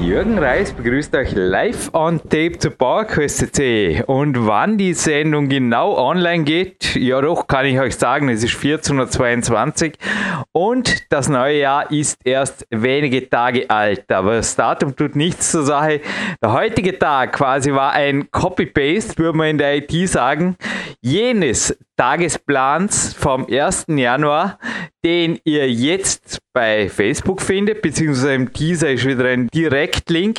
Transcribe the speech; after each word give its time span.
Jürgen 0.00 0.38
Reis 0.38 0.72
begrüßt 0.72 1.14
euch 1.16 1.32
live 1.34 1.92
on 1.92 2.20
tape 2.20 2.56
zu 2.58 2.70
PowerQuest.cc. 2.70 4.04
Und 4.06 4.46
wann 4.46 4.78
die 4.78 4.94
Sendung 4.94 5.48
genau 5.48 5.96
online 5.98 6.44
geht, 6.44 6.94
ja 6.94 7.20
doch, 7.20 7.46
kann 7.46 7.66
ich 7.66 7.80
euch 7.80 7.96
sagen, 7.96 8.28
es 8.28 8.44
ist 8.44 8.54
1422 8.54 9.94
und 10.52 11.12
das 11.12 11.28
neue 11.28 11.58
Jahr 11.58 11.90
ist 11.90 12.18
erst 12.24 12.66
wenige 12.70 13.28
Tage 13.28 13.68
alt. 13.68 14.10
Aber 14.10 14.36
das 14.36 14.54
Datum 14.54 14.94
tut 14.94 15.16
nichts 15.16 15.50
zur 15.50 15.64
Sache. 15.64 16.00
Der 16.42 16.52
heutige 16.52 16.98
Tag 16.98 17.32
quasi 17.32 17.72
war 17.72 17.92
ein 17.92 18.30
Copy-Paste, 18.30 19.18
würde 19.18 19.36
man 19.36 19.48
in 19.48 19.58
der 19.58 19.76
IT 19.76 20.08
sagen, 20.08 20.56
jenes 21.02 21.76
Tagesplans 21.98 23.12
vom 23.12 23.44
1. 23.50 23.86
Januar, 23.88 24.60
den 25.04 25.40
ihr 25.42 25.68
jetzt 25.68 26.38
bei 26.52 26.88
Facebook 26.88 27.42
findet, 27.42 27.82
beziehungsweise 27.82 28.34
im 28.34 28.52
Teaser 28.52 28.92
ist 28.92 29.04
wieder 29.04 29.24
ein 29.24 29.48
Direktlink 29.48 30.38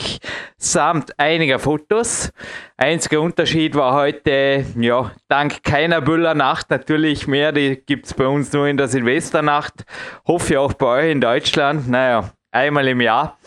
samt 0.57 1.19
einiger 1.19 1.59
Fotos. 1.59 2.31
Einziger 2.77 3.19
Unterschied 3.19 3.75
war 3.75 3.93
heute, 3.93 4.65
ja, 4.79 5.11
dank 5.27 5.61
keiner 5.63 5.99
Büllernacht 5.99 6.69
natürlich 6.69 7.27
mehr, 7.27 7.51
die 7.51 7.75
gibt 7.85 8.05
es 8.05 8.13
bei 8.13 8.25
uns 8.25 8.53
nur 8.53 8.65
in 8.67 8.77
der 8.77 8.87
Silvesternacht. 8.87 9.83
Hoffe 10.25 10.53
ich 10.53 10.57
auch 10.57 10.71
bei 10.71 10.85
euch 10.85 11.11
in 11.11 11.19
Deutschland, 11.19 11.89
naja, 11.89 12.31
einmal 12.51 12.87
im 12.87 13.01
Jahr. 13.01 13.37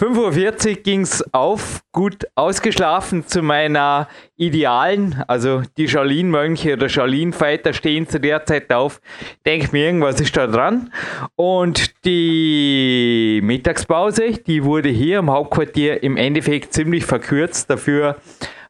5.40 0.00 0.68
Uhr 0.68 0.82
ging 0.84 1.00
es 1.00 1.34
auf, 1.34 1.82
gut 1.90 2.24
ausgeschlafen 2.36 3.26
zu 3.26 3.42
meiner 3.42 4.06
Idealen, 4.36 5.24
also 5.26 5.62
die 5.76 5.88
Shaolin-Mönche 5.88 6.74
oder 6.74 6.88
Shaolin-Fighter 6.88 7.72
stehen 7.72 8.08
zu 8.08 8.20
der 8.20 8.46
Zeit 8.46 8.72
auf. 8.72 9.00
Denke 9.44 9.70
mir, 9.72 9.86
irgendwas 9.86 10.20
ist 10.20 10.36
da 10.36 10.46
dran. 10.46 10.92
Und 11.34 12.04
die 12.04 13.40
Mittagspause, 13.42 14.34
die 14.34 14.62
wurde 14.62 14.88
hier 14.88 15.18
im 15.18 15.30
Hauptquartier 15.30 16.00
im 16.00 16.16
Endeffekt 16.16 16.72
ziemlich 16.72 17.04
verkürzt. 17.04 17.68
Dafür 17.68 18.18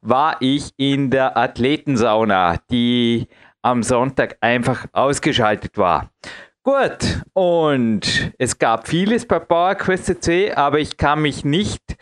war 0.00 0.38
ich 0.40 0.70
in 0.78 1.10
der 1.10 1.36
Athletensauna, 1.36 2.56
die 2.70 3.26
am 3.60 3.82
Sonntag 3.82 4.38
einfach 4.40 4.86
ausgeschaltet 4.92 5.76
war. 5.76 6.10
Gut, 6.68 7.22
und 7.32 8.34
es 8.36 8.58
gab 8.58 8.88
vieles 8.88 9.24
bei 9.24 9.38
PowerQuest 9.38 10.22
C, 10.22 10.52
aber 10.52 10.78
ich 10.78 10.98
kann 10.98 11.22
mich 11.22 11.42
nicht 11.42 11.96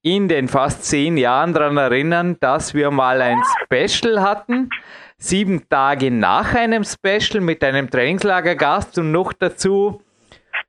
in 0.00 0.28
den 0.28 0.46
fast 0.46 0.84
zehn 0.84 1.16
Jahren 1.16 1.52
daran 1.52 1.76
erinnern, 1.76 2.36
dass 2.38 2.72
wir 2.72 2.92
mal 2.92 3.20
ein 3.20 3.42
Special 3.64 4.22
hatten. 4.22 4.70
Sieben 5.18 5.68
Tage 5.68 6.12
nach 6.12 6.54
einem 6.54 6.84
Special 6.84 7.40
mit 7.40 7.64
einem 7.64 7.90
Trainingslagergast 7.90 8.96
und 8.98 9.10
noch 9.10 9.32
dazu 9.32 10.00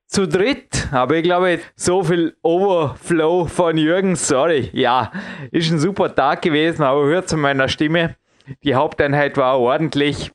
zu 0.07 0.27
dritt. 0.27 0.87
Aber 0.91 1.17
ich 1.17 1.23
glaube, 1.23 1.59
so 1.75 2.01
viel 2.01 2.35
Overflow 2.41 3.45
von 3.45 3.77
Jürgen, 3.77 4.15
sorry. 4.15 4.71
Ja, 4.73 5.11
ist 5.51 5.71
ein 5.71 5.77
super 5.77 6.15
Tag 6.15 6.41
gewesen, 6.41 6.81
aber 6.81 7.05
hört 7.05 7.29
zu 7.29 7.37
meiner 7.37 7.69
Stimme. 7.69 8.15
Die 8.63 8.73
Haupteinheit 8.73 9.37
war 9.37 9.59
ordentlich. 9.59 10.31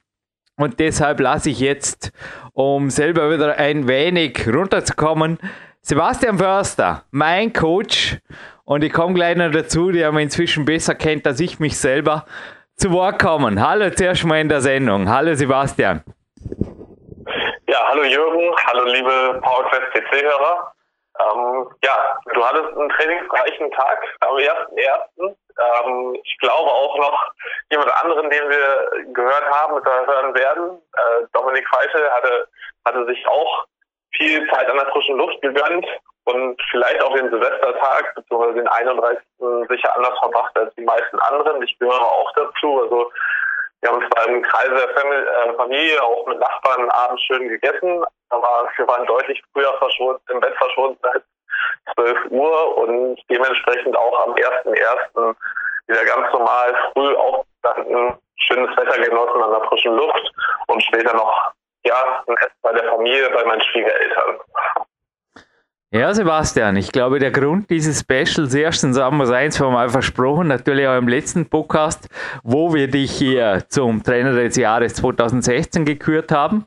Und 0.59 0.81
deshalb 0.81 1.20
lasse 1.20 1.51
ich 1.51 1.61
jetzt, 1.61 2.12
um 2.53 2.91
selber 2.91 3.31
wieder 3.31 3.56
ein 3.56 3.87
wenig 3.87 4.45
runterzukommen, 4.53 5.39
Sebastian 5.83 6.37
Förster, 6.37 7.05
mein 7.12 7.53
Coach, 7.53 8.19
und 8.64 8.83
ich 8.83 8.92
komme 8.92 9.14
gleich 9.14 9.36
noch 9.36 9.52
dazu, 9.52 9.92
der 9.92 10.11
mich 10.11 10.24
inzwischen 10.24 10.64
besser 10.64 10.96
kennt 10.96 11.27
als 11.29 11.39
ich 11.39 11.61
mich 11.61 11.79
selber, 11.79 12.27
zu 12.74 12.91
Wort 12.91 13.23
kommen. 13.23 13.64
Hallo 13.64 13.89
zuerst 13.91 14.24
mal 14.24 14.41
in 14.41 14.48
der 14.48 14.61
Sendung. 14.61 15.08
Hallo 15.08 15.33
Sebastian. 15.35 16.02
Ja, 17.69 17.79
hallo 17.89 18.02
Jürgen, 18.02 18.55
hallo 18.67 18.85
liebe 18.85 19.40
PowerQuest 19.40 19.92
CC-Hörer. 19.95 20.75
Ähm, 21.20 21.69
ja, 21.85 22.19
du 22.35 22.45
hattest 22.45 22.77
einen 22.77 22.89
trainingsreichen 22.90 23.70
Tag 23.70 23.98
am 24.20 24.36
1.1. 24.36 25.36
Ähm, 25.58 26.17
ich 26.23 26.39
glaube 26.39 26.70
auch 26.70 26.96
noch 26.98 27.33
jemand 27.70 27.92
anderen, 28.02 28.30
den 28.30 28.48
wir 28.48 28.91
gehört 29.13 29.45
haben 29.51 29.74
oder 29.74 30.07
hören 30.07 30.35
werden. 30.35 30.83
Äh, 30.95 31.27
Dominik 31.33 31.67
Feitel 31.69 32.11
hatte, 32.11 32.48
hatte 32.85 33.07
sich 33.07 33.27
auch 33.27 33.64
viel 34.17 34.48
Zeit 34.51 34.69
an 34.69 34.77
der 34.77 34.86
frischen 34.86 35.17
Luft 35.17 35.41
gegönnt 35.42 35.86
und 36.24 36.61
vielleicht 36.70 37.02
auch 37.02 37.14
den 37.14 37.30
Silvestertag 37.30 38.14
bzw. 38.14 38.55
den 38.55 38.69
31. 38.69 39.19
sicher 39.69 39.96
anders 39.96 40.19
verbracht 40.19 40.57
als 40.58 40.74
die 40.74 40.85
meisten 40.85 41.19
anderen. 41.20 41.63
Ich 41.63 41.79
gehöre 41.79 42.01
auch 42.01 42.33
dazu. 42.35 42.83
Also 42.83 43.11
wir 43.80 43.90
haben 43.90 44.05
zwar 44.11 44.27
im 44.27 44.42
Kreise 44.42 44.75
der 44.75 44.90
äh, 44.90 45.55
Familie 45.55 46.02
auch 46.02 46.27
mit 46.27 46.39
Nachbarn 46.39 46.90
abends 46.90 47.23
schön 47.23 47.48
gegessen, 47.48 48.05
aber 48.30 48.69
wir 48.77 48.89
waren 48.89 49.07
deutlich 49.07 49.42
früher 49.52 49.73
verschwunden, 49.79 50.23
im 50.30 50.40
Bett 50.40 50.55
verschwunden 50.57 50.98
als 51.02 51.23
12 51.95 52.31
Uhr 52.31 52.79
und 52.79 53.21
dementsprechend 53.31 53.97
auch 53.97 54.27
am 54.27 54.35
1.1. 54.35 55.35
wieder 55.87 56.05
ganz 56.05 56.33
normal 56.33 56.75
früh 56.93 57.15
aufgestanden, 57.15 58.19
schönes 58.37 58.77
Wetter 58.77 58.99
genossen 59.01 59.43
an 59.43 59.51
der 59.51 59.69
frischen 59.69 59.95
Luft 59.97 60.33
und 60.69 60.83
später 60.83 61.15
noch 61.15 61.53
ja, 61.85 62.25
ein 62.27 62.37
Essen 62.37 62.53
bei 62.63 62.73
der 62.73 62.89
Familie, 62.91 63.31
bei 63.31 63.45
meinen 63.45 63.63
Schwiegereltern. 63.63 64.41
Ja, 65.91 66.13
Sebastian, 66.13 66.77
ich 66.77 66.93
glaube, 66.93 67.19
der 67.19 67.31
Grund 67.31 67.71
dieses 67.71 68.01
Specials, 68.01 68.53
erstens 68.53 68.99
haben 68.99 69.17
wir 69.17 69.25
es 69.25 69.31
eins 69.31 69.57
von 69.57 69.73
mal 69.73 69.89
versprochen, 69.89 70.47
natürlich 70.47 70.87
auch 70.87 70.99
im 70.99 71.09
letzten 71.09 71.47
Podcast, 71.47 72.11
wo 72.43 72.75
wir 72.75 72.89
dich 72.89 73.11
hier 73.11 73.65
zum 73.69 74.03
Trainer 74.03 74.35
des 74.35 74.57
Jahres 74.57 74.93
2016 74.97 75.87
gekürt 75.87 76.31
haben. 76.31 76.67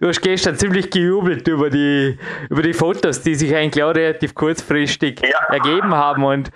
Du 0.00 0.08
hast 0.08 0.22
gestern 0.22 0.56
ziemlich 0.56 0.90
gejubelt 0.90 1.46
über 1.48 1.68
die, 1.68 2.16
über 2.48 2.62
die 2.62 2.72
Fotos, 2.72 3.20
die 3.20 3.34
sich 3.34 3.54
eigentlich 3.54 3.84
auch 3.84 3.94
relativ 3.94 4.34
kurzfristig 4.34 5.20
ja. 5.20 5.54
ergeben 5.54 5.94
haben 5.94 6.24
und 6.24 6.50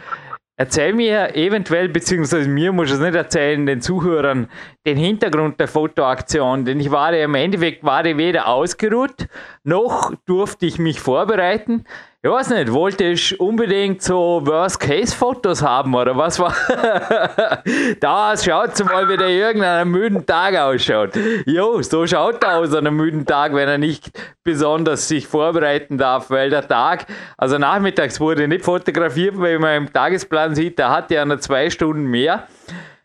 Erzähl 0.59 0.95
mir 0.95 1.37
eventuell, 1.37 1.91
beziehungsweise 1.91 2.49
mir 2.49 2.73
muss 2.73 2.91
es 2.91 2.99
nicht 2.99 3.15
erzählen, 3.15 3.67
den 3.67 3.83
Zuhörern, 3.83 4.49
den 4.87 4.97
Hintergrund 4.97 5.61
der 5.61 5.69
Fotoaktion. 5.69 6.65
Denn 6.65 6.81
ich 6.81 6.91
war 6.91 7.15
ja 7.15 7.27
im 7.27 7.35
Endeffekt 7.35 7.85
war 7.85 8.07
ich 8.07 8.17
weder 8.17 8.49
ausgeruht, 8.49 9.29
noch 9.67 10.13
durfte 10.27 10.67
ich 10.67 10.79
mich 10.79 11.01
vorbereiten. 11.01 11.85
Ich 12.23 12.31
weiß 12.31 12.51
nicht, 12.51 12.73
wollte 12.73 13.05
ich 13.05 13.39
unbedingt 13.39 14.03
so 14.03 14.41
Worst-Case-Fotos 14.45 15.63
haben 15.63 15.95
oder 15.95 16.17
was 16.17 16.39
war? 16.39 16.55
da 18.01 18.35
schaut 18.37 18.85
mal, 18.85 19.09
wie 19.09 19.17
der 19.17 19.33
Jürgen 19.33 19.63
an 19.63 19.81
einem 19.81 19.91
müden 19.93 20.27
Tag 20.27 20.57
ausschaut. 20.57 21.11
Jo, 21.47 21.83
so 21.83 22.07
schaut 22.07 22.43
er 22.43 22.59
aus 22.59 22.73
an 22.73 22.87
einem 22.87 22.97
müden 22.97 23.27
Tag, 23.27 23.55
wenn 23.55 23.69
er 23.69 23.79
nicht 23.79 24.11
besonders 24.43 25.07
sich 25.07 25.27
vorbereiten 25.27 25.99
darf, 25.99 26.31
weil 26.31 26.51
der 26.51 26.67
Tag, 26.67 27.07
also 27.37 27.59
nachmittags 27.59 28.19
wurde 28.19 28.49
nicht 28.49 28.65
fotografiert, 28.65 29.39
weil 29.39 29.59
man 29.59 29.77
im 29.77 29.93
Tagesplan 29.93 30.55
sieht, 30.55 30.79
der 30.79 30.91
hat 30.91 31.11
ja 31.11 31.25
noch 31.25 31.39
zwei 31.39 31.71
Stunden 31.71 32.07
mehr. 32.07 32.49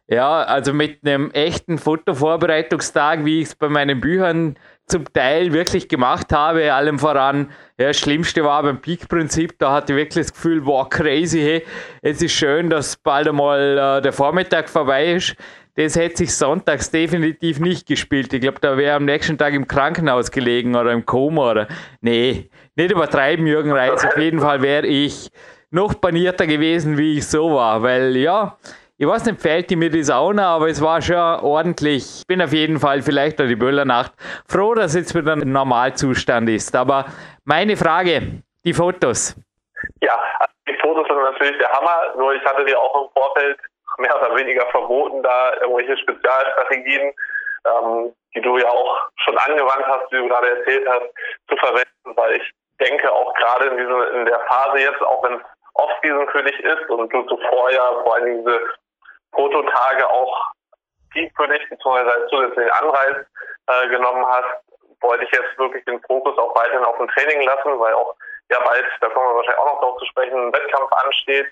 Ja, 0.07 0.41
also 0.41 0.73
mit 0.73 1.05
einem 1.05 1.31
echten 1.31 1.77
Fotovorbereitungstag, 1.77 3.23
wie 3.23 3.39
ich 3.39 3.47
es 3.47 3.55
bei 3.55 3.69
meinen 3.69 4.01
Büchern 4.01 4.57
zum 4.87 5.05
Teil 5.13 5.53
wirklich 5.53 5.87
gemacht 5.87 6.33
habe, 6.33 6.73
allem 6.73 6.99
voran, 6.99 7.49
ja, 7.77 7.87
das 7.87 7.99
Schlimmste 7.99 8.43
war 8.43 8.61
beim 8.63 8.81
Peak-Prinzip, 8.81 9.57
da 9.57 9.71
hatte 9.71 9.93
ich 9.93 9.97
wirklich 9.97 10.25
das 10.25 10.33
Gefühl, 10.33 10.65
wow, 10.65 10.87
crazy, 10.89 11.39
hey, 11.39 11.65
es 12.01 12.21
ist 12.21 12.33
schön, 12.33 12.69
dass 12.69 12.97
bald 12.97 13.27
einmal 13.27 13.77
äh, 13.77 14.01
der 14.01 14.13
Vormittag 14.13 14.69
vorbei 14.69 15.13
ist. 15.13 15.35
Das 15.75 15.95
hätte 15.95 16.17
sich 16.17 16.35
sonntags 16.35 16.91
definitiv 16.91 17.59
nicht 17.59 17.87
gespielt. 17.87 18.33
Ich 18.33 18.41
glaube, 18.41 18.59
da 18.59 18.75
wäre 18.77 18.97
am 18.97 19.05
nächsten 19.05 19.37
Tag 19.37 19.53
im 19.53 19.67
Krankenhaus 19.67 20.29
gelegen 20.29 20.75
oder 20.75 20.91
im 20.91 21.05
Koma 21.05 21.51
oder. 21.51 21.67
Nee, 22.01 22.49
nicht 22.75 22.91
übertreiben, 22.91 23.47
Jürgen 23.47 23.71
Reis. 23.71 24.05
Auf 24.05 24.17
jeden 24.17 24.41
Fall 24.41 24.61
wäre 24.61 24.85
ich 24.85 25.29
noch 25.69 25.99
panierter 25.99 26.45
gewesen, 26.45 26.97
wie 26.97 27.17
ich 27.17 27.27
so 27.27 27.53
war. 27.53 27.81
Weil 27.83 28.17
ja, 28.17 28.57
ich 29.01 29.07
weiß 29.07 29.25
nicht, 29.25 29.41
fehlt 29.41 29.71
mir 29.71 29.89
die 29.89 30.03
Sauna, 30.03 30.53
aber 30.57 30.67
es 30.67 30.79
war 30.79 31.01
schon 31.01 31.15
ordentlich. 31.17 32.19
Ich 32.19 32.27
bin 32.27 32.39
auf 32.39 32.53
jeden 32.53 32.79
Fall 32.79 33.01
vielleicht 33.01 33.39
noch 33.39 33.47
die 33.47 33.55
Böllernacht 33.55 34.11
froh, 34.47 34.75
dass 34.75 34.93
jetzt 34.93 35.15
wieder 35.15 35.33
ein 35.33 35.51
Normalzustand 35.51 36.47
ist. 36.49 36.75
Aber 36.75 37.05
meine 37.43 37.75
Frage, 37.75 38.43
die 38.63 38.73
Fotos. 38.73 39.35
Ja, 40.01 40.21
die 40.69 40.77
Fotos 40.83 41.07
sind 41.07 41.17
natürlich 41.17 41.57
der 41.57 41.71
Hammer, 41.71 42.13
nur 42.15 42.35
ich 42.35 42.45
hatte 42.45 42.63
dir 42.63 42.79
auch 42.79 43.05
im 43.05 43.09
Vorfeld 43.19 43.57
mehr 43.97 44.15
oder 44.15 44.35
weniger 44.35 44.67
verboten, 44.67 45.23
da 45.23 45.53
irgendwelche 45.61 45.97
Spezialstrategien, 45.97 47.11
ähm, 47.65 48.13
die 48.35 48.41
du 48.41 48.55
ja 48.59 48.69
auch 48.69 49.09
schon 49.25 49.35
angewandt 49.35 49.87
hast, 49.87 50.11
wie 50.11 50.17
du 50.17 50.27
gerade 50.27 50.59
erzählt 50.59 50.87
hast, 50.87 51.09
zu 51.49 51.57
verwenden, 51.57 52.13
weil 52.17 52.35
ich 52.35 52.51
denke 52.79 53.11
auch 53.11 53.33
gerade 53.33 53.65
in, 53.65 53.77
diese, 53.77 54.03
in 54.19 54.25
der 54.27 54.41
Phase 54.41 54.77
jetzt, 54.77 55.01
auch 55.01 55.23
wenn 55.23 55.37
es 55.37 55.41
Off-Season 55.73 56.27
für 56.29 56.43
dich 56.43 56.59
ist 56.59 56.87
und 56.91 57.11
du 57.11 57.23
zuvor 57.23 57.71
ja 57.71 58.03
vor 58.03 58.15
allem 58.15 58.37
diese 58.37 58.61
Fototage 59.33 60.09
auch 60.09 60.51
die 61.15 61.31
für 61.35 61.47
dich 61.47 61.67
bzw. 61.69 62.27
zusätzlichen 62.29 62.71
Anreiz 62.71 63.25
äh, 63.67 63.87
genommen 63.89 64.25
hast, 64.25 64.63
wollte 65.01 65.25
ich 65.25 65.31
jetzt 65.31 65.57
wirklich 65.57 65.83
den 65.85 66.01
Fokus 66.03 66.37
auch 66.37 66.55
weiterhin 66.55 66.85
auf 66.85 66.97
dem 66.97 67.09
Training 67.09 67.41
lassen, 67.41 67.79
weil 67.79 67.93
auch 67.93 68.15
ja 68.49 68.59
bald, 68.63 68.85
da 69.01 69.09
kommen 69.09 69.29
wir 69.29 69.35
wahrscheinlich 69.35 69.59
auch 69.59 69.73
noch 69.73 69.81
drauf 69.81 69.97
zu 69.97 70.05
sprechen, 70.05 70.47
ein 70.47 70.53
Wettkampf 70.53 70.91
ansteht. 71.03 71.47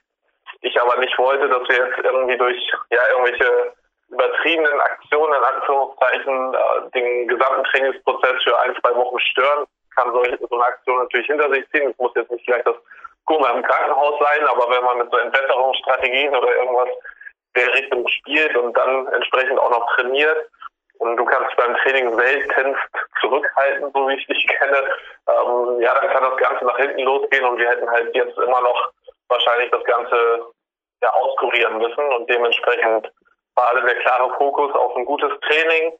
Ich 0.61 0.79
aber 0.79 0.97
nicht 0.97 1.17
wollte, 1.17 1.47
dass 1.47 1.67
wir 1.67 1.77
jetzt 1.77 1.97
irgendwie 2.03 2.37
durch 2.37 2.71
ja 2.91 3.01
irgendwelche 3.11 3.73
übertriebenen 4.09 4.81
Aktionen 4.81 5.33
in 5.33 5.43
Anführungszeichen 5.43 6.53
äh, 6.53 6.89
den 6.93 7.27
gesamten 7.27 7.63
Trainingsprozess 7.65 8.43
für 8.43 8.59
ein, 8.59 8.75
zwei 8.81 8.95
Wochen 8.95 9.19
stören. 9.19 9.65
Kann 9.95 10.11
solche, 10.13 10.37
so 10.37 10.55
eine 10.55 10.65
Aktion 10.65 10.97
natürlich 10.97 11.27
hinter 11.27 11.49
sich 11.51 11.69
ziehen. 11.71 11.89
Es 11.91 11.97
muss 11.97 12.11
jetzt 12.15 12.31
nicht 12.31 12.45
gleich 12.45 12.63
das 12.63 12.75
Koma 13.25 13.49
im 13.51 13.63
Krankenhaus 13.63 14.19
sein, 14.19 14.47
aber 14.47 14.69
wenn 14.71 14.83
man 14.83 14.97
mit 14.99 15.11
so 15.11 15.17
Entwässerungsstrategien 15.17 16.35
oder 16.35 16.55
irgendwas 16.55 16.89
der 17.55 17.73
Richtung 17.73 18.07
spielt 18.07 18.55
und 18.57 18.75
dann 18.77 19.07
entsprechend 19.07 19.59
auch 19.59 19.71
noch 19.71 19.95
trainiert, 19.95 20.49
und 20.99 21.15
du 21.15 21.25
kannst 21.25 21.55
beim 21.55 21.75
Training 21.77 22.13
seltenst 22.17 22.81
zurückhalten, 23.21 23.89
so 23.93 24.07
wie 24.09 24.15
ich 24.15 24.27
dich 24.27 24.45
kenne, 24.47 24.83
ähm, 25.27 25.81
ja, 25.81 25.95
dann 25.95 26.09
kann 26.09 26.23
das 26.23 26.37
Ganze 26.37 26.65
nach 26.65 26.77
hinten 26.77 26.99
losgehen 26.99 27.45
und 27.45 27.57
wir 27.57 27.69
hätten 27.69 27.89
halt 27.89 28.13
jetzt 28.13 28.37
immer 28.37 28.61
noch 28.61 28.91
wahrscheinlich 29.29 29.71
das 29.71 29.83
Ganze 29.85 30.45
ja, 31.01 31.09
auskurieren 31.11 31.77
müssen 31.77 32.03
und 32.13 32.29
dementsprechend 32.29 33.09
war 33.55 33.69
alle 33.69 33.83
der 33.83 33.95
klare 33.99 34.29
Fokus 34.37 34.73
auf 34.75 34.95
ein 34.97 35.05
gutes 35.05 35.31
Training. 35.47 35.93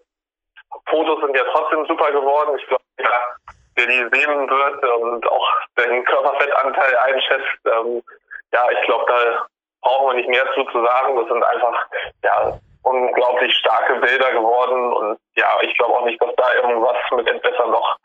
Fotos 0.89 1.21
sind 1.21 1.35
ja 1.35 1.45
trotzdem 1.45 1.85
super 1.85 2.11
geworden. 2.11 2.57
Ich 2.59 2.67
glaube, 2.67 2.83
ja, 2.99 3.35
wer 3.75 3.87
die 3.87 4.17
sehen 4.17 4.49
wird 4.49 4.83
und 4.83 5.27
auch 5.27 5.49
den 5.77 6.03
Körperfettanteil 6.03 6.97
einschätzt, 6.97 7.59
ähm, 7.65 8.03
ja, 8.51 8.69
ich 8.71 8.81
glaube, 8.81 9.05
da 9.07 9.47
brauchen 9.81 10.07
wir 10.07 10.13
nicht 10.15 10.29
mehr 10.29 10.45
zu, 10.53 10.63
zu 10.65 10.83
sagen. 10.83 11.15
Das 11.15 11.27
sind 11.27 11.43
einfach 11.43 11.87
ja, 12.23 12.59
unglaublich 12.83 13.53
starke 13.55 13.95
Bilder 13.95 14.31
geworden 14.31 14.93
und 14.93 15.19
ja, 15.35 15.47
ich 15.61 15.75
glaube 15.77 15.95
auch 15.95 16.05
nicht, 16.05 16.21
dass 16.21 16.33
da 16.35 16.53
irgendwas 16.55 16.97
mit 17.15 17.27
Entwässer 17.27 17.67
noch 17.67 17.97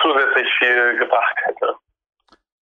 zusätzlich 0.00 0.48
viel 0.58 0.98
gebracht 0.98 1.36
hätte. 1.44 1.74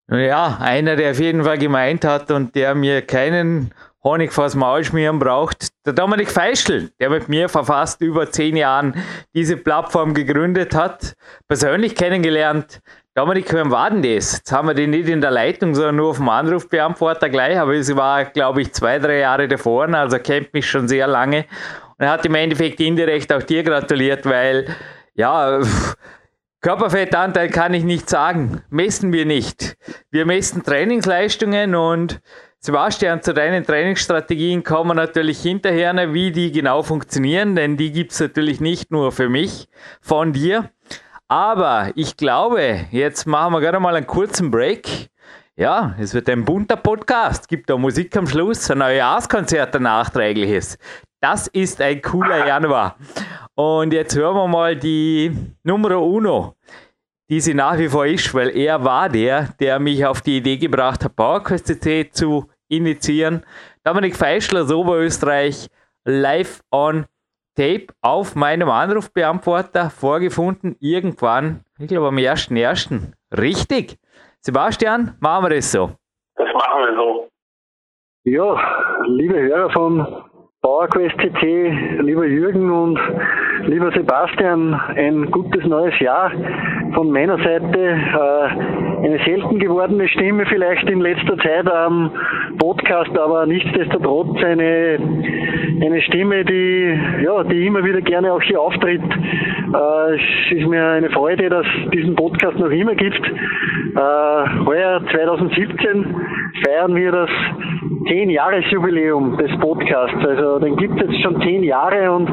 Ja, 0.09 0.59
einer, 0.61 0.97
der 0.97 1.13
auf 1.13 1.19
jeden 1.19 1.45
Fall 1.45 1.59
gemeint 1.59 2.05
hat 2.05 2.31
und 2.31 2.55
der 2.55 2.75
mir 2.75 3.07
keinen 3.07 3.75
Honig 4.05 4.35
vors 4.35 4.55
Maul 4.55 4.85
schmieren 4.85 5.19
braucht, 5.19 5.69
der 5.87 5.95
Dominik 5.95 6.31
Feischl, 6.31 6.91
der 7.01 7.09
mit 7.09 7.31
mir 7.31 7.49
vor 7.49 7.65
fast 7.65 8.03
über 8.03 8.31
zehn 8.31 8.55
Jahren 8.55 9.03
diese 9.33 9.57
Plattform 9.57 10.13
gegründet 10.13 10.75
hat, 10.75 11.15
persönlich 11.49 11.97
kennengelernt. 11.97 12.83
Dominik, 13.17 13.55
wann 13.55 13.71
war 13.71 13.91
denn 13.91 14.03
das? 14.03 14.39
Jetzt 14.39 14.51
haben 14.51 14.67
wir 14.67 14.75
den 14.75 14.91
nicht 14.91 15.09
in 15.09 15.21
der 15.21 15.31
Leitung, 15.31 15.73
sondern 15.77 15.95
nur 15.95 16.11
auf 16.11 16.17
dem 16.17 16.29
Anrufbeantworter 16.29 17.29
gleich, 17.29 17.57
aber 17.57 17.75
es 17.75 17.95
war, 17.95 18.25
glaube 18.25 18.63
ich, 18.63 18.73
zwei, 18.73 18.99
drei 18.99 19.21
Jahre 19.21 19.47
davor, 19.47 19.89
also 19.95 20.17
er 20.17 20.23
kennt 20.23 20.53
mich 20.53 20.69
schon 20.69 20.89
sehr 20.89 21.07
lange. 21.07 21.45
Und 21.97 22.07
er 22.07 22.11
hat 22.11 22.27
im 22.27 22.35
Endeffekt 22.35 22.81
indirekt 22.81 23.33
auch 23.33 23.45
dir 23.45 23.63
gratuliert, 23.63 24.27
weil, 24.27 24.67
ja, 25.15 25.61
Körperfettanteil 26.61 27.51
kann 27.51 27.73
ich 27.73 27.85
nicht 27.85 28.11
sagen. 28.11 28.63
Messen 28.69 29.13
wir 29.13 29.27
nicht. 29.27 29.77
Wir 30.11 30.27
messen 30.27 30.65
Trainingsleistungen 30.65 31.77
und 31.77 32.21
Sebastian, 32.59 33.23
zu 33.23 33.33
deinen 33.33 33.65
Trainingsstrategien 33.65 34.65
kommen 34.65 34.97
natürlich 34.97 35.41
hinterher, 35.41 36.15
wie 36.15 36.33
die 36.33 36.51
genau 36.51 36.83
funktionieren, 36.83 37.55
denn 37.55 37.77
die 37.77 37.93
gibt 37.93 38.11
es 38.11 38.19
natürlich 38.19 38.61
nicht 38.61 38.91
nur 38.91 39.13
für 39.13 39.29
mich, 39.29 39.69
von 40.01 40.33
dir, 40.33 40.71
aber 41.29 41.93
ich 41.95 42.17
glaube, 42.17 42.87
jetzt 42.91 43.27
machen 43.27 43.53
wir 43.55 43.61
gerade 43.61 43.81
mal 43.81 43.97
einen 43.97 44.07
kurzen 44.07 44.51
Break. 44.51 45.09
Ja, 45.57 45.95
es 45.99 46.15
wird 46.15 46.29
ein 46.29 46.45
bunter 46.45 46.77
Podcast. 46.77 47.49
Gibt 47.49 47.71
da 47.71 47.77
Musik 47.77 48.17
am 48.17 48.27
Schluss, 48.27 48.71
ein 48.71 48.79
Neujahrskonzert, 48.79 49.77
ein 49.77 49.85
nachträgliches. 49.85 50.79
Das 51.21 51.47
ist 51.47 51.81
ein 51.81 52.03
cooler 52.03 52.47
Januar. 52.47 52.97
Und 53.55 53.93
jetzt 53.93 54.17
hören 54.17 54.35
wir 54.35 54.49
mal 54.49 54.77
die 54.77 55.35
Nummer 55.63 55.99
Uno, 56.01 56.57
die 57.31 57.41
sie 57.41 57.55
nach 57.55 57.79
wie 57.79 57.89
vor 57.89 58.05
ist, 58.05 58.35
weil 58.35 58.55
er 58.57 58.85
war 58.85 59.09
der, 59.09 59.55
der 59.61 59.79
mich 59.79 60.05
auf 60.05 60.21
die 60.21 60.39
Idee 60.39 60.57
gebracht 60.57 61.05
hat, 61.05 61.17
PowerQuest 61.17 61.67
CC 61.67 62.11
zu 62.11 62.51
initiieren. 62.69 63.45
Dominik 63.85 64.17
Feischler 64.17 64.63
aus 64.65 64.73
Oberösterreich, 64.73 65.69
live 66.05 66.63
on 66.73 67.07
Tape 67.57 67.87
auf 68.01 68.35
meinem 68.35 68.69
Anrufbeantworter 68.69 69.91
vorgefunden, 69.91 70.77
irgendwann, 70.81 71.65
ich 71.79 71.89
glaube 71.89 72.09
am 72.09 72.17
1.1. 72.17 73.13
Richtig. 73.37 73.99
Sebastian, 74.41 75.17
machen 75.21 75.45
wir 75.45 75.57
das 75.57 75.71
so. 75.71 75.93
Das 76.37 76.49
machen 76.53 76.83
wir 76.83 76.97
so. 76.97 77.29
Ja, 78.25 79.05
liebe 79.07 79.41
Hörer 79.41 79.71
von 79.71 80.25
PowerQuest 80.63 81.17
lieber 82.03 82.25
Jürgen 82.25 82.71
und 82.71 82.99
lieber 83.67 83.91
Sebastian, 83.93 84.75
ein 84.75 85.31
gutes 85.31 85.65
neues 85.65 85.99
Jahr 86.01 86.31
von 86.95 87.11
meiner 87.11 87.39
Seite. 87.39 87.79
Äh, 87.79 89.05
eine 89.05 89.19
selten 89.25 89.59
gewordene 89.59 90.09
Stimme 90.09 90.47
vielleicht 90.47 90.89
in 90.89 91.01
letzter 91.01 91.37
Zeit 91.39 91.71
am 91.71 92.11
Podcast, 92.59 93.17
aber 93.19 93.47
nichtsdestotrotz 93.47 94.43
eine, 94.43 94.99
eine 95.83 96.03
Stimme, 96.03 96.45
die, 96.45 96.99
ja, 97.23 97.45
die 97.45 97.67
immer 97.67 97.85
wieder 97.85 98.01
gerne 98.01 98.33
auch 98.33 98.43
hier 98.43 98.61
auftritt. 98.61 99.03
Äh, 99.03 100.15
es 100.15 100.57
ist 100.59 100.67
mir 100.67 100.87
eine 100.87 101.11
Freude, 101.11 101.49
dass 101.49 101.67
es 101.67 101.91
diesen 101.91 102.15
Podcast 102.15 102.59
noch 102.59 102.71
immer 102.71 102.95
gibt. 102.95 103.21
Äh, 103.21 104.65
heuer 104.67 105.03
2017 105.11 106.17
feiern 106.65 106.95
wir 106.95 107.13
das 107.13 107.31
10-Jahres-Jubiläum 108.07 109.37
des 109.39 109.51
Podcasts. 109.59 110.25
Also 110.27 110.59
den 110.59 110.77
gibt 110.77 111.01
es 111.01 111.11
jetzt 111.11 111.23
schon 111.23 111.41
10 111.41 111.63
Jahre 111.63 112.13
und 112.13 112.29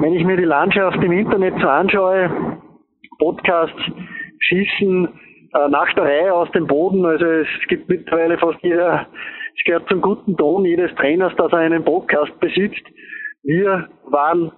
wenn 0.00 0.14
ich 0.14 0.24
mir 0.24 0.36
die 0.36 0.44
Landschaft 0.68 1.02
im 1.02 1.12
Internet 1.12 1.54
so 1.62 1.66
anschaue, 1.66 2.60
Podcasts 3.18 3.80
schießen 4.38 5.08
äh, 5.54 5.68
nach 5.70 5.90
der 5.94 6.04
Reihe 6.04 6.34
aus 6.34 6.50
dem 6.52 6.66
Boden. 6.66 7.06
Also 7.06 7.24
es 7.24 7.48
gibt 7.68 7.88
mittlerweile 7.88 8.36
fast 8.36 8.58
jeder, 8.62 9.06
es 9.56 9.64
gehört 9.64 9.88
zum 9.88 10.02
guten 10.02 10.36
Ton 10.36 10.66
jedes 10.66 10.94
Trainers, 10.96 11.34
dass 11.36 11.52
er 11.52 11.60
einen 11.60 11.82
Podcast 11.82 12.38
besitzt. 12.40 12.82
Wir 13.44 13.88
waren 14.10 14.52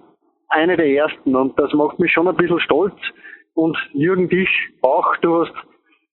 eine 0.49 0.75
der 0.75 0.89
ersten 0.89 1.33
und 1.33 1.57
das 1.57 1.71
macht 1.71 1.97
mich 1.97 2.11
schon 2.11 2.27
ein 2.27 2.35
bisschen 2.35 2.59
stolz. 2.59 2.95
Und 3.53 3.77
Jürgen, 3.93 4.27
dich 4.27 4.49
auch. 4.81 5.15
Du 5.21 5.45
hast 5.45 5.53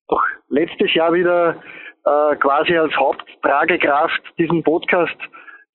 auch 0.06 0.22
letztes 0.48 0.94
Jahr 0.94 1.12
wieder 1.12 1.56
äh, 2.04 2.36
quasi 2.36 2.76
als 2.76 2.94
Haupttragekraft 2.96 4.22
diesen 4.38 4.62
Podcast 4.62 5.16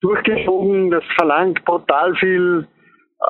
durchgezogen. 0.00 0.90
Das 0.90 1.04
verlangt 1.14 1.62
brutal 1.66 2.14
viel 2.14 2.66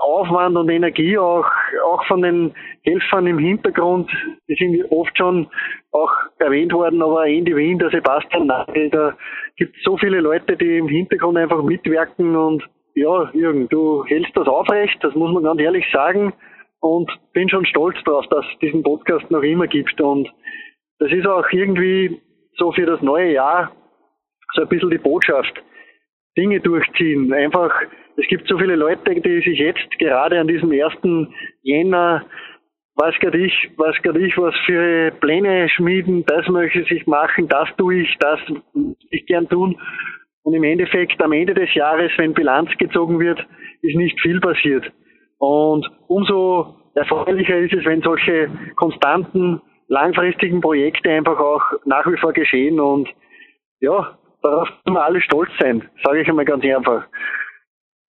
Aufwand 0.01 0.57
und 0.57 0.69
Energie 0.69 1.19
auch, 1.19 1.47
auch 1.85 2.05
von 2.07 2.23
den 2.23 2.55
Helfern 2.83 3.27
im 3.27 3.39
Hintergrund. 3.39 4.11
Die 4.49 4.55
sind 4.55 4.91
oft 4.91 5.17
schon 5.17 5.49
auch 5.93 6.11
erwähnt 6.39 6.73
worden, 6.73 7.03
aber 7.03 7.27
Andy 7.27 7.55
Wien, 7.57 7.79
der 7.79 7.91
Sebastian 7.91 8.47
Nagel, 8.47 8.91
da 8.91 9.17
gibt 9.57 9.77
so 9.85 9.97
viele 9.97 10.21
Leute, 10.21 10.57
die 10.57 10.79
im 10.79 10.89
Hintergrund 10.89 11.39
einfach 11.39 11.63
mitwirken 11.63 12.37
und 12.37 12.63
ja, 12.95 13.31
Jürgen, 13.33 13.69
du 13.69 14.05
hältst 14.07 14.37
das 14.37 14.47
aufrecht, 14.47 14.99
das 15.03 15.15
muss 15.15 15.33
man 15.33 15.43
ganz 15.43 15.61
ehrlich 15.61 15.85
sagen 15.93 16.33
und 16.81 17.11
bin 17.33 17.49
schon 17.49 17.67
stolz 17.67 17.97
darauf, 18.05 18.27
dass 18.29 18.45
es 18.53 18.59
diesen 18.61 18.83
Podcast 18.83 19.31
noch 19.31 19.43
immer 19.43 19.67
gibt 19.67 20.01
und 20.01 20.31
das 20.99 21.11
ist 21.11 21.27
auch 21.27 21.47
irgendwie 21.51 22.21
so 22.57 22.71
für 22.73 22.87
das 22.87 23.03
neue 23.03 23.33
Jahr 23.33 23.73
so 24.55 24.63
ein 24.63 24.69
bisschen 24.69 24.91
die 24.91 24.99
Botschaft. 24.99 25.61
Dinge 26.37 26.61
durchziehen. 26.61 27.33
Einfach, 27.33 27.73
es 28.17 28.27
gibt 28.29 28.49
so 28.49 28.59
viele 28.59 28.77
Leute, 28.77 29.21
die 29.21 29.41
sich 29.41 29.59
jetzt 29.59 29.99
gerade 29.99 30.39
an 30.39 30.49
diesem 30.49 30.73
ersten 30.73 31.35
Jänner 31.63 32.25
was 32.97 33.15
gerade 33.19 33.39
ich, 33.39 33.71
was 33.77 33.97
gerade 34.03 34.25
ich, 34.25 34.37
was 34.39 34.55
für 34.67 35.11
Pläne 35.21 35.69
schmieden, 35.69 36.25
das 36.27 36.47
möchte 36.49 36.81
ich 36.95 37.07
machen, 37.07 37.49
das 37.49 37.69
tue 37.77 38.03
ich, 38.03 38.17
das 38.21 38.39
ich 39.11 39.27
gern 39.27 39.49
tun. 39.49 39.77
Und 40.43 40.55
im 40.55 40.63
Endeffekt, 40.63 41.21
am 41.23 41.33
Ende 41.33 41.55
des 41.55 41.75
Jahres, 41.75 42.13
wenn 42.19 42.35
Bilanz 42.35 42.71
gezogen 42.79 43.19
wird, 43.19 43.45
ist 43.83 43.97
nicht 43.97 44.21
viel 44.21 44.41
passiert. 44.41 44.93
Und 45.39 45.87
umso 46.07 46.77
erfreulicher 46.95 47.59
ist 47.59 47.73
es, 47.73 47.85
wenn 47.85 48.03
solche 48.03 48.49
konstanten, 48.77 49.61
langfristigen 49.89 50.61
Projekte 50.61 51.11
einfach 51.11 51.39
auch 51.41 51.63
nach 51.87 52.07
wie 52.07 52.17
vor 52.19 52.33
geschehen. 52.33 52.79
Und 52.79 53.09
ja, 53.81 54.19
darauf 54.43 54.69
können 54.85 54.97
wir 54.97 55.05
alle 55.05 55.21
stolz 55.21 55.51
sein, 55.59 55.89
sage 56.05 56.21
ich 56.21 56.29
einmal 56.29 56.45
ganz 56.45 56.65
einfach. 56.65 57.07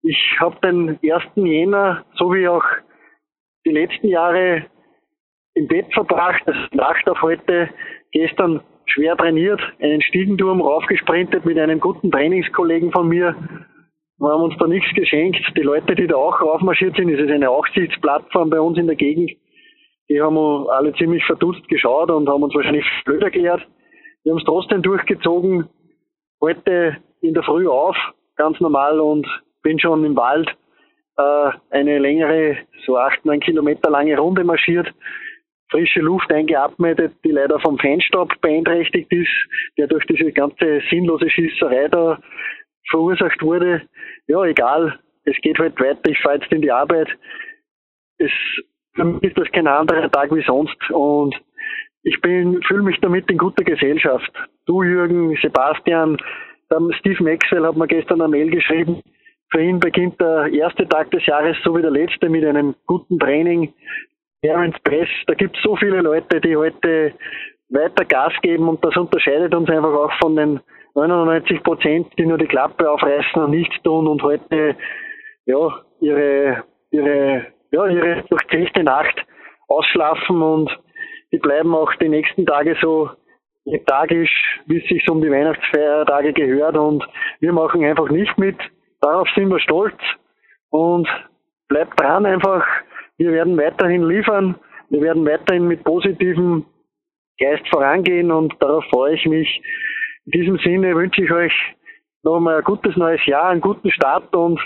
Ich 0.02 0.18
habe 0.40 0.56
den 0.64 1.00
1. 1.04 1.24
Jänner, 1.36 2.06
so 2.16 2.34
wie 2.34 2.48
auch 2.48 2.64
die 3.66 3.72
letzten 3.72 4.08
Jahre, 4.08 4.66
im 5.56 5.68
Bett 5.68 5.88
verbracht, 5.94 6.42
das 6.46 6.56
Nacht 6.72 7.08
auf 7.10 7.22
heute, 7.22 7.70
gestern 8.12 8.62
schwer 8.86 9.18
trainiert, 9.18 9.62
einen 9.80 10.02
Stiegenturm 10.02 10.62
raufgesprintet 10.62 11.46
mit 11.46 11.60
einem 11.60 11.80
guten 11.80 12.12
Trainingskollegen 12.12 12.92
von 12.92 13.10
mir. 13.10 13.36
Wir 14.18 14.30
haben 14.30 14.44
uns 14.44 14.58
da 14.58 14.68
nichts 14.68 14.94
geschenkt. 14.96 15.40
Die 15.58 15.62
Leute, 15.62 15.96
die 15.96 16.08
da 16.08 16.16
auch 16.16 16.42
raufmarschiert 16.42 16.96
sind, 16.96 17.10
es 17.10 17.20
ist 17.20 17.32
eine 17.32 17.50
Aussitzplattform 17.50 18.50
bei 18.50 18.60
uns 18.60 18.78
in 18.78 18.88
der 18.88 18.96
Gegend, 18.96 19.32
die 20.10 20.22
haben 20.22 20.38
alle 20.70 20.94
ziemlich 20.96 21.24
verdutzt 21.26 21.68
geschaut 21.68 22.10
und 22.10 22.28
haben 22.28 22.42
uns 22.42 22.56
wahrscheinlich 22.56 22.86
blöd 23.06 23.22
erklärt. 23.22 23.66
Wir 24.24 24.32
haben 24.32 24.40
es 24.40 24.46
trotzdem 24.46 24.82
durchgezogen, 24.82 25.70
heute 26.42 26.98
in 27.22 27.34
der 27.34 27.44
Früh 27.44 27.68
auf, 27.68 27.96
ganz 28.36 28.60
normal 28.60 29.00
und 29.00 29.28
bin 29.62 29.80
schon 29.80 30.04
im 30.06 30.16
Wald 30.16 30.50
äh, 31.18 31.52
eine 31.72 32.00
längere, 32.00 32.58
so 32.86 32.98
acht, 32.98 33.24
neun 33.26 33.40
Kilometer 33.40 33.90
lange 33.90 34.18
Runde 34.18 34.44
marschiert, 34.44 34.94
frische 35.70 36.00
Luft 36.00 36.32
eingeatmet, 36.32 37.14
die 37.24 37.32
leider 37.32 37.60
vom 37.60 37.78
Feinstaub 37.78 38.34
beeinträchtigt 38.42 39.12
ist, 39.12 39.32
der 39.78 39.88
durch 39.88 40.06
diese 40.08 40.32
ganze 40.32 40.82
sinnlose 40.90 41.30
Schießerei 41.30 41.88
da 41.90 42.20
verursacht 42.90 43.42
wurde. 43.42 43.84
Ja, 44.28 44.44
egal, 44.46 45.00
es 45.26 45.38
geht 45.42 45.60
halt 45.60 45.80
weiter, 45.80 46.10
ich 46.10 46.20
fahre 46.20 46.40
jetzt 46.40 46.52
in 46.52 46.62
die 46.62 46.72
Arbeit. 46.72 47.10
Es, 48.18 48.32
für 48.96 49.04
mich 49.04 49.24
ist 49.24 49.38
das 49.38 49.52
kein 49.52 49.68
anderer 49.68 50.10
Tag 50.12 50.34
wie 50.34 50.44
sonst 50.44 50.78
und 50.92 51.36
ich 52.04 52.20
bin, 52.22 52.62
fühle 52.64 52.84
mich 52.84 53.00
damit 53.02 53.30
in 53.30 53.38
guter 53.38 53.64
Gesellschaft. 53.64 54.32
Du, 54.66 54.84
Jürgen, 54.84 55.38
Sebastian, 55.42 56.18
Steve 57.00 57.24
Maxwell 57.24 57.66
hat 57.66 57.76
mir 57.76 57.88
gestern 57.88 58.22
eine 58.22 58.30
Mail 58.30 58.50
geschrieben. 58.50 59.02
Für 59.52 59.62
ihn 59.62 59.80
beginnt 59.80 60.20
der 60.22 60.48
erste 60.54 60.88
Tag 60.88 61.10
des 61.12 61.26
Jahres 61.26 61.58
so 61.64 61.76
wie 61.76 61.82
der 61.82 61.92
letzte 61.92 62.30
mit 62.30 62.46
einem 62.46 62.76
guten 62.86 63.18
Training. 63.18 63.74
Terence 64.42 64.78
Press, 64.84 65.10
da 65.28 65.34
gibt 65.34 65.58
es 65.58 65.64
so 65.64 65.76
viele 65.76 66.02
Leute, 66.02 66.40
die 66.40 66.56
heute 66.56 67.14
weiter 67.70 68.06
Gas 68.06 68.34
geben 68.42 68.70
und 68.70 68.84
das 68.86 68.96
unterscheidet 68.96 69.54
uns 69.54 69.70
einfach 69.70 69.94
auch 69.94 70.12
von 70.22 70.36
den 70.36 70.60
99 70.96 71.62
Prozent, 71.64 72.08
die 72.18 72.26
nur 72.26 72.38
die 72.38 72.48
Klappe 72.48 72.90
aufreißen 72.90 73.44
und 73.44 73.52
nichts 73.52 73.76
tun 73.84 74.08
und 74.08 74.24
heute 74.24 74.76
ja 75.46 75.82
ihre 76.00 76.64
ihre 76.92 77.48
ja 77.72 77.86
ihre 77.88 78.24
durchzechte 78.30 78.84
Nacht 78.84 79.26
ausschlafen 79.68 80.42
und 80.42 80.70
die 81.32 81.38
bleiben 81.38 81.76
auch 81.76 81.94
die 81.96 82.10
nächsten 82.10 82.46
Tage 82.46 82.76
so 82.82 83.10
lethargisch, 83.66 84.60
wie 84.66 84.78
es 84.78 84.88
sich 84.88 85.08
um 85.10 85.22
die 85.22 85.30
Weihnachtsfeiertage 85.30 86.34
gehört 86.34 86.78
und 86.78 87.08
wir 87.40 87.54
machen 87.54 87.84
einfach 87.84 88.10
nicht 88.10 88.38
mit. 88.38 88.58
Darauf 89.02 89.28
sind 89.36 89.50
wir 89.50 89.60
stolz 89.60 89.98
und 90.70 91.08
bleibt 91.68 92.00
dran 92.00 92.26
einfach. 92.26 92.66
Wir 93.18 93.32
werden 93.32 93.58
weiterhin 93.58 94.08
liefern. 94.08 94.56
Wir 94.90 95.02
werden 95.02 95.26
weiterhin 95.26 95.68
mit 95.68 95.84
positivem 95.84 96.66
Geist 97.40 97.68
vorangehen 97.70 98.32
und 98.32 98.54
darauf 98.60 98.84
freue 98.86 99.16
ich 99.16 99.26
mich. 99.26 99.62
In 100.26 100.32
diesem 100.32 100.58
Sinne 100.60 100.96
wünsche 100.96 101.24
ich 101.24 101.32
euch 101.32 101.54
nochmal 102.24 102.58
ein 102.58 102.64
gutes 102.64 102.96
neues 102.98 103.26
Jahr, 103.26 103.50
einen 103.50 103.62
guten 103.62 103.92
Start 103.92 104.36
und 104.36 104.60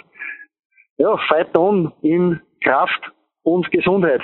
ja, 0.97 1.15
fight 1.27 1.55
on 1.57 1.93
in 2.01 2.41
Kraft 2.63 3.11
und 3.43 3.69
Gesundheit. 3.71 4.21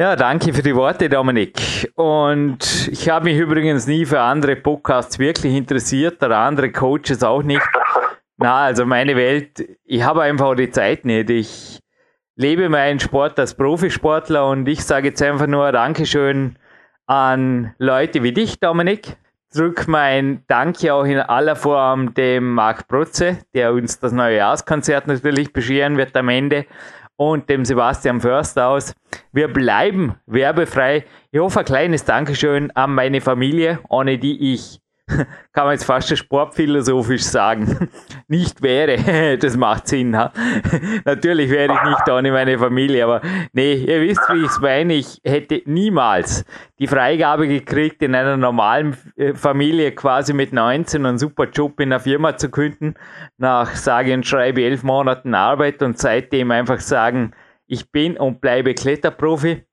Ja, 0.00 0.14
danke 0.14 0.52
für 0.52 0.62
die 0.62 0.74
Worte, 0.74 1.08
Dominik. 1.08 1.90
Und 1.96 2.88
ich 2.90 3.08
habe 3.08 3.24
mich 3.24 3.36
übrigens 3.36 3.86
nie 3.86 4.06
für 4.06 4.20
andere 4.20 4.54
Podcasts 4.54 5.18
wirklich 5.18 5.54
interessiert 5.54 6.22
oder 6.22 6.38
andere 6.38 6.70
Coaches 6.70 7.22
auch 7.24 7.42
nicht. 7.42 7.66
Na, 8.40 8.66
also 8.66 8.86
meine 8.86 9.16
Welt, 9.16 9.68
ich 9.84 10.02
habe 10.04 10.22
einfach 10.22 10.54
die 10.54 10.70
Zeit 10.70 11.04
nicht. 11.04 11.28
Ich 11.28 11.80
lebe 12.36 12.68
meinen 12.68 13.00
Sport 13.00 13.36
als 13.40 13.54
Profisportler 13.54 14.48
und 14.48 14.68
ich 14.68 14.84
sage 14.84 15.08
jetzt 15.08 15.20
einfach 15.22 15.48
nur 15.48 15.72
Dankeschön 15.72 16.56
an 17.06 17.74
Leute 17.78 18.22
wie 18.22 18.32
dich, 18.32 18.60
Dominik. 18.60 19.16
Drück 19.52 19.88
mein 19.88 20.44
Danke 20.46 20.94
auch 20.94 21.02
in 21.02 21.18
aller 21.18 21.56
Form 21.56 22.14
dem 22.14 22.54
Marc 22.54 22.86
Protze, 22.86 23.38
der 23.54 23.72
uns 23.72 23.98
das 23.98 24.12
neue 24.12 24.36
Jahreskonzert 24.36 25.08
natürlich 25.08 25.52
bescheren 25.52 25.96
wird 25.96 26.16
am 26.16 26.28
Ende 26.28 26.66
und 27.16 27.50
dem 27.50 27.64
Sebastian 27.64 28.20
Förster 28.20 28.68
aus. 28.68 28.94
Wir 29.32 29.52
bleiben 29.52 30.14
werbefrei. 30.26 31.04
Ich 31.32 31.40
hoffe, 31.40 31.60
ein 31.60 31.64
kleines 31.64 32.04
Dankeschön 32.04 32.70
an 32.76 32.94
meine 32.94 33.20
Familie, 33.20 33.80
ohne 33.88 34.16
die 34.16 34.52
ich 34.52 34.78
kann 35.52 35.64
man 35.64 35.72
jetzt 35.72 35.84
fast 35.84 36.16
sportphilosophisch 36.16 37.22
sagen, 37.22 37.88
nicht 38.28 38.62
wäre. 38.62 38.98
Das 39.38 39.56
macht 39.56 39.88
Sinn. 39.88 40.16
Ha? 40.16 40.32
Natürlich 41.04 41.50
wäre 41.50 41.72
ich 41.72 41.82
nicht 41.88 42.08
ohne 42.08 42.32
meine 42.32 42.58
Familie, 42.58 43.04
aber 43.04 43.20
nee, 43.52 43.74
ihr 43.74 44.00
wisst, 44.00 44.20
wie 44.30 44.40
ich 44.40 44.50
es 44.50 44.60
meine. 44.60 44.94
Ich 44.94 45.20
hätte 45.24 45.62
niemals 45.64 46.44
die 46.78 46.86
Freigabe 46.86 47.48
gekriegt, 47.48 48.02
in 48.02 48.14
einer 48.14 48.36
normalen 48.36 48.96
äh, 49.16 49.34
Familie 49.34 49.92
quasi 49.92 50.32
mit 50.32 50.52
19 50.52 51.04
einen 51.04 51.18
super 51.18 51.48
Job 51.48 51.80
in 51.80 51.92
einer 51.92 52.00
Firma 52.00 52.36
zu 52.36 52.50
künden, 52.50 52.94
nach 53.36 53.74
sage 53.74 54.14
und 54.14 54.26
schreibe 54.26 54.62
elf 54.62 54.82
Monaten 54.82 55.34
Arbeit 55.34 55.82
und 55.82 55.98
seitdem 55.98 56.50
einfach 56.50 56.80
sagen, 56.80 57.32
ich 57.66 57.90
bin 57.90 58.16
und 58.16 58.40
bleibe 58.40 58.74
Kletterprofi. 58.74 59.64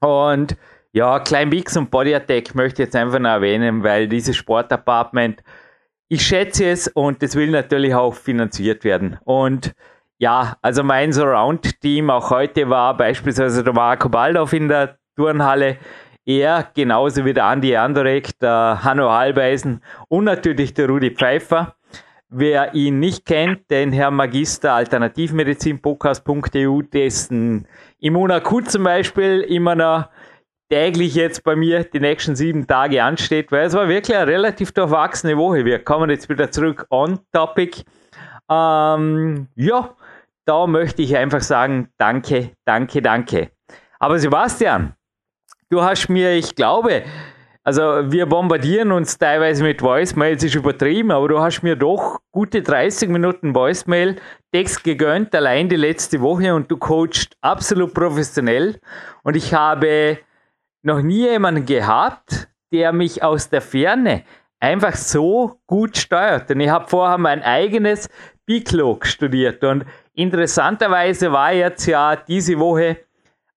Und 0.00 0.56
ja, 0.92 1.20
Klein 1.20 1.50
Bix 1.50 1.76
und 1.76 1.90
Body 1.90 2.14
Attack 2.14 2.54
möchte 2.54 2.82
ich 2.82 2.86
jetzt 2.86 2.96
einfach 2.96 3.18
noch 3.18 3.30
erwähnen, 3.30 3.82
weil 3.82 4.08
dieses 4.08 4.36
Sportapartment, 4.36 5.42
ich 6.08 6.24
schätze 6.24 6.66
es 6.66 6.88
und 6.88 7.22
es 7.22 7.34
will 7.34 7.50
natürlich 7.50 7.94
auch 7.94 8.14
finanziert 8.14 8.84
werden. 8.84 9.18
Und 9.24 9.72
ja, 10.18 10.56
also 10.60 10.82
mein 10.82 11.12
Surround-Team 11.12 12.10
auch 12.10 12.30
heute 12.30 12.68
war 12.68 12.96
beispielsweise 12.96 13.64
der 13.64 13.72
Marco 13.72 14.08
Baldorf 14.08 14.52
in 14.52 14.68
der 14.68 14.98
Turnhalle, 15.16 15.78
er 16.24 16.70
genauso 16.74 17.24
wie 17.24 17.32
der 17.32 17.46
Andi 17.46 17.76
Andorek, 17.76 18.38
der 18.38 18.80
Hanno 18.84 19.10
Halbeisen 19.10 19.82
und 20.08 20.24
natürlich 20.24 20.74
der 20.74 20.88
Rudi 20.88 21.10
Pfeiffer. 21.10 21.74
Wer 22.28 22.74
ihn 22.74 23.00
nicht 23.00 23.26
kennt, 23.26 23.70
den 23.70 23.92
Herr 23.92 24.10
Magister 24.10 24.74
Alternativmedizin 24.74 25.82
Podcast.eu, 25.82 26.82
dessen 26.82 27.66
Immunakut 27.98 28.70
zum 28.70 28.84
Beispiel 28.84 29.40
immer 29.40 29.74
noch 29.74 30.08
täglich 30.72 31.14
jetzt 31.14 31.44
bei 31.44 31.54
mir 31.54 31.84
die 31.84 32.00
nächsten 32.00 32.34
sieben 32.34 32.66
Tage 32.66 33.04
ansteht, 33.04 33.52
weil 33.52 33.66
es 33.66 33.74
war 33.74 33.88
wirklich 33.88 34.16
eine 34.16 34.26
relativ 34.26 34.72
durchwachsene 34.72 35.36
Woche. 35.36 35.66
Wir 35.66 35.78
kommen 35.78 36.08
jetzt 36.08 36.30
wieder 36.30 36.50
zurück 36.50 36.86
on 36.88 37.18
topic. 37.30 37.82
Ähm, 38.50 39.48
ja, 39.54 39.94
da 40.46 40.66
möchte 40.66 41.02
ich 41.02 41.14
einfach 41.14 41.42
sagen, 41.42 41.90
danke, 41.98 42.52
danke, 42.64 43.02
danke. 43.02 43.50
Aber 43.98 44.18
Sebastian, 44.18 44.94
du 45.68 45.82
hast 45.82 46.08
mir, 46.08 46.32
ich 46.32 46.54
glaube, 46.54 47.02
also 47.64 48.10
wir 48.10 48.24
bombardieren 48.24 48.92
uns 48.92 49.18
teilweise 49.18 49.62
mit 49.62 49.82
Voicemails, 49.82 50.42
ist 50.42 50.54
übertrieben, 50.54 51.10
aber 51.10 51.28
du 51.28 51.38
hast 51.38 51.60
mir 51.60 51.76
doch 51.76 52.20
gute 52.30 52.62
30 52.62 53.10
Minuten 53.10 53.54
Voicemail 53.54 54.16
Text 54.54 54.84
gegönnt, 54.84 55.34
allein 55.34 55.68
die 55.68 55.76
letzte 55.76 56.22
Woche 56.22 56.54
und 56.54 56.70
du 56.70 56.78
coachst 56.78 57.36
absolut 57.42 57.92
professionell. 57.92 58.80
Und 59.22 59.36
ich 59.36 59.52
habe 59.52 60.18
noch 60.82 61.02
nie 61.02 61.28
jemanden 61.28 61.64
gehabt, 61.64 62.48
der 62.72 62.92
mich 62.92 63.22
aus 63.22 63.48
der 63.48 63.62
Ferne 63.62 64.24
einfach 64.60 64.94
so 64.94 65.60
gut 65.66 65.96
steuert. 65.96 66.50
Und 66.50 66.60
ich 66.60 66.70
habe 66.70 66.88
vorher 66.88 67.18
mein 67.18 67.42
eigenes 67.42 68.08
Biclog 68.46 69.06
studiert 69.06 69.62
und 69.64 69.84
interessanterweise 70.14 71.32
war 71.32 71.52
jetzt 71.52 71.86
ja 71.86 72.16
diese 72.16 72.58
Woche 72.58 72.98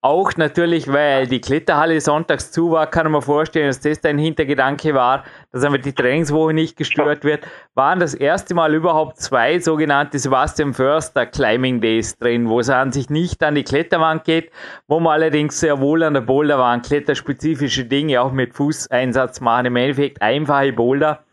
auch 0.05 0.35
natürlich, 0.37 0.87
weil 0.87 1.25
die 1.25 1.41
Kletterhalle 1.41 1.99
sonntags 1.99 2.51
zu 2.51 2.69
war, 2.69 2.85
kann 2.85 3.11
man 3.11 3.23
vorstellen, 3.23 3.65
dass 3.65 3.79
das 3.79 4.01
dein 4.01 4.19
Hintergedanke 4.19 4.93
war, 4.93 5.23
dass 5.51 5.63
einfach 5.63 5.81
die 5.81 5.93
Trainingswoche 5.93 6.53
nicht 6.53 6.77
gestört 6.77 7.23
wird, 7.23 7.43
waren 7.73 7.99
das 7.99 8.13
erste 8.13 8.53
Mal 8.53 8.75
überhaupt 8.75 9.17
zwei 9.17 9.57
sogenannte 9.57 10.19
Sebastian 10.19 10.75
Förster 10.75 11.25
Climbing 11.25 11.81
Days 11.81 12.15
drin, 12.19 12.47
wo 12.47 12.59
es 12.59 12.69
an 12.69 12.91
sich 12.91 13.09
nicht 13.09 13.41
an 13.41 13.55
die 13.55 13.63
Kletterwand 13.63 14.25
geht, 14.25 14.51
wo 14.87 14.99
man 14.99 15.13
allerdings 15.13 15.59
sehr 15.59 15.79
wohl 15.79 16.03
an 16.03 16.13
der 16.13 16.21
Boulderwand 16.21 16.85
kletterspezifische 16.85 17.85
Dinge 17.85 18.21
auch 18.21 18.31
mit 18.31 18.53
Fußeinsatz 18.53 19.41
machen. 19.41 19.65
Im 19.65 19.75
Endeffekt 19.75 20.21
einfache 20.21 20.71
Boulder. 20.71 21.23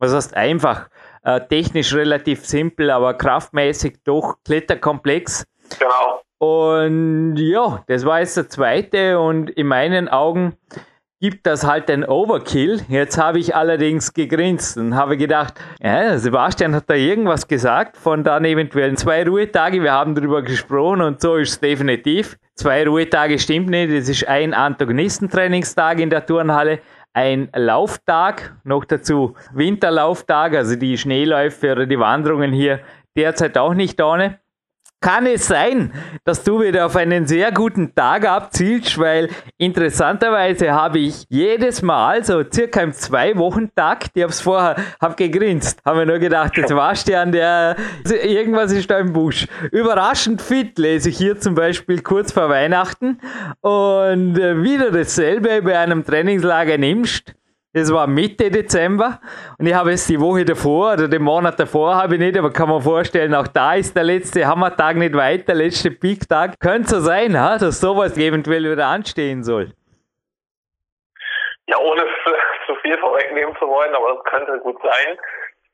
Was 0.00 0.12
heißt 0.12 0.36
einfach? 0.36 0.88
Äh, 1.22 1.42
technisch 1.46 1.94
relativ 1.94 2.44
simpel, 2.44 2.90
aber 2.90 3.14
kraftmäßig 3.14 3.98
doch 4.04 4.34
kletterkomplex. 4.44 5.46
Genau. 5.78 6.25
Und 6.38 7.36
ja, 7.36 7.82
das 7.86 8.04
war 8.04 8.20
jetzt 8.20 8.36
der 8.36 8.48
zweite 8.48 9.18
und 9.18 9.48
in 9.50 9.66
meinen 9.66 10.08
Augen 10.08 10.56
gibt 11.18 11.46
das 11.46 11.66
halt 11.66 11.90
ein 11.90 12.04
Overkill. 12.04 12.82
Jetzt 12.88 13.16
habe 13.16 13.38
ich 13.38 13.56
allerdings 13.56 14.12
gegrinst 14.12 14.76
und 14.76 14.94
habe 14.94 15.16
gedacht, 15.16 15.54
ja, 15.80 16.18
Sebastian 16.18 16.74
hat 16.74 16.90
da 16.90 16.94
irgendwas 16.94 17.48
gesagt 17.48 17.96
von 17.96 18.22
dann 18.22 18.44
eventuell 18.44 18.96
zwei 18.98 19.26
Ruhetage. 19.26 19.82
Wir 19.82 19.92
haben 19.92 20.14
darüber 20.14 20.42
gesprochen 20.42 21.00
und 21.00 21.22
so 21.22 21.36
ist 21.36 21.50
es 21.52 21.60
definitiv. 21.60 22.36
Zwei 22.54 22.86
Ruhetage 22.86 23.38
stimmt 23.38 23.70
nicht. 23.70 23.90
Es 23.90 24.08
ist 24.08 24.28
ein 24.28 24.52
Antagonistentrainingstag 24.52 26.00
in 26.00 26.10
der 26.10 26.26
Turnhalle, 26.26 26.80
ein 27.14 27.48
Lauftag, 27.54 28.54
noch 28.64 28.84
dazu 28.84 29.34
Winterlauftag, 29.54 30.54
also 30.54 30.76
die 30.76 30.98
Schneeläufe 30.98 31.72
oder 31.72 31.86
die 31.86 31.98
Wanderungen 31.98 32.52
hier 32.52 32.80
derzeit 33.16 33.56
auch 33.56 33.72
nicht 33.72 34.02
ohne 34.02 34.38
kann 35.06 35.24
es 35.26 35.46
sein, 35.46 35.92
dass 36.24 36.42
du 36.42 36.60
wieder 36.60 36.84
auf 36.84 36.96
einen 36.96 37.28
sehr 37.28 37.52
guten 37.52 37.94
Tag 37.94 38.26
abzielst, 38.26 38.98
weil 38.98 39.28
interessanterweise 39.56 40.72
habe 40.72 40.98
ich 40.98 41.26
jedes 41.28 41.80
Mal, 41.80 42.24
so 42.24 42.42
circa 42.42 42.80
im 42.80 42.92
Zwei-Wochen-Takt, 42.92 44.10
ich 44.14 44.22
habe 44.24 44.32
es 44.32 44.40
vorher, 44.40 44.74
habe 45.00 45.14
gegrinst, 45.14 45.78
habe 45.84 45.98
mir 46.00 46.06
nur 46.06 46.18
gedacht, 46.18 46.54
das 46.58 46.72
warst 46.74 47.06
du 47.06 47.16
an 47.16 47.30
der, 47.30 47.76
irgendwas 48.04 48.72
ist 48.72 48.90
da 48.90 48.98
im 48.98 49.12
Busch. 49.12 49.46
Überraschend 49.70 50.42
fit 50.42 50.76
lese 50.76 51.10
ich 51.10 51.18
hier 51.18 51.38
zum 51.38 51.54
Beispiel 51.54 52.02
kurz 52.02 52.32
vor 52.32 52.48
Weihnachten 52.48 53.20
und 53.60 54.36
äh, 54.36 54.60
wieder 54.60 54.90
dasselbe 54.90 55.62
bei 55.62 55.78
einem 55.78 56.04
Trainingslager 56.04 56.78
nimmst 56.78 57.32
das 57.76 57.92
war 57.92 58.06
Mitte 58.06 58.50
Dezember 58.50 59.20
und 59.58 59.66
ich 59.66 59.74
habe 59.74 59.92
es 59.92 60.06
die 60.06 60.18
Woche 60.18 60.46
davor 60.46 60.94
oder 60.94 61.08
den 61.08 61.20
Monat 61.20 61.60
davor 61.60 61.94
habe 61.94 62.14
ich 62.14 62.20
nicht, 62.20 62.38
aber 62.38 62.50
kann 62.50 62.70
man 62.70 62.80
vorstellen, 62.80 63.34
auch 63.34 63.46
da 63.48 63.74
ist 63.74 63.94
der 63.94 64.04
letzte 64.04 64.46
Hammertag 64.46 64.96
nicht 64.96 65.14
weit, 65.14 65.46
der 65.46 65.56
letzte 65.56 65.90
Peaktag. 65.90 66.58
Könnte 66.58 66.88
so 66.88 67.00
sein, 67.00 67.34
dass 67.34 67.78
sowas 67.78 68.16
eventuell 68.16 68.64
wieder 68.64 68.86
anstehen 68.86 69.44
soll. 69.44 69.72
Ja, 71.66 71.76
ohne 71.76 72.02
zu 72.66 72.76
viel 72.76 72.96
vorwegnehmen 72.96 73.54
zu 73.58 73.68
wollen, 73.68 73.94
aber 73.94 74.16
es 74.16 74.24
könnte 74.24 74.58
gut 74.60 74.80
sein. 74.80 75.18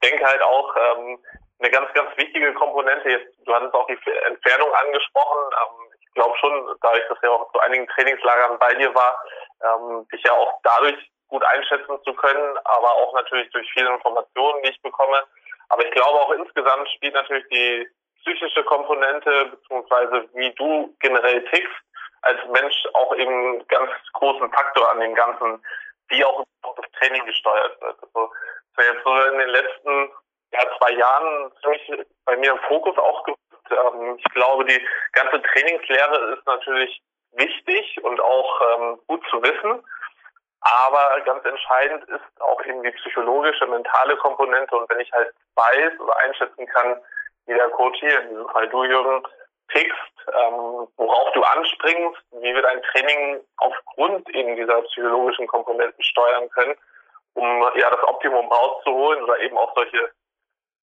denke 0.02 0.26
halt 0.26 0.42
auch, 0.42 0.74
ähm, 0.74 1.18
eine 1.60 1.70
ganz, 1.70 1.92
ganz 1.94 2.10
wichtige 2.16 2.52
Komponente, 2.54 3.10
jetzt, 3.10 3.30
du 3.46 3.54
hattest 3.54 3.74
auch 3.74 3.86
die 3.86 3.98
Entfernung 4.26 4.74
angesprochen, 4.74 5.38
ähm, 5.54 5.92
ich 6.00 6.14
glaube 6.14 6.36
schon, 6.38 6.76
dadurch, 6.82 7.06
dass 7.08 7.18
ich 7.22 7.28
auch 7.28 7.52
zu 7.52 7.60
einigen 7.60 7.86
Trainingslagern 7.86 8.58
bei 8.58 8.74
dir 8.74 8.92
war, 8.92 9.16
ähm, 9.62 10.04
dich 10.12 10.20
ja 10.24 10.32
auch 10.32 10.58
dadurch 10.64 10.98
gut 11.32 11.44
einschätzen 11.44 11.98
zu 12.04 12.12
können, 12.12 12.58
aber 12.64 12.94
auch 12.94 13.14
natürlich 13.14 13.50
durch 13.50 13.68
viele 13.72 13.90
Informationen, 13.90 14.62
die 14.62 14.70
ich 14.70 14.82
bekomme. 14.82 15.22
Aber 15.70 15.84
ich 15.84 15.90
glaube 15.92 16.20
auch 16.20 16.30
insgesamt 16.32 16.88
spielt 16.90 17.14
natürlich 17.14 17.46
die 17.50 17.88
psychische 18.20 18.62
Komponente, 18.64 19.46
beziehungsweise 19.46 20.28
wie 20.34 20.50
du 20.52 20.94
generell 21.00 21.42
tickst, 21.46 21.74
als 22.20 22.38
Mensch 22.50 22.76
auch 22.92 23.16
eben 23.16 23.66
ganz 23.66 23.90
großen 24.12 24.52
Faktor 24.52 24.92
an 24.92 25.00
dem 25.00 25.14
Ganzen, 25.14 25.64
wie 26.08 26.24
auch 26.24 26.44
das 26.76 26.90
Training 26.98 27.24
gesteuert 27.24 27.80
wird. 27.80 27.96
Also, 28.02 28.30
das 28.76 28.86
jetzt 28.86 29.04
so 29.04 29.14
in 29.14 29.38
den 29.38 29.48
letzten 29.48 30.12
ja, 30.52 30.60
zwei 30.78 30.92
Jahren 30.92 31.52
ziemlich 31.62 32.06
bei 32.26 32.36
mir 32.36 32.52
im 32.52 32.58
Fokus 32.68 32.96
auch. 32.98 33.26
Ähm, 33.70 34.18
ich 34.18 34.34
glaube, 34.34 34.66
die 34.66 34.86
ganze 35.12 35.40
Trainingslehre 35.42 36.36
ist 36.36 36.46
natürlich 36.46 37.02
wichtig 37.32 38.04
und 38.04 38.20
auch 38.20 38.60
ähm, 38.76 39.00
gut 39.06 39.24
zu 39.30 39.42
wissen. 39.42 39.82
Aber 40.62 41.20
ganz 41.24 41.44
entscheidend 41.44 42.08
ist 42.08 42.40
auch 42.40 42.64
eben 42.64 42.82
die 42.82 42.92
psychologische, 42.92 43.66
mentale 43.66 44.16
Komponente. 44.18 44.76
Und 44.76 44.88
wenn 44.88 45.00
ich 45.00 45.12
halt 45.12 45.34
weiß 45.56 45.98
oder 45.98 46.16
einschätzen 46.18 46.66
kann, 46.66 47.00
wie 47.46 47.54
der 47.54 47.68
Coach 47.70 47.98
hier, 47.98 48.20
in 48.20 48.28
diesem 48.30 48.48
Fall 48.48 48.68
du, 48.68 48.84
Jürgen, 48.84 49.26
tickst, 49.72 50.12
ähm, 50.28 50.86
worauf 50.96 51.32
du 51.32 51.42
anspringst, 51.42 52.22
wie 52.32 52.54
wir 52.54 52.62
dein 52.62 52.82
Training 52.82 53.40
aufgrund 53.56 54.28
eben 54.30 54.54
dieser 54.54 54.82
psychologischen 54.82 55.46
Komponenten 55.48 56.02
steuern 56.02 56.48
können, 56.50 56.74
um 57.34 57.62
ja 57.76 57.90
das 57.90 58.02
Optimum 58.04 58.46
rauszuholen 58.52 59.22
oder 59.24 59.38
eben 59.40 59.58
auch 59.58 59.74
solche 59.74 60.10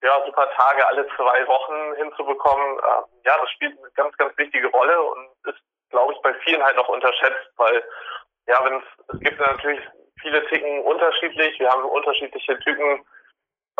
ja, 0.02 0.26
super 0.26 0.50
Tage 0.52 0.88
alle 0.88 1.08
zwei 1.16 1.48
Wochen 1.48 1.96
hinzubekommen. 1.96 2.78
Ähm, 2.78 3.04
ja, 3.26 3.38
das 3.40 3.50
spielt 3.52 3.78
eine 3.78 3.92
ganz, 3.92 4.16
ganz 4.18 4.38
wichtige 4.38 4.68
Rolle 4.68 5.02
und 5.02 5.30
ist, 5.46 5.60
glaube 5.90 6.14
ich, 6.14 6.22
bei 6.22 6.34
vielen 6.46 6.64
halt 6.64 6.76
noch 6.76 6.90
unterschätzt, 6.90 7.52
weil 7.58 7.84
ja, 8.50 8.60
wenn 8.66 8.82
es, 8.82 9.20
gibt 9.22 9.40
natürlich 9.40 9.80
viele 10.22 10.46
Ticken 10.48 10.82
unterschiedlich. 10.84 11.58
Wir 11.60 11.70
haben 11.70 11.84
unterschiedliche 11.86 12.60
Typen 12.60 13.06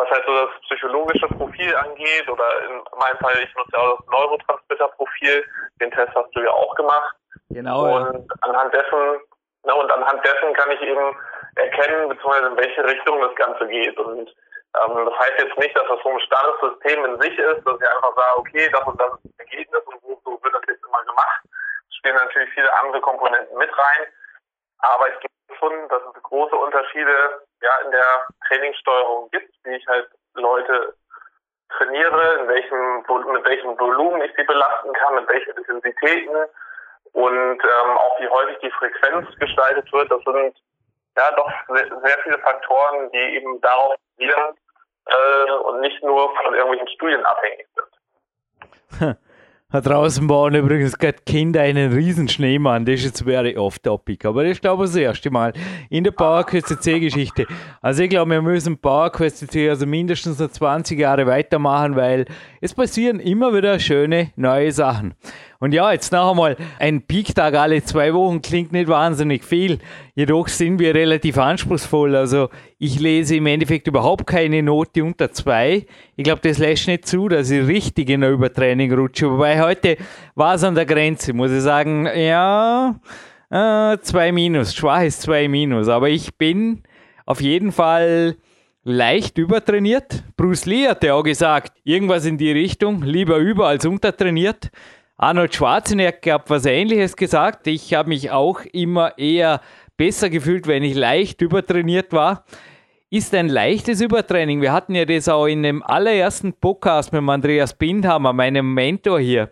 was 0.00 0.10
halt 0.10 0.24
so 0.26 0.34
das 0.34 0.60
psychologische 0.62 1.28
Profil 1.28 1.74
angeht 1.76 2.28
oder 2.28 2.44
in 2.64 2.80
meinem 2.98 3.18
Fall, 3.20 3.36
ich 3.42 3.54
nutze 3.54 3.70
ja 3.74 3.80
auch 3.80 3.98
das 3.98 4.06
Neurotransmitter-Profil, 4.08 5.44
den 5.80 5.90
Test 5.90 6.14
hast 6.14 6.34
du 6.34 6.40
ja 6.40 6.50
auch 6.50 6.74
gemacht. 6.74 7.16
Genau. 7.50 7.96
Und 7.96 8.14
ja. 8.14 8.34
anhand 8.40 8.72
dessen, 8.72 9.20
ne, 9.64 9.74
und 9.74 9.92
anhand 9.92 10.24
dessen 10.24 10.54
kann 10.54 10.70
ich 10.70 10.80
eben 10.80 11.16
erkennen, 11.56 12.08
beziehungsweise 12.08 12.46
in 12.46 12.56
welche 12.56 12.84
Richtung 12.84 13.20
das 13.20 13.34
Ganze 13.34 13.66
geht. 13.68 13.98
Und 13.98 14.28
ähm, 14.30 15.04
das 15.04 15.18
heißt 15.18 15.38
jetzt 15.38 15.58
nicht, 15.58 15.76
dass 15.76 15.86
das 15.86 15.98
so 16.02 16.08
ein 16.08 16.20
starres 16.20 16.60
System 16.60 17.04
in 17.04 17.20
sich 17.20 17.36
ist, 17.38 17.62
dass 17.66 17.80
ich 17.80 17.88
einfach 17.88 18.16
sage, 18.16 18.38
okay, 18.38 18.68
das 18.72 18.86
und 18.86 19.00
das 19.00 19.12
ist 19.12 19.24
das 19.24 19.38
Ergebnis 19.46 19.82
und 19.84 20.00
so, 20.02 20.20
so 20.24 20.42
wird 20.42 20.54
das 20.54 20.62
jetzt 20.66 20.84
immer 20.86 21.04
gemacht. 21.04 21.42
Es 21.90 21.96
spielen 21.96 22.16
natürlich 22.16 22.50
viele 22.54 22.72
andere 22.80 23.02
Komponenten 23.02 23.58
mit 23.58 23.70
rein. 23.76 24.06
Aber 24.82 25.08
ich 25.08 25.20
glaube 25.20 25.58
schon, 25.58 25.88
dass 25.88 26.02
es 26.14 26.22
große 26.22 26.56
Unterschiede 26.56 27.42
ja 27.62 27.70
in 27.84 27.90
der 27.90 28.26
Trainingssteuerung 28.48 29.30
gibt, 29.30 29.54
wie 29.64 29.76
ich 29.76 29.86
halt 29.86 30.08
Leute 30.34 30.94
trainiere, 31.76 32.38
in 32.40 32.48
welchem, 32.48 33.32
mit 33.32 33.44
welchem 33.44 33.78
Volumen 33.78 34.22
ich 34.22 34.32
sie 34.36 34.44
belasten 34.44 34.92
kann, 34.92 35.14
mit 35.14 35.28
welchen 35.28 35.56
Intensitäten 35.56 36.36
und 37.12 37.62
ähm, 37.62 37.98
auch 37.98 38.20
wie 38.20 38.28
häufig 38.28 38.58
die 38.58 38.70
Frequenz 38.70 39.28
gestaltet 39.38 39.92
wird. 39.92 40.10
Das 40.10 40.22
sind 40.24 40.56
ja 41.16 41.30
doch 41.32 41.50
sehr, 41.68 42.18
viele 42.22 42.38
Faktoren, 42.38 43.10
die 43.12 43.36
eben 43.36 43.60
darauf 43.60 43.94
basieren 44.16 44.56
äh, 45.06 45.52
und 45.52 45.80
nicht 45.80 46.02
nur 46.02 46.34
von 46.36 46.54
irgendwelchen 46.54 46.88
Studien 46.88 47.24
abhängig 47.24 47.66
sind. 47.74 49.16
Da 49.72 49.80
draußen 49.80 50.26
bauen 50.26 50.56
übrigens 50.56 50.98
gerade 50.98 51.18
Kinder 51.24 51.60
einen 51.60 51.92
riesen 51.92 52.28
Schneemann. 52.28 52.84
Das 52.84 52.96
ist 52.96 53.04
jetzt 53.04 53.22
very 53.22 53.56
off-topic. 53.56 54.26
Aber 54.26 54.42
das 54.42 54.54
ist, 54.54 54.62
glaube 54.62 54.84
ich, 54.84 54.90
das 54.90 54.96
erste 54.96 55.30
Mal 55.30 55.52
in 55.90 56.02
der 56.02 56.10
PowerQuest 56.10 56.82
C-Geschichte. 56.82 57.46
Also 57.80 58.02
ich 58.02 58.10
glaube, 58.10 58.32
wir 58.32 58.42
müssen 58.42 58.78
PowerQuest 58.78 59.48
C 59.52 59.70
also 59.70 59.86
mindestens 59.86 60.40
noch 60.40 60.50
20 60.50 60.98
Jahre 60.98 61.24
weitermachen, 61.26 61.94
weil 61.94 62.24
es 62.60 62.74
passieren 62.74 63.20
immer 63.20 63.54
wieder 63.54 63.78
schöne 63.78 64.32
neue 64.34 64.72
Sachen. 64.72 65.14
Und 65.60 65.72
ja, 65.72 65.92
jetzt 65.92 66.10
noch 66.10 66.30
einmal, 66.30 66.56
ein 66.78 67.02
Peak-Tag 67.02 67.54
alle 67.54 67.84
zwei 67.84 68.14
Wochen 68.14 68.40
klingt 68.40 68.72
nicht 68.72 68.88
wahnsinnig 68.88 69.44
viel. 69.44 69.78
Jedoch 70.14 70.48
sind 70.48 70.78
wir 70.78 70.94
relativ 70.94 71.36
anspruchsvoll. 71.36 72.16
Also 72.16 72.48
ich 72.78 72.98
lese 72.98 73.36
im 73.36 73.44
Endeffekt 73.44 73.86
überhaupt 73.86 74.26
keine 74.26 74.62
Note 74.62 75.04
unter 75.04 75.32
zwei. 75.32 75.86
Ich 76.16 76.24
glaube, 76.24 76.40
das 76.42 76.56
lässt 76.56 76.88
nicht 76.88 77.06
zu, 77.06 77.28
dass 77.28 77.50
ich 77.50 77.66
richtig 77.66 78.08
in 78.08 78.24
ein 78.24 78.32
Übertraining 78.32 78.90
rutsche. 78.94 79.30
Wobei 79.30 79.60
heute 79.60 79.98
war 80.34 80.54
es 80.54 80.64
an 80.64 80.74
der 80.74 80.86
Grenze, 80.86 81.34
muss 81.34 81.52
ich 81.52 81.60
sagen, 81.60 82.06
ja, 82.06 82.98
äh, 83.50 83.98
zwei 84.00 84.32
Minus, 84.32 84.74
schwaches 84.74 85.20
zwei 85.20 85.46
Minus. 85.46 85.88
Aber 85.88 86.08
ich 86.08 86.34
bin 86.38 86.84
auf 87.26 87.42
jeden 87.42 87.70
Fall 87.70 88.36
leicht 88.82 89.36
übertrainiert. 89.36 90.24
Bruce 90.38 90.64
Lee 90.64 90.88
hat 90.88 91.04
ja 91.04 91.14
auch 91.14 91.22
gesagt, 91.22 91.76
irgendwas 91.84 92.24
in 92.24 92.38
die 92.38 92.50
Richtung, 92.50 93.02
lieber 93.02 93.36
über 93.36 93.68
als 93.68 93.84
untertrainiert. 93.84 94.70
Arnold 95.22 95.54
Schwarzenegger 95.54 96.32
hat 96.32 96.48
was 96.48 96.64
Ähnliches 96.64 97.14
gesagt. 97.14 97.66
Ich 97.66 97.92
habe 97.92 98.08
mich 98.08 98.30
auch 98.30 98.62
immer 98.72 99.18
eher 99.18 99.60
besser 99.98 100.30
gefühlt, 100.30 100.66
wenn 100.66 100.82
ich 100.82 100.94
leicht 100.94 101.42
übertrainiert 101.42 102.14
war. 102.14 102.46
Ist 103.10 103.34
ein 103.34 103.50
leichtes 103.50 104.00
Übertraining. 104.00 104.62
Wir 104.62 104.72
hatten 104.72 104.94
ja 104.94 105.04
das 105.04 105.28
auch 105.28 105.44
in 105.44 105.62
dem 105.62 105.82
allerersten 105.82 106.54
Podcast 106.54 107.12
mit 107.12 107.22
Andreas 107.28 107.74
Bindhammer, 107.74 108.32
meinem 108.32 108.72
Mentor 108.72 109.20
hier. 109.20 109.50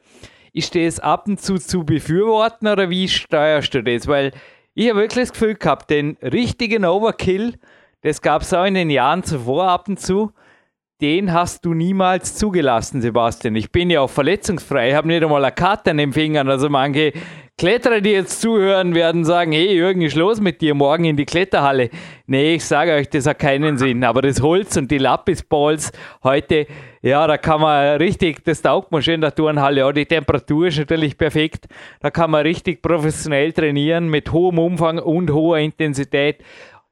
Ist 0.55 0.75
das 0.75 1.01
ab 1.01 1.29
und 1.29 1.39
zu 1.39 1.59
zu 1.59 1.85
befürworten 1.85 2.67
oder 2.67 2.89
wie 2.89 3.07
steuerst 3.07 3.75
du 3.75 3.83
das? 3.83 4.07
Weil 4.07 4.33
ich 4.73 4.89
habe 4.89 5.01
wirklich 5.01 5.25
das 5.25 5.33
Gefühl 5.35 5.57
gehabt, 5.57 5.91
den 5.91 6.17
richtigen 6.23 6.87
Overkill, 6.87 7.57
das 8.01 8.23
gab 8.23 8.41
es 8.41 8.55
auch 8.55 8.65
in 8.65 8.73
den 8.73 8.89
Jahren 8.89 9.23
zuvor 9.23 9.69
ab 9.69 9.87
und 9.87 10.01
zu 10.01 10.33
den 11.01 11.33
hast 11.33 11.65
du 11.65 11.75
niemals 11.75 12.35
zugelassen, 12.35 13.01
Sebastian. 13.01 13.55
Ich 13.55 13.71
bin 13.71 13.89
ja 13.89 14.01
auch 14.01 14.11
verletzungsfrei, 14.11 14.91
ich 14.91 14.95
habe 14.95 15.07
nicht 15.09 15.23
einmal 15.23 15.45
eine 15.45 15.55
Karte 15.55 15.93
an 15.93 15.99
den 15.99 16.13
Fingern. 16.13 16.49
Also 16.49 16.69
manche 16.69 17.13
Kletterer, 17.57 18.01
die 18.01 18.11
jetzt 18.11 18.41
zuhören, 18.41 18.95
werden 18.95 19.25
sagen, 19.25 19.51
hey 19.51 19.75
Jürgen, 19.75 20.03
ist 20.03 20.15
los 20.15 20.41
mit 20.41 20.61
dir 20.61 20.75
morgen 20.75 21.05
in 21.05 21.17
die 21.17 21.25
Kletterhalle. 21.25 21.91
Nee, 22.27 22.55
ich 22.55 22.65
sage 22.65 22.93
euch, 22.93 23.09
das 23.11 23.27
hat 23.27 23.41
keinen 23.41 23.79
Sinn. 23.79 24.05
Aber 24.05 24.23
das 24.23 24.41
Holz 24.41 24.77
und 24.77 24.91
die 24.93 24.99
Lappisballs 24.99 25.91
heute, 26.23 26.69
ja, 27.03 27.27
da 27.27 27.37
kann 27.37 27.61
man 27.61 27.97
richtig, 27.97 28.45
das 28.45 28.63
taugt 28.63 28.93
man 28.93 29.03
schön 29.03 29.17
in 29.17 29.21
der 29.23 29.35
Turnhalle. 29.35 29.81
Ja, 29.81 29.91
die 29.91 30.07
Temperatur 30.07 30.69
ist 30.69 30.79
natürlich 30.79 31.19
perfekt. 31.19 31.67
Da 32.01 32.11
kann 32.11 32.31
man 32.31 32.43
richtig 32.43 32.81
professionell 32.81 33.53
trainieren 33.53 34.09
mit 34.09 34.31
hohem 34.31 34.61
Umfang 34.61 35.01
und 35.01 35.33
hoher 35.33 35.59
Intensität 35.59 36.45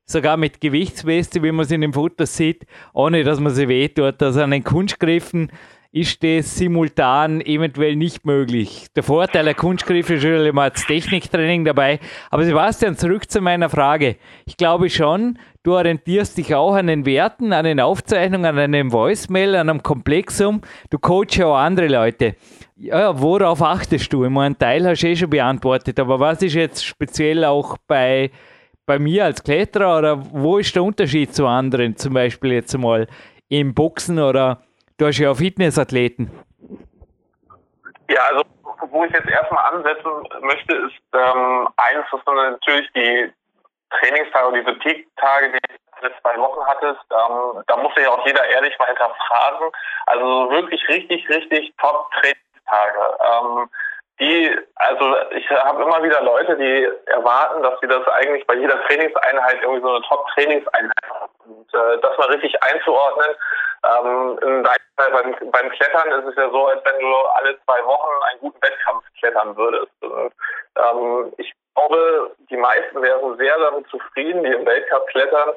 sogar 0.07 0.37
mit 0.37 0.61
Gewichtsweste, 0.61 1.43
wie 1.43 1.53
man 1.53 1.67
es 1.67 1.73
in 1.73 1.81
den 1.83 1.93
Fotos 1.93 2.37
sieht, 2.37 2.65
ohne 2.95 3.25
dass 3.25 3.41
man 3.41 3.53
sie 3.53 3.69
wehtut. 3.69 4.23
Also 4.23 4.43
an 4.43 4.53
den 4.53 4.65
Kunstgriffen 4.65 5.51
ist 5.93 6.23
das 6.23 6.57
simultan 6.57 7.41
eventuell 7.41 7.97
nicht 7.97 8.27
möglich. 8.27 8.87
Der 8.95 9.03
Vorteil 9.03 9.47
der 9.47 9.55
Kunstgriffe 9.55 10.15
ist 10.15 10.25
natürlich 10.25 10.53
mal 10.53 10.71
das 10.71 10.85
Techniktraining 10.87 11.65
dabei. 11.65 12.01
Aber 12.31 12.45
Sebastian, 12.45 12.97
zurück 12.97 13.31
zu 13.31 13.41
meiner 13.41 13.71
Frage. 13.71 14.17
Ich 14.45 14.57
glaube 14.59 14.91
schon, 14.91 15.39
du 15.63 15.75
orientierst 15.75 16.37
dich 16.37 16.55
auch 16.55 16.75
an 16.75 16.89
den 16.89 17.07
Werten, 17.07 17.53
an 17.55 17.65
den 17.65 17.81
Aufzeichnungen, 17.81 18.45
an 18.45 18.59
einem 18.59 18.93
Voicemail, 18.93 19.57
an 19.57 19.71
einem 19.71 19.83
Komplexum. 19.83 20.61
Du 20.91 20.99
coachst 20.99 21.41
auch 21.43 21.57
andere 21.57 21.89
Leute. 21.89 22.37
Ja, 22.77 23.19
worauf 23.19 23.63
achtest 23.63 24.13
du? 24.13 24.25
Ich 24.25 24.31
meine, 24.31 24.47
einen 24.47 24.59
Teil 24.59 24.87
hast 24.87 25.03
du 25.03 25.09
eh 25.09 25.17
schon 25.17 25.31
beantwortet, 25.31 25.99
aber 25.99 26.21
was 26.21 26.43
ist 26.43 26.55
jetzt 26.55 26.85
speziell 26.85 27.43
auch 27.43 27.79
bei 27.87 28.31
bei 28.87 28.99
mir 28.99 29.25
als 29.25 29.43
Kletterer 29.43 29.99
oder 29.99 30.17
wo 30.33 30.59
ist 30.59 30.75
der 30.75 30.85
Unterschied 30.85 31.35
zu 31.35 31.47
anderen, 31.47 31.97
zum 31.97 32.15
Beispiel 32.15 32.53
jetzt 32.53 32.77
mal 32.79 33.09
im 33.49 33.75
Boxen 33.75 34.19
oder 34.19 34.63
du 34.97 35.07
hast 35.07 35.19
ja 35.19 35.31
auch 35.31 35.37
Fitnessathleten? 35.37 36.31
Ja, 38.09 38.21
also 38.31 38.43
wo 38.91 39.05
ich 39.05 39.13
jetzt 39.13 39.29
erstmal 39.29 39.75
ansetzen 39.75 40.11
möchte, 40.41 40.75
ist 40.75 41.03
ähm, 41.13 41.69
eins, 41.77 42.07
was 42.11 42.25
du 42.25 42.33
natürlich 42.33 42.89
die 42.95 43.33
Trainingstage 43.91 44.47
und 44.47 44.55
diese 44.55 44.73
Peak-Tage, 44.75 45.53
die 45.53 45.59
du 45.59 46.07
letzte 46.07 46.23
zwei 46.23 46.37
Wochen 46.39 46.65
hattest, 46.67 47.05
ähm, 47.11 47.63
da 47.67 47.77
muss 47.77 47.95
sich 47.95 48.07
auch 48.07 48.25
jeder 48.27 48.45
ehrlich 48.47 48.79
mal 48.79 48.87
hinterfragen. 48.87 49.71
Also 50.07 50.51
wirklich 50.51 50.89
richtig, 50.89 51.29
richtig 51.29 51.75
Top-Trainingstage. 51.79 53.19
Ähm, 53.21 53.69
die, 54.19 54.59
also 54.77 55.15
ich 55.31 55.49
habe 55.51 55.83
immer 55.83 56.03
wieder 56.03 56.23
Leute, 56.23 56.57
die 56.57 56.89
erwarten, 57.07 57.63
dass 57.63 57.79
sie 57.81 57.89
das 57.89 58.07
eigentlich 58.09 58.47
bei 58.47 58.55
jeder 58.55 58.81
Trainingseinheit 58.87 59.63
irgendwie 59.63 59.83
so 59.83 59.91
eine 59.91 60.03
Top-Trainingseinheit 60.03 61.11
haben. 61.11 61.33
Und 61.45 61.75
äh, 61.75 61.99
das 62.01 62.17
mal 62.19 62.29
richtig 62.29 62.63
einzuordnen. 62.63 63.37
Ähm, 63.85 64.39
in 64.43 64.65
Fall 64.97 65.11
beim, 65.13 65.51
beim 65.51 65.71
Klettern 65.71 66.11
ist 66.13 66.31
es 66.31 66.37
ja 66.37 66.51
so, 66.51 66.67
als 66.67 66.83
wenn 66.85 66.99
du 66.99 67.15
alle 67.35 67.59
zwei 67.65 67.85
Wochen 67.85 68.23
einen 68.31 68.41
guten 68.41 68.63
Wettkampf 68.63 69.05
klettern 69.19 69.57
würdest. 69.57 69.93
Und, 70.01 70.33
ähm, 70.77 71.33
ich 71.37 71.53
glaube, 71.75 72.35
die 72.51 72.57
meisten 72.57 73.03
wären 73.03 73.37
sehr 73.37 73.59
damit 73.59 73.87
zufrieden, 73.89 74.43
die 74.43 74.53
im 74.53 74.65
Weltcup 74.65 75.07
klettern, 75.09 75.51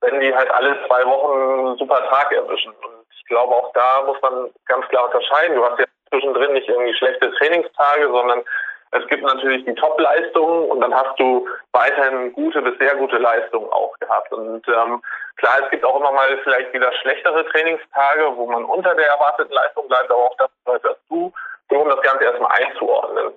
wenn 0.00 0.20
die 0.20 0.34
halt 0.34 0.50
alle 0.50 0.78
zwei 0.86 1.04
Wochen 1.04 1.66
einen 1.66 1.76
super 1.76 2.08
Tag 2.08 2.32
erwischen. 2.32 2.72
Und 2.72 2.95
glaube, 3.26 3.54
auch 3.54 3.72
da 3.72 4.02
muss 4.04 4.20
man 4.22 4.50
ganz 4.66 4.86
klar 4.88 5.06
unterscheiden. 5.06 5.56
Du 5.56 5.64
hast 5.64 5.78
ja 5.78 5.86
zwischendrin 6.10 6.52
nicht 6.52 6.68
irgendwie 6.68 6.94
schlechte 6.94 7.32
Trainingstage, 7.32 8.08
sondern 8.08 8.44
es 8.92 9.06
gibt 9.08 9.22
natürlich 9.22 9.64
die 9.64 9.74
Top-Leistungen 9.74 10.70
und 10.70 10.80
dann 10.80 10.94
hast 10.94 11.18
du 11.18 11.46
weiterhin 11.72 12.32
gute 12.32 12.62
bis 12.62 12.78
sehr 12.78 12.94
gute 12.96 13.18
Leistungen 13.18 13.70
auch 13.72 13.98
gehabt. 13.98 14.32
Und 14.32 14.66
ähm, 14.68 15.02
klar, 15.36 15.54
es 15.64 15.70
gibt 15.70 15.84
auch 15.84 15.98
immer 15.98 16.12
mal 16.12 16.38
vielleicht 16.44 16.72
wieder 16.72 16.92
schlechtere 17.00 17.44
Trainingstage, 17.46 18.36
wo 18.36 18.46
man 18.46 18.64
unter 18.64 18.94
der 18.94 19.08
erwarteten 19.08 19.52
Leistung 19.52 19.88
bleibt, 19.88 20.10
aber 20.10 20.26
auch 20.26 20.36
das 20.36 20.50
gehört 20.64 20.84
dazu, 20.84 21.32
um 21.70 21.88
das 21.88 22.00
Ganze 22.02 22.24
erstmal 22.24 22.52
einzuordnen. 22.62 23.32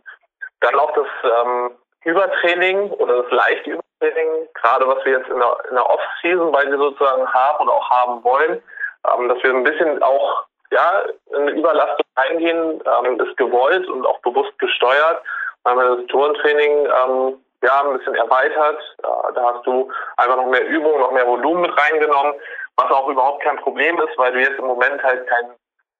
Dann 0.62 0.76
auch 0.76 0.92
das 0.94 1.08
ähm, 1.24 1.72
Übertraining 2.04 2.92
oder 2.92 3.24
das 3.24 3.32
leichte 3.32 3.72
Übertraining, 3.72 4.48
gerade 4.54 4.88
was 4.88 5.04
wir 5.04 5.20
jetzt 5.20 5.30
in 5.30 5.40
der, 5.40 5.58
in 5.70 5.76
der 5.76 5.90
Off-Season 5.90 6.52
bei 6.52 6.64
dir 6.66 6.78
sozusagen 6.78 7.28
haben 7.34 7.60
und 7.60 7.70
auch 7.70 7.90
haben 7.90 8.24
wollen, 8.24 8.62
ähm, 9.08 9.30
dass 9.30 9.42
wir 9.44 9.54
ein 9.54 9.64
bisschen 9.64 10.02
auch 10.04 10.46
ja, 10.72 11.04
in 11.36 11.48
Überlastung 11.50 12.06
eingehen, 12.16 12.82
ähm, 12.86 13.20
ist 13.20 13.38
gewollt 13.38 13.88
und 13.88 14.06
auch 14.06 14.20
bewusst 14.20 14.58
gesteuert. 14.60 15.22
Dann 15.64 15.80
haben 15.80 15.98
das 15.98 16.08
Turntraining 16.08 16.86
ähm, 16.86 17.44
ja, 17.64 17.84
ein 17.84 17.98
bisschen 17.98 18.16
erweitert. 18.16 18.80
Äh, 19.04 19.34
da 19.34 19.54
hast 19.54 19.66
du 19.66 19.92
einfach 20.18 20.38
noch 20.38 20.48
mehr 20.48 20.66
Übung, 20.68 21.00
noch 21.00 21.12
mehr 21.12 21.28
Volumen 21.28 21.62
mit 21.62 21.78
reingenommen, 21.78 22.34
was 22.78 22.92
auch 22.92 23.08
überhaupt 23.10 23.44
kein 23.44 23.58
Problem 23.58 24.00
ist, 24.00 24.18
weil 24.18 24.32
du 24.32 24.40
jetzt 24.40 24.60
im 24.60 24.68
Moment 24.68 25.02
halt 25.04 25.28
keinen 25.28 25.56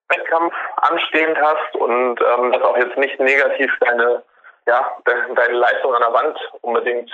Wettkampf 0.10 0.54
anstehend 0.78 1.38
hast 1.40 1.76
und 1.76 2.20
ähm, 2.22 2.52
das 2.52 2.62
auch 2.64 2.78
jetzt 2.78 2.98
nicht 2.98 3.20
negativ 3.20 3.72
deine, 3.82 4.24
ja, 4.68 4.92
de 5.08 5.36
deine 5.36 5.54
Leistung 5.54 5.94
an 5.94 6.02
der 6.02 6.14
Wand 6.14 6.40
unbedingt 6.62 7.12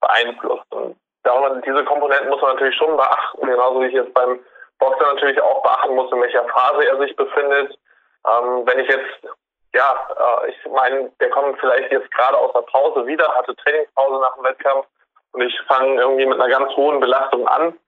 beeinflusst. 0.00 0.72
Und 0.72 0.96
darum, 1.24 1.60
diese 1.62 1.84
Komponenten 1.84 2.28
muss 2.28 2.40
man 2.40 2.54
natürlich 2.54 2.76
schon 2.76 2.96
beachten, 2.96 3.46
genauso 3.46 3.80
wie 3.82 3.86
ich 3.86 3.94
jetzt 3.94 4.14
beim 4.14 4.38
Boxer 4.78 5.14
natürlich 5.14 5.40
auch 5.40 5.62
beachten 5.62 5.94
muss, 5.94 6.10
in 6.12 6.20
welcher 6.20 6.44
Phase 6.44 6.86
er 6.86 6.98
sich 6.98 7.14
befindet. 7.16 7.78
Ähm, 8.26 8.66
wenn 8.66 8.80
ich 8.80 8.88
jetzt, 8.88 9.36
ja, 9.74 10.08
äh, 10.44 10.50
ich 10.50 10.56
meine, 10.70 11.10
der 11.20 11.30
kommt 11.30 11.58
vielleicht 11.60 11.90
jetzt 11.92 12.10
gerade 12.12 12.36
aus 12.36 12.52
der 12.52 12.62
Pause 12.62 13.06
wieder, 13.06 13.28
hatte 13.36 13.56
Trainingspause 13.56 14.20
nach 14.20 14.34
dem 14.36 14.44
Wettkampf 14.44 14.86
und 15.32 15.42
ich 15.42 15.60
fange 15.66 16.00
irgendwie 16.00 16.26
mit 16.26 16.40
einer 16.40 16.48
ganz 16.48 16.74
hohen 16.76 17.00
Belastung 17.00 17.46
an, 17.48 17.78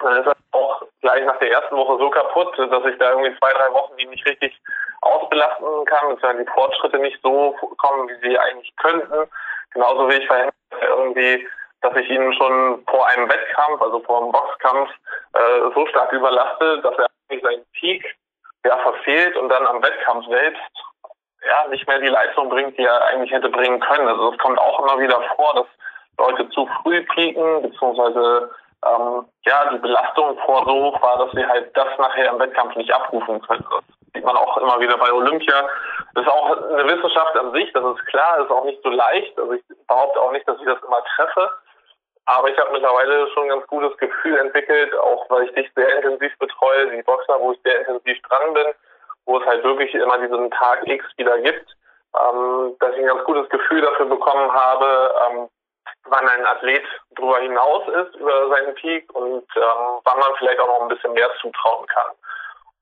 dann 0.00 0.16
ist 0.16 0.26
er 0.26 0.36
auch 0.52 0.82
gleich 1.00 1.24
nach 1.24 1.38
der 1.38 1.50
ersten 1.50 1.76
Woche 1.76 1.98
so 1.98 2.10
kaputt, 2.10 2.56
dass 2.58 2.84
ich 2.86 2.98
da 2.98 3.10
irgendwie 3.10 3.36
zwei, 3.38 3.52
drei 3.52 3.72
Wochen 3.72 3.96
die 3.96 4.06
nicht 4.06 4.26
richtig 4.26 4.58
ausbelasten 5.00 5.84
kann, 5.86 6.08
beziehungsweise 6.08 6.44
die 6.44 6.50
Fortschritte 6.50 6.98
nicht 6.98 7.18
so 7.22 7.56
kommen, 7.78 8.08
wie 8.08 8.28
sie 8.28 8.38
eigentlich 8.38 8.74
könnten. 8.76 9.28
Genauso 9.72 10.08
wie 10.08 10.14
ich 10.14 10.26
verhindere 10.26 10.52
irgendwie 10.80 11.48
dass 11.82 11.96
ich 11.96 12.08
ihn 12.08 12.32
schon 12.34 12.84
vor 12.88 13.06
einem 13.08 13.28
Wettkampf, 13.28 13.82
also 13.82 14.00
vor 14.00 14.22
einem 14.22 14.32
Boxkampf, 14.32 14.90
äh, 15.34 15.70
so 15.74 15.86
stark 15.86 16.12
überlaste, 16.12 16.80
dass 16.82 16.96
er 16.96 17.06
eigentlich 17.28 17.42
seinen 17.42 17.64
Peak 17.72 18.16
ja, 18.64 18.78
verfehlt 18.78 19.36
und 19.36 19.48
dann 19.48 19.66
am 19.66 19.82
Wettkampf 19.82 20.26
selbst 20.28 20.60
ja 21.44 21.68
nicht 21.68 21.86
mehr 21.88 21.98
die 21.98 22.08
Leistung 22.08 22.48
bringt, 22.48 22.78
die 22.78 22.84
er 22.84 23.04
eigentlich 23.06 23.32
hätte 23.32 23.48
bringen 23.48 23.80
können. 23.80 24.06
Also 24.06 24.32
es 24.32 24.38
kommt 24.38 24.58
auch 24.58 24.78
immer 24.80 25.00
wieder 25.00 25.20
vor, 25.36 25.54
dass 25.54 25.66
Leute 26.18 26.48
zu 26.50 26.68
früh 26.82 27.02
pieken, 27.02 27.62
beziehungsweise 27.62 28.50
ähm, 28.86 29.24
ja, 29.44 29.70
die 29.72 29.78
Belastung 29.78 30.38
vor 30.44 30.64
so 30.64 30.72
hoch 30.72 31.02
war, 31.02 31.18
dass 31.18 31.32
sie 31.32 31.46
halt 31.46 31.76
das 31.76 31.98
nachher 31.98 32.30
im 32.32 32.38
Wettkampf 32.38 32.76
nicht 32.76 32.92
abrufen 32.92 33.40
können. 33.42 33.64
Das 33.70 33.84
sieht 34.14 34.24
man 34.24 34.36
auch 34.36 34.56
immer 34.58 34.78
wieder 34.80 34.96
bei 34.98 35.12
Olympia. 35.12 35.68
Das 36.14 36.24
ist 36.24 36.30
auch 36.30 36.56
eine 36.56 36.84
Wissenschaft 36.86 37.36
an 37.36 37.52
sich, 37.52 37.72
das 37.72 37.84
ist 37.84 38.06
klar, 38.06 38.34
das 38.36 38.46
ist 38.46 38.52
auch 38.52 38.64
nicht 38.64 38.82
so 38.82 38.90
leicht. 38.90 39.38
Also 39.38 39.52
ich 39.52 39.62
behaupte 39.88 40.20
auch 40.20 40.32
nicht, 40.32 40.46
dass 40.46 40.58
ich 40.58 40.66
das 40.66 40.82
immer 40.82 41.02
treffe. 41.16 41.50
Aber 42.26 42.48
ich 42.48 42.58
habe 42.58 42.72
mittlerweile 42.72 43.28
schon 43.30 43.44
ein 43.44 43.48
ganz 43.48 43.66
gutes 43.66 43.96
Gefühl 43.98 44.38
entwickelt, 44.38 44.94
auch 44.96 45.28
weil 45.28 45.44
ich 45.44 45.54
dich 45.54 45.70
sehr 45.74 45.96
intensiv 45.96 46.36
betreue, 46.38 46.90
die 46.90 47.02
Boxer, 47.02 47.40
wo 47.40 47.52
ich 47.52 47.60
sehr 47.64 47.80
intensiv 47.80 48.20
dran 48.22 48.54
bin, 48.54 48.66
wo 49.26 49.38
es 49.38 49.46
halt 49.46 49.64
wirklich 49.64 49.92
immer 49.94 50.18
diesen 50.18 50.50
Tag 50.52 50.86
X 50.86 51.04
wieder 51.16 51.38
gibt, 51.38 51.76
ähm, 52.14 52.76
dass 52.78 52.92
ich 52.92 52.98
ein 52.98 53.06
ganz 53.06 53.24
gutes 53.24 53.48
Gefühl 53.48 53.80
dafür 53.80 54.06
bekommen 54.06 54.52
habe, 54.52 55.14
ähm, 55.26 55.48
wann 56.04 56.28
ein 56.28 56.46
Athlet 56.46 56.84
darüber 57.16 57.38
hinaus 57.38 57.88
ist, 57.88 58.14
über 58.16 58.48
seinen 58.50 58.74
Peak 58.74 59.12
und 59.14 59.46
ähm, 59.56 60.00
wann 60.04 60.18
man 60.18 60.34
vielleicht 60.38 60.60
auch 60.60 60.68
noch 60.68 60.82
ein 60.82 60.88
bisschen 60.88 61.12
mehr 61.12 61.30
zutrauen 61.40 61.86
kann. 61.86 62.12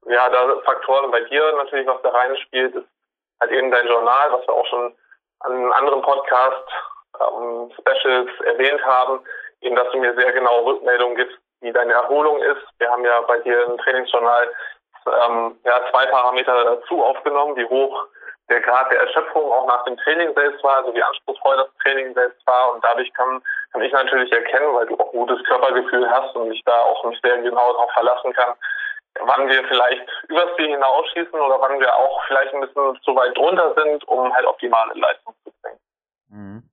Ja, 0.07 0.29
da 0.29 0.57
Faktoren 0.65 1.11
bei 1.11 1.21
dir 1.23 1.53
natürlich, 1.57 1.87
was 1.87 2.01
da 2.03 2.11
reinspielt, 2.11 2.75
ist 2.75 2.89
halt 3.41 3.53
eben 3.53 3.71
dein 3.71 3.87
Journal, 3.87 4.33
was 4.33 4.47
wir 4.47 4.55
auch 4.55 4.67
schon 4.67 4.95
an 5.41 5.53
einem 5.53 5.73
anderen 5.73 6.03
Podcast 6.03 6.69
ähm, 7.19 7.71
Specials 7.79 8.31
erwähnt 8.45 8.85
haben, 8.85 9.21
eben 9.61 9.77
dass 9.77 9.91
du 9.93 9.99
mir 9.99 10.15
sehr 10.15 10.33
genaue 10.33 10.65
Rückmeldungen 10.67 11.17
gibst, 11.17 11.39
wie 11.61 11.73
deine 11.73 11.93
Erholung 11.93 12.41
ist. 12.43 12.63
Wir 12.79 12.91
haben 12.91 13.05
ja 13.05 13.21
bei 13.23 13.39
dir 13.39 13.65
im 13.65 13.79
Trainingsjournal 13.79 14.49
ähm, 15.07 15.59
ja, 15.65 15.81
zwei 15.91 16.07
Parameter 16.07 16.65
dazu 16.65 17.03
aufgenommen, 17.03 17.57
wie 17.57 17.67
hoch 17.67 18.07
der 18.49 18.61
Grad 18.61 18.91
der 18.91 19.01
Erschöpfung 19.01 19.51
auch 19.53 19.67
nach 19.67 19.85
dem 19.85 19.97
Training 19.99 20.35
selbst 20.35 20.63
war, 20.65 20.79
also 20.79 20.93
wie 20.95 21.03
anspruchsvoll 21.03 21.57
das 21.57 21.69
Training 21.83 22.13
selbst 22.15 22.45
war. 22.47 22.75
Und 22.75 22.85
dadurch 22.85 23.13
kann, 23.15 23.41
kann 23.73 23.83
ich 23.83 23.93
natürlich 23.93 24.33
erkennen, 24.33 24.75
weil 24.75 24.87
du 24.87 24.99
auch 24.99 25.13
gutes 25.13 25.43
Körpergefühl 25.45 26.11
hast 26.11 26.35
und 26.35 26.53
ich 26.53 26.63
da 26.65 26.81
auch 26.81 27.05
mich 27.05 27.19
sehr 27.23 27.39
genau 27.39 27.73
darauf 27.73 27.93
verlassen 27.93 28.33
kann, 28.33 28.55
wann 29.21 29.49
wir 29.49 29.65
vielleicht 29.65 30.05
übers 30.29 30.55
Ziel 30.57 30.69
hinausschießen 30.69 31.41
oder 31.41 31.61
wann 31.61 31.79
wir 31.79 31.95
auch 31.95 32.23
vielleicht 32.27 32.53
ein 32.53 32.61
bisschen 32.61 32.99
zu 33.03 33.15
weit 33.15 33.37
drunter 33.37 33.75
sind, 33.77 34.07
um 34.09 34.35
halt 34.35 34.47
optimale 34.47 34.95
Leistung 34.95 35.35
zu 35.45 35.53
bringen. 35.63 35.79
Mhm. 36.29 36.70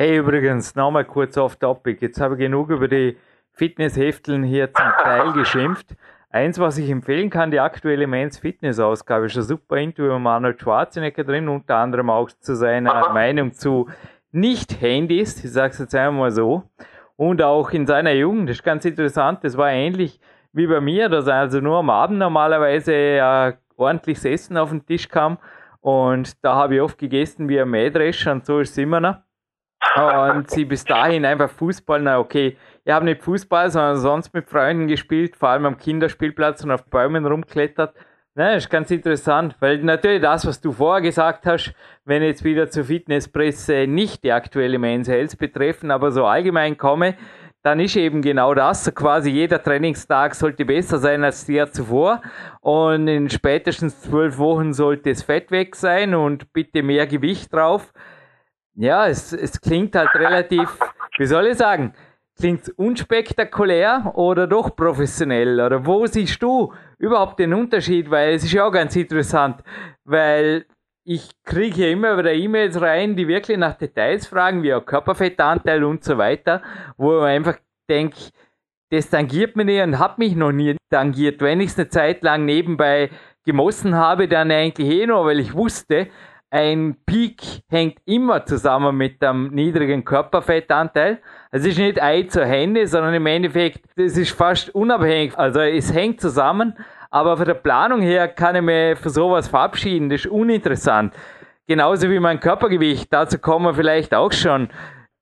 Hey, 0.00 0.16
übrigens, 0.16 0.74
nochmal 0.76 1.04
kurz 1.04 1.36
auf 1.36 1.56
Topic. 1.56 1.98
Jetzt 2.00 2.22
habe 2.22 2.32
ich 2.32 2.40
genug 2.40 2.70
über 2.70 2.88
die 2.88 3.18
Fitnesshefteln 3.52 4.42
hier 4.42 4.72
zum 4.72 4.86
Teil 5.02 5.32
geschimpft. 5.34 5.94
Eins, 6.30 6.58
was 6.58 6.78
ich 6.78 6.88
empfehlen 6.88 7.28
kann, 7.28 7.50
die 7.50 7.60
aktuelle 7.60 8.06
Men's 8.06 8.38
Fitness 8.38 8.80
Ausgabe, 8.80 9.26
ist 9.26 9.36
ein 9.36 9.42
super 9.42 9.76
Interview 9.76 10.18
mit 10.18 10.26
Arnold 10.26 10.58
Schwarzenegger 10.58 11.22
drin, 11.22 11.50
unter 11.50 11.76
anderem 11.76 12.08
auch 12.08 12.30
zu 12.30 12.56
seiner 12.56 12.94
Aha. 12.94 13.12
Meinung 13.12 13.52
zu 13.52 13.90
Nicht-Handys, 14.32 15.44
ich 15.44 15.52
sage 15.52 15.72
es 15.74 15.78
jetzt 15.80 15.94
einmal 15.94 16.30
so. 16.30 16.62
Und 17.16 17.42
auch 17.42 17.70
in 17.72 17.86
seiner 17.86 18.12
Jugend, 18.12 18.48
das 18.48 18.56
ist 18.56 18.64
ganz 18.64 18.86
interessant, 18.86 19.40
das 19.44 19.58
war 19.58 19.70
ähnlich 19.70 20.18
wie 20.54 20.66
bei 20.66 20.80
mir, 20.80 21.10
dass 21.10 21.28
also 21.28 21.60
nur 21.60 21.76
am 21.76 21.90
Abend 21.90 22.20
normalerweise 22.20 22.94
äh, 22.94 23.52
ordentliches 23.76 24.24
Essen 24.24 24.56
auf 24.56 24.70
den 24.70 24.86
Tisch 24.86 25.10
kam. 25.10 25.36
Und 25.82 26.42
da 26.42 26.54
habe 26.54 26.76
ich 26.76 26.80
oft 26.80 26.96
gegessen 26.96 27.50
wie 27.50 27.60
ein 27.60 27.68
Mähdrescher 27.68 28.32
und 28.32 28.46
so 28.46 28.60
ist 28.60 28.70
es 28.70 28.78
immer 28.78 29.00
noch 29.00 29.16
und 29.96 30.50
sie 30.50 30.64
bis 30.64 30.84
dahin 30.84 31.24
einfach 31.24 31.50
Fußball, 31.50 32.00
na 32.00 32.18
okay, 32.18 32.56
ich 32.84 32.92
habe 32.92 33.04
nicht 33.04 33.22
Fußball, 33.22 33.70
sondern 33.70 33.96
sonst 33.96 34.32
mit 34.32 34.48
Freunden 34.48 34.86
gespielt, 34.86 35.36
vor 35.36 35.50
allem 35.50 35.66
am 35.66 35.78
Kinderspielplatz 35.78 36.62
und 36.64 36.70
auf 36.70 36.84
Bäumen 36.84 37.26
rumklettert. 37.26 37.94
Na, 38.36 38.54
ist 38.54 38.70
ganz 38.70 38.90
interessant, 38.92 39.56
weil 39.58 39.78
natürlich 39.78 40.22
das, 40.22 40.46
was 40.46 40.60
du 40.60 40.70
vorher 40.70 41.02
gesagt 41.02 41.46
hast, 41.46 41.74
wenn 42.04 42.22
jetzt 42.22 42.44
wieder 42.44 42.70
zur 42.70 42.84
Fitnesspresse 42.84 43.86
nicht 43.88 44.22
die 44.22 44.32
aktuelle 44.32 44.78
Men's 44.78 45.08
Health 45.08 45.36
betreffen, 45.36 45.90
aber 45.90 46.12
so 46.12 46.24
allgemein 46.24 46.78
komme, 46.78 47.16
dann 47.62 47.80
ist 47.80 47.96
eben 47.96 48.22
genau 48.22 48.54
das. 48.54 48.94
Quasi 48.94 49.30
jeder 49.30 49.62
Trainingstag 49.62 50.34
sollte 50.34 50.64
besser 50.64 50.98
sein 50.98 51.24
als 51.24 51.44
der 51.44 51.70
zuvor. 51.72 52.22
Und 52.60 53.08
in 53.08 53.28
spätestens 53.28 54.00
zwölf 54.00 54.38
Wochen 54.38 54.72
sollte 54.72 55.10
es 55.10 55.22
Fett 55.22 55.50
weg 55.50 55.76
sein 55.76 56.14
und 56.14 56.52
bitte 56.52 56.82
mehr 56.82 57.06
Gewicht 57.06 57.52
drauf. 57.52 57.92
Ja, 58.74 59.08
es, 59.08 59.32
es 59.32 59.60
klingt 59.60 59.94
halt 59.94 60.14
relativ, 60.14 60.78
wie 61.18 61.26
soll 61.26 61.46
ich 61.46 61.58
sagen, 61.58 61.92
klingt 62.38 62.68
unspektakulär 62.76 64.12
oder 64.14 64.46
doch 64.46 64.74
professionell? 64.74 65.60
Oder 65.60 65.84
wo 65.84 66.06
siehst 66.06 66.42
du 66.42 66.72
überhaupt 66.98 67.38
den 67.38 67.52
Unterschied? 67.52 68.10
Weil 68.10 68.34
es 68.34 68.44
ist 68.44 68.52
ja 68.52 68.66
auch 68.66 68.72
ganz 68.72 68.96
interessant, 68.96 69.62
weil 70.04 70.64
ich 71.04 71.30
kriege 71.44 71.74
hier 71.74 71.90
immer 71.90 72.18
wieder 72.18 72.32
E-Mails 72.32 72.80
rein, 72.80 73.16
die 73.16 73.28
wirklich 73.28 73.58
nach 73.58 73.74
Details 73.74 74.26
fragen, 74.26 74.62
wie 74.62 74.74
auch 74.74 74.84
Körperfettanteil 74.84 75.82
und 75.84 76.04
so 76.04 76.18
weiter, 76.18 76.62
wo 76.96 77.18
ich 77.18 77.24
einfach 77.24 77.56
denke, 77.88 78.16
das 78.90 79.08
tangiert 79.08 79.56
mich 79.56 79.66
nicht 79.66 79.82
und 79.82 79.98
hat 79.98 80.18
mich 80.18 80.34
noch 80.34 80.52
nie 80.52 80.76
tangiert. 80.90 81.40
Wenn 81.40 81.60
ich 81.60 81.70
es 81.70 81.78
eine 81.78 81.88
Zeit 81.88 82.22
lang 82.22 82.44
nebenbei 82.44 83.10
gemossen 83.44 83.94
habe, 83.94 84.28
dann 84.28 84.50
eigentlich 84.50 84.88
eh 84.88 85.06
nur, 85.06 85.24
weil 85.24 85.40
ich 85.40 85.54
wusste, 85.54 86.08
ein 86.50 86.96
Peak 87.06 87.42
hängt 87.68 87.98
immer 88.06 88.44
zusammen 88.44 88.96
mit 88.96 89.22
dem 89.22 89.54
niedrigen 89.54 90.04
Körperfettanteil. 90.04 91.20
Es 91.52 91.64
ist 91.64 91.78
nicht 91.78 92.02
Ei 92.02 92.24
zur 92.24 92.44
Hände, 92.44 92.86
sondern 92.86 93.14
im 93.14 93.26
Endeffekt, 93.26 93.84
es 93.96 94.16
ist 94.16 94.32
fast 94.32 94.74
unabhängig. 94.74 95.38
Also 95.38 95.60
es 95.60 95.94
hängt 95.94 96.20
zusammen, 96.20 96.76
aber 97.10 97.36
von 97.36 97.46
der 97.46 97.54
Planung 97.54 98.02
her 98.02 98.26
kann 98.26 98.56
ich 98.56 98.62
mich 98.62 98.98
für 98.98 99.10
sowas 99.10 99.46
verabschieden. 99.46 100.10
Das 100.10 100.24
ist 100.24 100.30
uninteressant. 100.30 101.14
Genauso 101.68 102.10
wie 102.10 102.18
mein 102.18 102.40
Körpergewicht. 102.40 103.12
Dazu 103.12 103.38
kommen 103.38 103.66
wir 103.66 103.74
vielleicht 103.74 104.12
auch 104.12 104.32
schon 104.32 104.68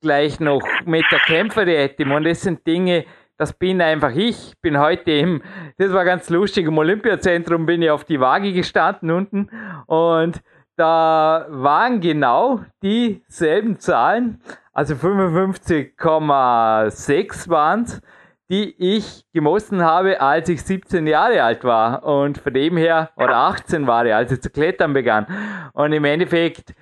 gleich 0.01 0.41
noch 0.41 0.63
mit 0.87 1.05
der 1.11 1.19
Kämpferdiät. 1.19 2.01
Und 2.01 2.25
das 2.25 2.41
sind 2.41 2.67
Dinge, 2.67 3.05
das 3.37 3.53
bin 3.53 3.83
einfach 3.83 4.15
ich. 4.15 4.55
Bin 4.63 4.79
heute 4.79 5.11
im, 5.11 5.43
das 5.77 5.93
war 5.93 6.07
ganz 6.07 6.31
lustig, 6.31 6.67
im 6.67 6.79
Olympiazentrum 6.79 7.67
bin 7.67 7.83
ich 7.83 7.91
auf 7.91 8.05
die 8.05 8.19
Waage 8.19 8.53
gestanden 8.55 9.11
unten 9.11 9.51
und 9.87 10.43
da 10.79 11.47
waren 11.49 12.01
genau 12.01 12.61
dieselben 12.83 13.79
Zahlen, 13.81 14.41
also 14.73 14.95
55,6 14.95 17.49
waren 17.49 17.83
es, 17.83 18.01
die 18.49 18.75
ich 18.79 19.25
gemossen 19.33 19.83
habe, 19.83 20.21
als 20.21 20.49
ich 20.49 20.63
17 20.63 21.05
Jahre 21.07 21.43
alt 21.43 21.65
war 21.65 22.05
und 22.05 22.39
von 22.39 22.55
dem 22.55 22.77
her, 22.77 23.11
oder 23.17 23.37
18 23.37 23.87
war 23.87 24.05
ich, 24.07 24.15
als 24.15 24.33
ich 24.33 24.41
zu 24.41 24.51
klettern 24.51 24.93
begann. 24.93 25.27
Und 25.75 25.93
im 25.93 26.05
Endeffekt, 26.05 26.75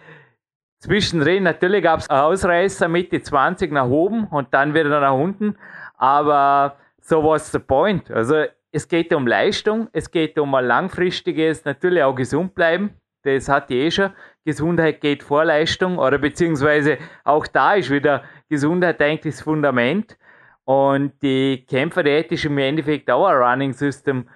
zwischendrin, 0.78 1.42
natürlich 1.42 1.82
gab 1.82 2.00
es 2.00 2.10
Ausreißer 2.10 2.88
Mitte 2.88 3.22
20 3.22 3.72
nach 3.72 3.88
oben 3.88 4.26
und 4.26 4.52
dann 4.52 4.74
wieder 4.74 5.00
nach 5.00 5.14
unten, 5.14 5.56
aber 5.96 6.76
so 7.00 7.24
was 7.24 7.50
the 7.50 7.58
point. 7.58 8.10
Also 8.10 8.44
es 8.70 8.86
geht 8.86 9.14
um 9.14 9.26
Leistung, 9.26 9.88
es 9.92 10.10
geht 10.10 10.38
um 10.38 10.54
ein 10.54 10.66
langfristiges, 10.66 11.64
natürlich 11.64 12.02
auch 12.02 12.14
gesund 12.14 12.54
bleiben. 12.54 12.90
Das 13.26 13.48
hat 13.48 13.70
die 13.70 13.78
eh 13.78 13.90
schon. 13.90 14.10
Gesundheit 14.44 15.00
geht 15.00 15.22
vor 15.22 15.44
Leistung 15.44 15.98
oder 15.98 16.18
beziehungsweise 16.18 16.98
auch 17.24 17.46
da 17.46 17.74
ist 17.74 17.90
wieder 17.90 18.22
Gesundheit 18.48 19.00
eigentlich 19.02 19.34
das 19.34 19.42
Fundament. 19.42 20.16
Und 20.64 21.20
die 21.22 21.64
Kämpferdiät 21.68 22.30
ist 22.32 22.44
im 22.44 22.58
Endeffekt 22.58 23.10
auch 23.10 23.26
ein 23.26 23.36
Running 23.36 23.72
System. 23.72 24.28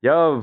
Ja, 0.00 0.40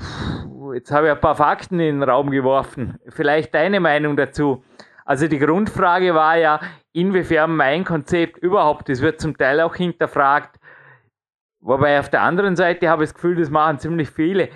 jetzt 0.74 0.92
habe 0.92 1.08
ich 1.08 1.14
ein 1.14 1.22
paar 1.22 1.36
Fakten 1.36 1.80
in 1.80 2.00
den 2.00 2.10
Raum 2.10 2.32
geworfen. 2.32 3.00
Vielleicht 3.08 3.54
deine 3.56 3.80
Meinung 3.80 4.18
dazu. 4.18 4.64
Also 5.06 5.28
die 5.28 5.40
Grundfrage 5.40 6.14
war 6.14 6.38
ja, 6.38 6.60
inwiefern 6.94 7.56
mein 7.56 7.86
Konzept 7.86 8.38
überhaupt, 8.40 8.90
das 8.90 9.02
wird 9.02 9.22
zum 9.22 9.38
Teil 9.38 9.62
auch 9.62 9.76
hinterfragt, 9.76 10.60
Wobei 11.66 12.00
auf 12.00 12.10
der 12.10 12.22
anderen 12.22 12.56
Seite 12.56 12.88
habe 12.90 13.04
ich 13.04 13.10
das 13.10 13.16
Gefühl, 13.16 13.38
das 13.38 13.50
machen 13.50 13.80
ziemlich 13.80 14.12
viele 14.12 14.50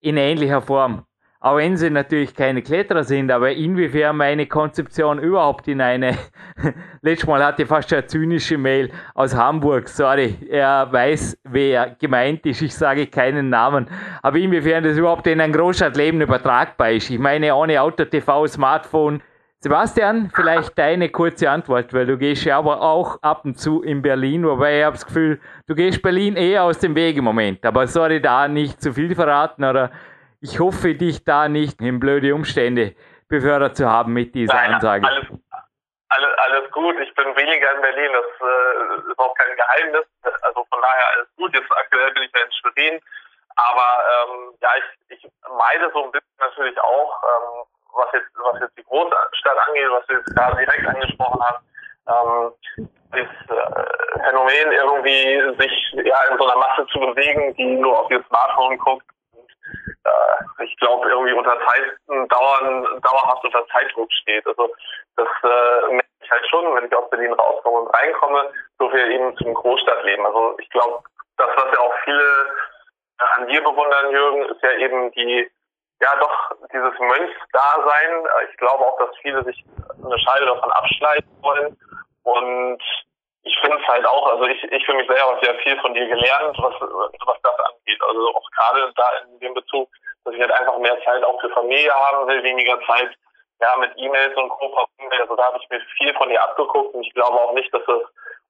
in 0.00 0.16
ähnlicher 0.16 0.62
Form. 0.62 1.04
Auch 1.44 1.58
wenn 1.58 1.76
sie 1.76 1.90
natürlich 1.90 2.34
keine 2.34 2.62
Kletterer 2.62 3.04
sind, 3.04 3.30
aber 3.30 3.52
inwiefern 3.52 4.16
meine 4.16 4.46
Konzeption 4.46 5.18
überhaupt 5.18 5.68
in 5.68 5.82
eine. 5.82 6.16
Letztes 7.02 7.28
Mal 7.28 7.44
hatte 7.44 7.64
ich 7.64 7.68
fast 7.68 7.92
eine 7.92 8.06
zynische 8.06 8.56
Mail 8.56 8.90
aus 9.12 9.36
Hamburg. 9.36 9.86
Sorry, 9.90 10.38
er 10.48 10.90
weiß, 10.90 11.36
wer 11.44 11.96
gemeint 12.00 12.46
ist. 12.46 12.62
Ich 12.62 12.74
sage 12.74 13.08
keinen 13.08 13.50
Namen. 13.50 13.88
Aber 14.22 14.38
inwiefern 14.38 14.84
das 14.84 14.96
überhaupt 14.96 15.26
in 15.26 15.38
ein 15.38 15.52
Großstadtleben 15.52 16.22
übertragbar 16.22 16.92
ist. 16.92 17.10
Ich 17.10 17.18
meine, 17.18 17.54
ohne 17.54 17.78
Auto, 17.82 18.06
TV, 18.06 18.46
Smartphone 18.46 19.20
Sebastian, 19.60 20.30
vielleicht 20.34 20.78
deine 20.78 21.10
kurze 21.10 21.50
Antwort, 21.50 21.92
weil 21.92 22.06
du 22.06 22.16
gehst 22.16 22.44
ja 22.44 22.56
aber 22.56 22.80
auch 22.80 23.18
ab 23.20 23.44
und 23.44 23.58
zu 23.58 23.82
in 23.82 24.00
Berlin, 24.00 24.44
wobei 24.44 24.78
ich 24.78 24.84
habe 24.84 24.94
das 24.94 25.06
Gefühl, 25.06 25.40
du 25.66 25.74
gehst 25.74 26.00
Berlin 26.02 26.36
eher 26.36 26.64
aus 26.64 26.78
dem 26.78 26.94
Weg 26.94 27.18
im 27.18 27.24
Moment. 27.24 27.64
Aber 27.66 27.86
sorry, 27.86 28.20
da 28.20 28.48
nicht 28.48 28.80
zu 28.80 28.94
viel 28.94 29.14
verraten 29.14 29.64
oder 29.64 29.90
ich 30.44 30.60
hoffe, 30.60 30.94
dich 30.94 31.24
da 31.24 31.48
nicht 31.48 31.80
in 31.80 31.98
blöde 31.98 32.34
Umstände 32.34 32.94
befördert 33.28 33.76
zu 33.76 33.88
haben 33.88 34.12
mit 34.12 34.34
dieser 34.34 34.52
Nein, 34.52 34.74
Ansage. 34.74 35.06
Alles, 35.06 35.26
alles, 36.10 36.28
alles 36.36 36.70
gut, 36.70 36.94
ich 37.00 37.14
bin 37.14 37.24
weniger 37.34 37.74
in 37.74 37.80
Berlin, 37.80 38.10
das 38.12 38.28
äh, 38.46 39.10
ist 39.10 39.18
auch 39.18 39.34
kein 39.34 39.56
Geheimnis. 39.56 40.04
Also 40.42 40.66
von 40.70 40.80
daher 40.82 41.04
alles 41.16 41.28
gut. 41.36 41.54
Jetzt 41.54 41.72
aktuell 41.72 42.12
bin 42.12 42.24
ich 42.24 42.32
ja 42.36 42.44
in 42.44 42.52
Schwerin. 42.52 43.00
Aber 43.56 43.88
ähm, 44.12 44.54
ja, 44.60 44.68
ich, 44.76 45.16
ich 45.16 45.30
meide 45.48 45.90
so 45.94 46.04
ein 46.04 46.12
bisschen 46.12 46.38
natürlich 46.38 46.78
auch, 46.78 47.22
ähm, 47.22 47.64
was 47.94 48.12
jetzt, 48.12 48.28
was 48.36 48.60
jetzt 48.60 48.76
die 48.76 48.84
Großstadt 48.84 49.58
angeht, 49.66 49.88
was 49.90 50.06
du 50.06 50.12
jetzt 50.12 50.36
gerade 50.36 50.56
direkt 50.56 50.86
angesprochen 50.86 51.40
hast, 51.40 51.62
ähm, 52.12 52.52
das 53.12 53.20
äh, 53.48 54.18
Phänomen 54.20 54.72
irgendwie 54.72 55.56
sich 55.58 55.92
ja 56.04 56.20
in 56.30 56.36
so 56.36 56.44
einer 56.44 56.58
Masse 56.58 56.86
zu 56.92 57.00
bewegen, 57.00 57.54
die 57.56 57.76
nur 57.76 57.98
auf 57.98 58.10
ihr 58.10 58.22
Smartphone 58.28 58.76
guckt. 58.76 59.06
Äh, 60.04 60.64
ich 60.64 60.76
glaube, 60.78 61.08
irgendwie 61.08 61.32
unter 61.32 61.58
Zeit, 61.58 62.28
dauern, 62.28 63.00
dauerhaft 63.02 63.44
unter 63.44 63.66
Zeitdruck 63.68 64.12
steht. 64.12 64.46
Also 64.46 64.72
das 65.16 65.28
äh, 65.42 65.92
merke 65.92 66.08
ich 66.20 66.30
halt 66.30 66.46
schon, 66.48 66.74
wenn 66.74 66.86
ich 66.86 66.94
aus 66.94 67.10
Berlin 67.10 67.32
rauskomme 67.32 67.80
und 67.80 67.94
reinkomme, 67.94 68.50
so 68.78 68.90
viel 68.90 69.12
eben 69.12 69.36
zum 69.36 69.54
Großstadtleben. 69.54 70.26
Also 70.26 70.56
ich 70.58 70.68
glaube, 70.70 71.02
das, 71.36 71.48
was 71.56 71.72
ja 71.72 71.80
auch 71.80 71.94
viele 72.04 72.54
an 73.36 73.46
dir 73.48 73.62
bewundern, 73.62 74.10
Jürgen, 74.10 74.42
ist 74.44 74.62
ja 74.62 74.72
eben 74.72 75.10
die 75.12 75.50
ja 76.00 76.16
doch 76.20 76.52
dieses 76.72 76.98
Mönchsdasein. 76.98 78.26
Ich 78.50 78.56
glaube 78.58 78.84
auch, 78.84 78.98
dass 78.98 79.16
viele 79.22 79.42
sich 79.44 79.64
eine 80.04 80.18
Scheibe 80.18 80.46
davon 80.46 80.70
abschneiden 80.72 81.30
wollen. 81.40 81.76
Und 82.24 82.82
ich 83.44 83.56
finde 83.60 83.76
es 83.78 83.86
halt 83.86 84.06
auch, 84.06 84.26
also 84.26 84.44
ich, 84.46 84.62
ich 84.64 84.84
für 84.86 84.94
mich 84.94 85.06
selber 85.06 85.32
habe 85.32 85.44
sehr 85.44 85.54
viel 85.56 85.78
von 85.80 85.92
dir 85.92 86.06
gelernt, 86.06 86.56
was, 86.58 86.74
was 86.80 87.38
das 87.42 87.58
angeht. 87.60 88.02
Also 88.08 88.34
auch 88.34 88.50
gerade 88.50 88.92
da 88.96 89.10
in 89.24 89.38
dem 89.40 89.54
Bezug, 89.54 89.88
dass 90.24 90.34
ich 90.34 90.40
halt 90.40 90.52
einfach 90.52 90.78
mehr 90.78 90.98
Zeit 91.04 91.22
auch 91.22 91.38
für 91.40 91.50
Familie 91.50 91.92
haben 91.92 92.26
will, 92.26 92.42
weniger 92.42 92.80
Zeit 92.86 93.10
ja 93.60 93.76
mit 93.76 93.92
E-Mails 93.96 94.36
und 94.36 94.48
Co. 94.48 94.72
verbringen 94.72 95.20
Also 95.20 95.36
da 95.36 95.44
habe 95.44 95.58
ich 95.60 95.68
mir 95.68 95.80
viel 95.98 96.14
von 96.14 96.28
dir 96.28 96.42
abgeguckt 96.42 96.94
und 96.94 97.02
ich 97.02 97.12
glaube 97.14 97.38
auch 97.38 97.52
nicht, 97.52 97.72
dass 97.72 97.82
es 97.86 98.02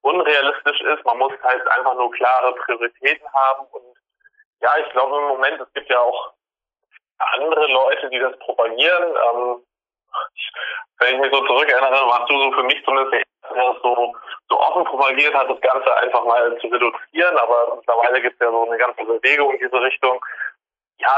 unrealistisch 0.02 0.80
ist. 0.80 1.04
Man 1.04 1.18
muss 1.18 1.32
halt 1.42 1.66
einfach 1.68 1.94
nur 1.94 2.10
klare 2.12 2.54
Prioritäten 2.54 3.26
haben 3.32 3.66
und 3.72 3.96
ja, 4.60 4.70
ich 4.78 4.90
glaube 4.92 5.16
im 5.16 5.24
Moment, 5.24 5.60
es 5.60 5.72
gibt 5.74 5.90
ja 5.90 6.00
auch 6.00 6.32
andere 7.18 7.66
Leute, 7.66 8.08
die 8.10 8.18
das 8.18 8.38
propagieren. 8.38 9.10
Ähm, 9.10 9.64
wenn 10.98 11.14
ich 11.14 11.20
mich 11.20 11.32
so 11.32 11.44
zurückerinnere, 11.46 12.06
warst 12.06 12.30
du 12.30 12.38
so 12.38 12.52
für 12.52 12.62
mich 12.62 12.82
zumindest 12.84 13.12
der 13.12 13.23
so, 13.82 14.14
so 14.48 14.60
offen 14.60 14.84
propagiert 14.84 15.34
hat, 15.34 15.50
das 15.50 15.60
Ganze 15.60 15.96
einfach 15.96 16.24
mal 16.24 16.56
zu 16.58 16.68
reduzieren. 16.68 17.36
Aber 17.38 17.76
mittlerweile 17.76 18.20
gibt 18.20 18.34
es 18.34 18.46
ja 18.46 18.50
so 18.50 18.66
eine 18.66 18.78
ganze 18.78 19.04
Bewegung 19.04 19.52
in 19.52 19.58
diese 19.58 19.80
Richtung. 19.80 20.24
Ja, 20.98 21.16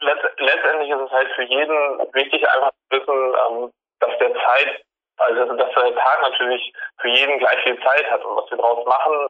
letzt, 0.00 0.24
letztendlich 0.38 0.90
ist 0.90 1.00
es 1.00 1.10
halt 1.10 1.30
für 1.32 1.44
jeden 1.44 1.98
wichtig, 2.12 2.48
einfach 2.48 2.72
zu 2.72 2.98
wissen, 2.98 3.34
ähm, 3.48 3.72
dass 4.00 4.18
der 4.18 4.34
Zeit, 4.34 4.84
also 5.18 5.56
dass 5.56 5.74
der 5.74 5.94
Tag 5.94 6.22
natürlich 6.22 6.72
für 7.00 7.08
jeden 7.08 7.38
gleich 7.38 7.62
viel 7.62 7.80
Zeit 7.82 8.10
hat 8.10 8.24
und 8.24 8.36
was 8.36 8.50
wir 8.50 8.58
draus 8.58 8.86
machen, 8.86 9.28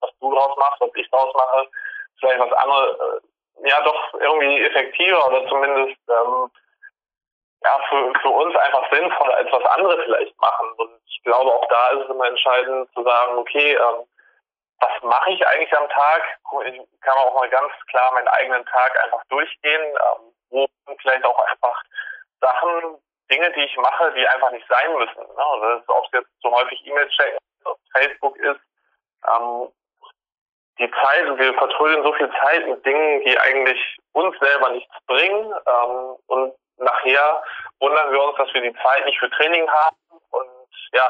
was 0.00 0.10
du 0.20 0.34
draus 0.34 0.56
machst, 0.58 0.80
was 0.80 0.90
ich 0.94 1.08
draus 1.10 1.34
mache, 1.34 1.68
vielleicht 2.18 2.40
was 2.40 2.52
andere 2.52 3.20
ja 3.64 3.80
doch 3.82 4.14
irgendwie 4.14 4.62
effektiver 4.62 5.26
oder 5.26 5.46
zumindest 5.48 5.96
ähm, 6.08 6.50
ja 7.62 7.78
für, 7.88 8.12
für 8.20 8.28
uns 8.28 8.56
einfach 8.56 8.90
sinnvoller 8.90 9.36
als 9.36 9.52
was 9.52 9.64
andere 9.64 10.02
vielleicht 10.04 10.38
machen. 10.40 10.72
Und 10.76 11.00
ich 11.06 11.22
glaube 11.22 11.52
auch 11.52 11.66
da 11.68 11.88
ist 11.90 12.04
es 12.04 12.10
immer 12.10 12.26
entscheidend 12.26 12.92
zu 12.94 13.02
sagen, 13.02 13.38
okay, 13.38 13.74
ähm, 13.74 14.06
was 14.80 15.02
mache 15.02 15.30
ich 15.32 15.46
eigentlich 15.46 15.76
am 15.76 15.88
Tag? 15.90 16.22
Ich 16.64 16.80
kann 17.02 17.18
auch 17.18 17.34
mal 17.34 17.48
ganz 17.50 17.72
klar 17.90 18.12
meinen 18.14 18.28
eigenen 18.28 18.64
Tag 18.64 19.04
einfach 19.04 19.22
durchgehen, 19.28 19.82
ähm, 19.82 20.32
wo 20.48 20.66
vielleicht 21.00 21.24
auch 21.24 21.38
einfach 21.46 21.82
Sachen, 22.40 22.98
Dinge, 23.30 23.52
die 23.52 23.64
ich 23.64 23.76
mache, 23.76 24.12
die 24.12 24.26
einfach 24.26 24.50
nicht 24.50 24.66
sein 24.68 24.92
müssen. 24.94 25.20
Ne? 25.20 25.44
Also, 25.44 25.82
ob 25.88 26.04
es 26.06 26.12
jetzt 26.12 26.30
so 26.42 26.50
häufig 26.50 26.84
E-Mails 26.86 27.12
checken 27.12 27.38
auf 27.64 27.78
Facebook 27.92 28.36
ist, 28.38 28.60
ähm, 29.28 29.68
die 30.78 30.90
Zeit, 30.90 31.38
wir 31.38 31.54
vertrödeln 31.54 32.02
so 32.02 32.12
viel 32.14 32.30
Zeit 32.40 32.66
mit 32.66 32.84
Dingen, 32.84 33.22
die 33.24 33.38
eigentlich 33.38 33.98
uns 34.12 34.36
selber 34.38 34.70
nichts 34.70 34.94
bringen. 35.06 35.52
Ähm, 35.66 36.16
und 36.26 36.54
nachher 36.80 37.42
wundern 37.80 38.12
wir 38.12 38.22
uns, 38.22 38.36
dass 38.36 38.52
wir 38.52 38.62
die 38.62 38.74
Zeit 38.82 39.04
nicht 39.04 39.18
für 39.18 39.30
Training 39.30 39.68
haben 39.68 39.96
und 40.30 40.48
ja, 40.92 41.08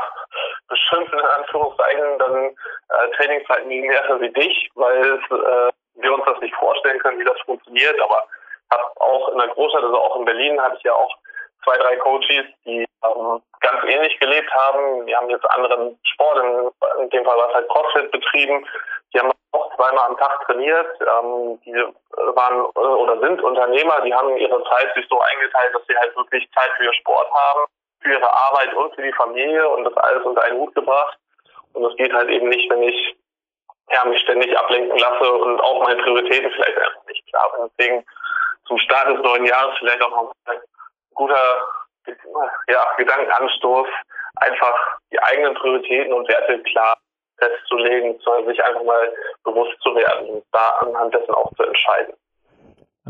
beschimpfen 0.68 1.18
in 1.18 1.24
Anführungszeichen 1.24 2.18
dann 2.18 2.46
äh, 2.46 3.10
Trainingszeiten 3.16 3.68
gegen 3.68 3.90
wie 3.90 4.30
dich, 4.30 4.70
weil 4.74 5.20
äh, 5.30 5.72
wir 6.02 6.14
uns 6.14 6.24
das 6.26 6.40
nicht 6.40 6.54
vorstellen 6.54 6.98
können, 6.98 7.18
wie 7.18 7.24
das 7.24 7.40
funktioniert. 7.40 8.00
Aber 8.00 8.26
hab 8.70 9.00
auch 9.00 9.28
in 9.30 9.38
der 9.38 9.48
Großstadt, 9.48 9.82
also 9.82 9.98
auch 9.98 10.16
in 10.16 10.24
Berlin, 10.24 10.60
hatte 10.60 10.76
ich 10.76 10.84
ja 10.84 10.92
auch 10.92 11.14
zwei, 11.64 11.76
drei 11.78 11.96
Coaches, 11.96 12.46
die 12.64 12.86
ähm, 13.04 13.42
ganz 13.60 13.84
ähnlich 13.84 14.18
gelebt 14.20 14.52
haben. 14.52 15.06
Die 15.06 15.16
haben 15.16 15.30
jetzt 15.30 15.48
anderen 15.50 15.98
Sport, 16.04 16.38
in, 16.38 17.02
in 17.02 17.10
dem 17.10 17.24
Fall 17.24 17.36
war 17.36 17.48
es 17.48 17.54
halt 17.54 17.68
CrossFit 17.68 18.10
betrieben. 18.10 18.66
Zweimal 19.80 20.10
am 20.10 20.18
Tag 20.18 20.44
trainiert. 20.44 20.88
Ähm, 21.00 21.58
die 21.64 21.72
waren 21.72 22.66
äh, 22.74 22.78
oder 22.78 23.18
sind 23.20 23.40
Unternehmer, 23.40 24.02
die 24.02 24.14
haben 24.14 24.36
ihre 24.36 24.62
Zeit 24.64 24.94
sich 24.94 25.06
so 25.08 25.18
eingeteilt, 25.18 25.74
dass 25.74 25.86
sie 25.88 25.96
halt 25.96 26.14
wirklich 26.16 26.46
Zeit 26.52 26.70
für 26.76 26.92
Sport 26.92 27.32
haben, 27.32 27.64
für 28.02 28.10
ihre 28.10 28.30
Arbeit 28.30 28.74
und 28.74 28.94
für 28.94 29.02
die 29.02 29.12
Familie 29.12 29.66
und 29.68 29.84
das 29.84 29.96
alles 29.96 30.22
unter 30.24 30.42
einen 30.42 30.58
Hut 30.58 30.74
gebracht. 30.74 31.16
Und 31.72 31.84
das 31.84 31.96
geht 31.96 32.12
halt 32.12 32.28
eben 32.28 32.50
nicht, 32.50 32.70
wenn 32.70 32.82
ich 32.82 33.16
ja, 33.90 34.04
mich 34.04 34.20
ständig 34.20 34.56
ablenken 34.58 34.98
lasse 34.98 35.32
und 35.32 35.60
auch 35.60 35.82
meine 35.82 36.02
Prioritäten 36.02 36.50
vielleicht 36.50 36.76
einfach 36.76 37.06
nicht 37.06 37.26
klar 37.28 37.50
sind. 37.56 37.72
Deswegen 37.78 38.04
zum 38.66 38.78
Start 38.78 39.08
des 39.08 39.22
neuen 39.22 39.46
Jahres 39.46 39.78
vielleicht 39.78 40.02
auch 40.02 40.10
noch 40.10 40.32
ein 40.44 40.60
guter 41.14 41.64
ja, 42.68 42.86
Gedankenanstoß, 42.98 43.88
einfach 44.36 44.98
die 45.10 45.22
eigenen 45.22 45.54
Prioritäten 45.54 46.12
und 46.12 46.28
Werte 46.28 46.62
klar 46.64 46.98
festzulegen, 47.40 48.18
sondern 48.24 48.46
sich 48.46 48.62
einfach 48.62 48.84
mal 48.84 49.12
bewusst 49.44 49.80
zu 49.82 49.94
werden 49.94 50.28
und 50.28 50.44
da 50.52 50.68
anhand 50.80 51.14
dessen 51.14 51.34
auch 51.34 51.52
zu 51.54 51.62
entscheiden. 51.64 52.14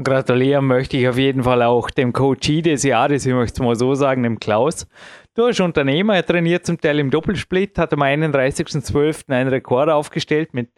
Gratulieren 0.03 0.66
möchte 0.66 0.97
ich 0.97 1.09
auf 1.09 1.19
jeden 1.19 1.43
Fall 1.43 1.62
auch 1.62 1.90
dem 1.90 2.12
Coachie 2.12 2.62
des 2.62 2.85
Jahres, 2.85 3.27
ich 3.27 3.35
möchte 3.35 3.55
es 3.55 3.61
mal 3.61 3.75
so 3.75 3.95
sagen, 3.95 4.23
dem 4.23 4.38
Klaus. 4.38 4.87
Du 5.35 5.45
als 5.45 5.61
Unternehmer, 5.61 6.14
er 6.14 6.25
trainiert 6.25 6.64
zum 6.64 6.81
Teil 6.81 7.01
im 7.01 7.11
Doppelsplit, 7.11 7.77
hat 7.77 7.93
am 7.93 8.03
31.12. 8.03 9.31
einen 9.31 9.51
Rekord 9.51 9.90
aufgestellt 9.90 10.55
mit 10.55 10.71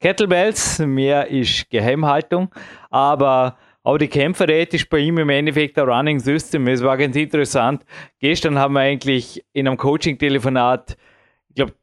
Kettlebells. 0.00 0.78
Mehr 0.78 1.28
ist 1.28 1.68
Geheimhaltung, 1.68 2.54
aber 2.90 3.58
auch 3.82 3.98
die 3.98 4.08
Kämpferät 4.08 4.72
ist 4.74 4.88
bei 4.88 4.98
ihm 4.98 5.18
im 5.18 5.30
Endeffekt 5.30 5.78
ein 5.78 5.88
Running 5.88 6.20
System. 6.20 6.66
Es 6.68 6.82
war 6.82 6.96
ganz 6.96 7.16
interessant. 7.16 7.84
Gestern 8.18 8.58
haben 8.58 8.74
wir 8.74 8.80
eigentlich 8.80 9.44
in 9.52 9.66
einem 9.66 9.76
Coaching-Telefonat 9.76 10.96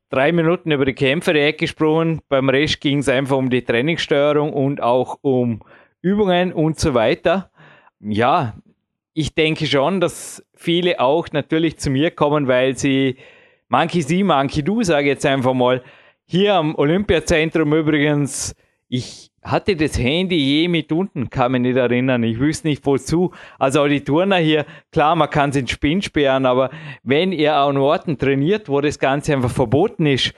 drei 0.09 0.31
Minuten 0.31 0.71
über 0.71 0.85
die 0.85 0.93
Kämpferecke 0.93 1.65
gesprungen. 1.65 2.21
Beim 2.29 2.49
Rest 2.49 2.81
ging 2.81 2.99
es 2.99 3.09
einfach 3.09 3.37
um 3.37 3.49
die 3.49 3.63
Trainingssteuerung 3.63 4.53
und 4.53 4.81
auch 4.81 5.17
um 5.21 5.61
Übungen 6.01 6.53
und 6.53 6.79
so 6.79 6.93
weiter. 6.93 7.51
Ja, 7.99 8.55
ich 9.13 9.33
denke 9.33 9.65
schon, 9.65 9.99
dass 9.99 10.45
viele 10.53 10.99
auch 10.99 11.27
natürlich 11.31 11.77
zu 11.77 11.89
mir 11.89 12.11
kommen, 12.11 12.47
weil 12.47 12.77
sie 12.77 13.17
manche 13.67 14.01
sie, 14.01 14.23
manche 14.23 14.63
du, 14.63 14.83
sage 14.83 15.07
ich 15.07 15.13
jetzt 15.13 15.25
einfach 15.25 15.53
mal. 15.53 15.83
Hier 16.25 16.55
am 16.55 16.75
Olympiazentrum 16.75 17.73
übrigens, 17.73 18.55
ich 18.89 19.26
hatte 19.51 19.75
das 19.75 19.97
Handy 19.97 20.35
je 20.35 20.67
mit 20.67 20.91
unten, 20.91 21.29
kann 21.29 21.53
mich 21.53 21.61
nicht 21.61 21.77
erinnern. 21.77 22.23
Ich 22.23 22.39
wüsste 22.39 22.67
nicht 22.67 22.85
wozu. 22.85 23.31
Also 23.59 23.81
auch 23.81 23.87
die 23.87 24.03
Turner 24.03 24.37
hier, 24.37 24.65
klar, 24.91 25.15
man 25.15 25.29
kann 25.29 25.51
sie 25.51 25.59
in 25.59 25.67
Spinn 25.67 26.01
sperren, 26.01 26.45
aber 26.45 26.69
wenn 27.03 27.31
ihr 27.31 27.55
an 27.55 27.77
Orten 27.77 28.17
trainiert, 28.17 28.69
wo 28.69 28.81
das 28.81 28.99
Ganze 28.99 29.33
einfach 29.33 29.51
verboten 29.51 30.05
ist, 30.05 30.33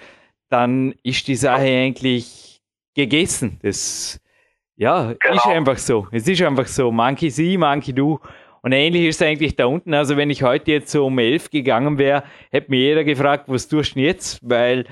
dann 0.49 0.93
ist 1.03 1.27
die 1.27 1.35
Sache 1.35 1.61
eigentlich 1.61 2.61
gegessen. 2.95 3.59
Das 3.61 4.19
ja, 4.75 5.13
genau. 5.19 5.35
ist 5.35 5.47
einfach 5.47 5.77
so. 5.77 6.07
Es 6.11 6.27
ist 6.27 6.41
einfach 6.41 6.67
so. 6.67 6.91
Manche 6.91 7.29
sie, 7.31 7.57
manche 7.57 7.93
du. 7.93 8.19
Und 8.61 8.71
ähnlich 8.71 9.05
ist 9.05 9.21
es 9.21 9.27
eigentlich 9.27 9.55
da 9.55 9.65
unten. 9.65 9.93
Also 9.93 10.17
wenn 10.17 10.29
ich 10.29 10.43
heute 10.43 10.71
jetzt 10.71 10.91
so 10.91 11.05
um 11.05 11.19
elf 11.19 11.49
gegangen 11.49 11.97
wäre, 11.97 12.23
hätte 12.51 12.71
mir 12.71 12.79
jeder 12.79 13.03
gefragt, 13.03 13.45
was 13.47 13.67
tust 13.67 13.95
du 13.95 13.99
jetzt? 13.99 14.39
Weil 14.41 14.85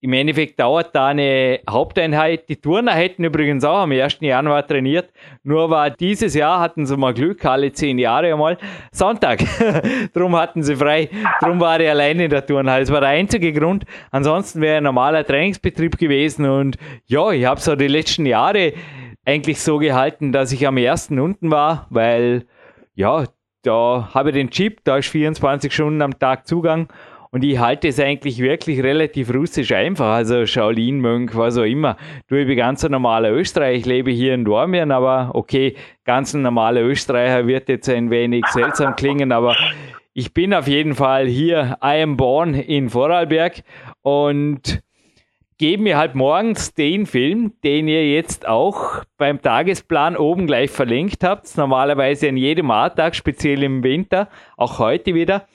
im 0.00 0.12
Endeffekt 0.12 0.60
dauert 0.60 0.94
da 0.94 1.08
eine 1.08 1.60
Haupteinheit. 1.68 2.48
Die 2.48 2.60
Turner 2.60 2.92
hätten 2.92 3.24
übrigens 3.24 3.64
auch 3.64 3.78
am 3.78 3.90
1. 3.90 4.18
Januar 4.20 4.64
trainiert. 4.64 5.12
Nur 5.42 5.70
war 5.70 5.90
dieses 5.90 6.34
Jahr 6.34 6.60
hatten 6.60 6.86
sie 6.86 6.96
mal 6.96 7.12
Glück, 7.12 7.44
alle 7.44 7.72
zehn 7.72 7.98
Jahre 7.98 8.32
einmal, 8.32 8.58
Sonntag. 8.92 9.40
Drum 10.14 10.36
hatten 10.36 10.62
sie 10.62 10.76
frei. 10.76 11.08
Drum 11.40 11.58
war 11.58 11.80
ich 11.80 11.88
alleine 11.88 12.24
in 12.24 12.30
der 12.30 12.46
Turnhalle. 12.46 12.82
Das 12.82 12.92
war 12.92 13.00
der 13.00 13.10
einzige 13.10 13.52
Grund. 13.52 13.86
Ansonsten 14.12 14.60
wäre 14.60 14.76
ein 14.76 14.84
normaler 14.84 15.24
Trainingsbetrieb 15.24 15.98
gewesen. 15.98 16.48
Und 16.48 16.76
ja, 17.06 17.32
ich 17.32 17.44
habe 17.44 17.60
so 17.60 17.74
die 17.74 17.88
letzten 17.88 18.24
Jahre 18.24 18.74
eigentlich 19.24 19.60
so 19.60 19.78
gehalten, 19.78 20.30
dass 20.30 20.52
ich 20.52 20.64
am 20.66 20.76
ersten 20.76 21.18
unten 21.18 21.50
war, 21.50 21.88
weil 21.90 22.46
ja, 22.94 23.24
da 23.62 24.10
habe 24.14 24.30
ich 24.30 24.34
den 24.36 24.50
Chip, 24.50 24.80
da 24.84 24.98
ist 24.98 25.08
24 25.08 25.72
Stunden 25.72 26.02
am 26.02 26.18
Tag 26.18 26.46
Zugang 26.46 26.88
und 27.30 27.44
ich 27.44 27.58
halte 27.58 27.88
es 27.88 28.00
eigentlich 28.00 28.38
wirklich 28.38 28.82
relativ 28.82 29.32
russisch 29.32 29.72
einfach. 29.72 30.14
Also 30.14 30.46
Shaolin, 30.46 31.00
Mönch, 31.00 31.34
was 31.34 31.58
auch 31.58 31.64
immer. 31.64 31.96
Du, 32.28 32.36
ich 32.36 32.46
bin 32.46 32.56
ganz 32.56 32.84
ein 32.84 32.92
normaler 32.92 33.32
Österreicher, 33.32 33.76
ich 33.76 33.86
lebe 33.86 34.10
hier 34.10 34.34
in 34.34 34.44
Dormien, 34.44 34.90
aber 34.90 35.30
okay, 35.34 35.74
ganz 36.04 36.34
ein 36.34 36.42
normaler 36.42 36.82
Österreicher 36.82 37.46
wird 37.46 37.68
jetzt 37.68 37.88
ein 37.88 38.10
wenig 38.10 38.46
seltsam 38.46 38.96
klingen, 38.96 39.32
aber 39.32 39.56
ich 40.14 40.32
bin 40.32 40.54
auf 40.54 40.66
jeden 40.66 40.94
Fall 40.94 41.26
hier, 41.26 41.78
I 41.82 42.02
am 42.02 42.16
born 42.16 42.54
in 42.54 42.88
Vorarlberg. 42.88 43.62
Und 44.02 44.82
gebe 45.58 45.82
mir 45.82 45.98
halt 45.98 46.14
morgens 46.14 46.72
den 46.72 47.04
Film, 47.04 47.52
den 47.64 47.88
ihr 47.88 48.14
jetzt 48.14 48.46
auch 48.46 49.02
beim 49.16 49.42
Tagesplan 49.42 50.16
oben 50.16 50.46
gleich 50.46 50.70
verlinkt 50.70 51.24
habt, 51.24 51.56
normalerweise 51.56 52.28
an 52.28 52.36
jedem 52.36 52.70
A-Tag, 52.70 53.14
speziell 53.16 53.62
im 53.64 53.82
Winter, 53.82 54.28
auch 54.56 54.78
heute 54.78 55.14
wieder 55.14 55.46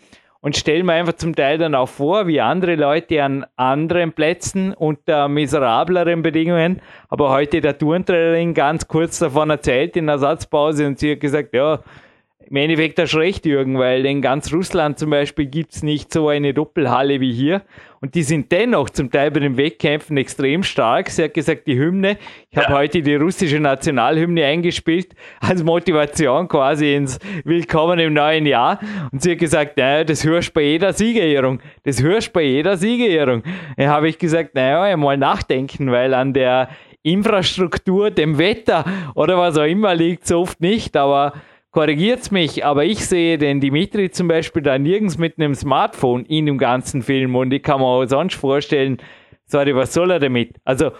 und 0.44 0.58
stelle 0.58 0.84
mir 0.84 0.92
einfach 0.92 1.14
zum 1.14 1.34
Teil 1.34 1.58
dann 1.58 1.74
auch 1.74 1.88
vor, 1.88 2.28
wie 2.28 2.42
andere 2.42 2.76
Leute 2.76 3.24
an 3.24 3.46
anderen 3.56 4.12
Plätzen 4.12 4.74
unter 4.74 5.30
miserableren 5.30 6.22
Bedingungen, 6.22 6.82
aber 7.08 7.30
heute 7.30 7.62
der 7.62 7.78
Turntrainerin 7.78 8.54
ganz 8.54 8.90
kurz 8.90 9.20
davon 9.20 9.50
erzählt 9.50 9.96
in 9.96 10.06
der 10.06 10.20
Satzpause 10.20 10.86
und 10.86 11.00
sie 11.00 11.14
hat 11.14 11.22
gesagt, 11.22 11.54
ja, 11.54 11.80
im 12.50 12.56
Endeffekt 12.56 13.00
hast 13.00 13.14
du 13.14 13.18
recht, 13.18 13.46
Jürgen, 13.46 13.80
weil 13.80 14.06
in 14.06 14.22
ganz 14.22 14.54
Russland 14.54 15.00
zum 15.00 15.10
Beispiel 15.10 15.46
gibt 15.46 15.74
es 15.74 15.84
nicht 15.84 16.12
so 16.14 16.28
eine 16.28 16.54
Doppelhalle 16.54 17.20
wie 17.20 17.34
hier. 17.34 17.62
Und 18.02 18.16
die 18.16 18.24
sind 18.24 18.52
dennoch 18.52 18.90
zum 18.90 19.10
Teil 19.10 19.32
bei 19.32 19.40
den 19.40 19.56
Wettkämpfen 19.56 20.18
extrem 20.18 20.62
stark. 20.64 21.10
Sie 21.10 21.24
hat 21.24 21.34
gesagt, 21.34 21.68
die 21.68 21.78
Hymne, 21.78 22.18
ich 22.52 22.58
habe 22.58 22.74
heute 22.74 23.02
die 23.02 23.16
russische 23.16 23.60
Nationalhymne 23.60 24.44
eingespielt, 24.46 25.16
als 25.40 25.64
Motivation 25.64 26.48
quasi 26.48 26.96
ins 26.96 27.18
Willkommen 27.46 28.00
im 28.00 28.14
neuen 28.14 28.46
Jahr. 28.46 28.80
Und 29.12 29.22
sie 29.24 29.32
hat 29.32 29.40
gesagt, 29.40 29.78
naja, 29.78 30.04
das 30.04 30.26
hörst 30.26 30.50
du 30.50 30.54
bei 30.54 30.64
jeder 30.64 30.92
Siegerehrung. 30.92 31.62
Das 31.84 32.04
hörst 32.04 32.28
du 32.28 32.32
bei 32.34 32.44
jeder 32.44 32.76
Siegerehrung. 32.76 33.44
Da 33.78 33.88
habe 33.88 34.10
ich 34.10 34.18
gesagt, 34.18 34.54
naja, 34.56 34.98
mal 34.98 35.18
nachdenken, 35.18 35.90
weil 35.92 36.14
an 36.14 36.34
der 36.34 36.70
Infrastruktur, 37.04 38.12
dem 38.12 38.38
Wetter 38.38 38.86
oder 39.16 39.38
was 39.38 39.58
auch 39.58 39.66
immer 39.66 39.94
liegt 39.94 40.24
es 40.26 40.32
oft 40.32 40.62
nicht, 40.62 40.96
aber 40.96 41.34
korrigiert 41.74 42.32
mich, 42.32 42.64
aber 42.64 42.86
ich 42.86 43.06
sehe 43.06 43.38
den 43.38 43.60
Dimitri 43.60 44.12
zum 44.12 44.28
Beispiel 44.28 44.62
da 44.62 44.78
nirgends 44.78 45.18
mit 45.18 45.38
einem 45.38 45.56
Smartphone 45.56 46.24
in 46.26 46.46
dem 46.46 46.58
ganzen 46.58 47.02
Film 47.02 47.36
und 47.36 47.52
ich 47.52 47.64
kann 47.64 47.82
mir 47.82 47.88
auch 47.88 48.06
sonst 48.06 48.36
vorstellen, 48.36 48.98
sorry, 49.46 49.76
was 49.76 49.94
soll 49.94 50.12
er 50.12 50.20
damit? 50.20 50.56
Also 50.64 50.92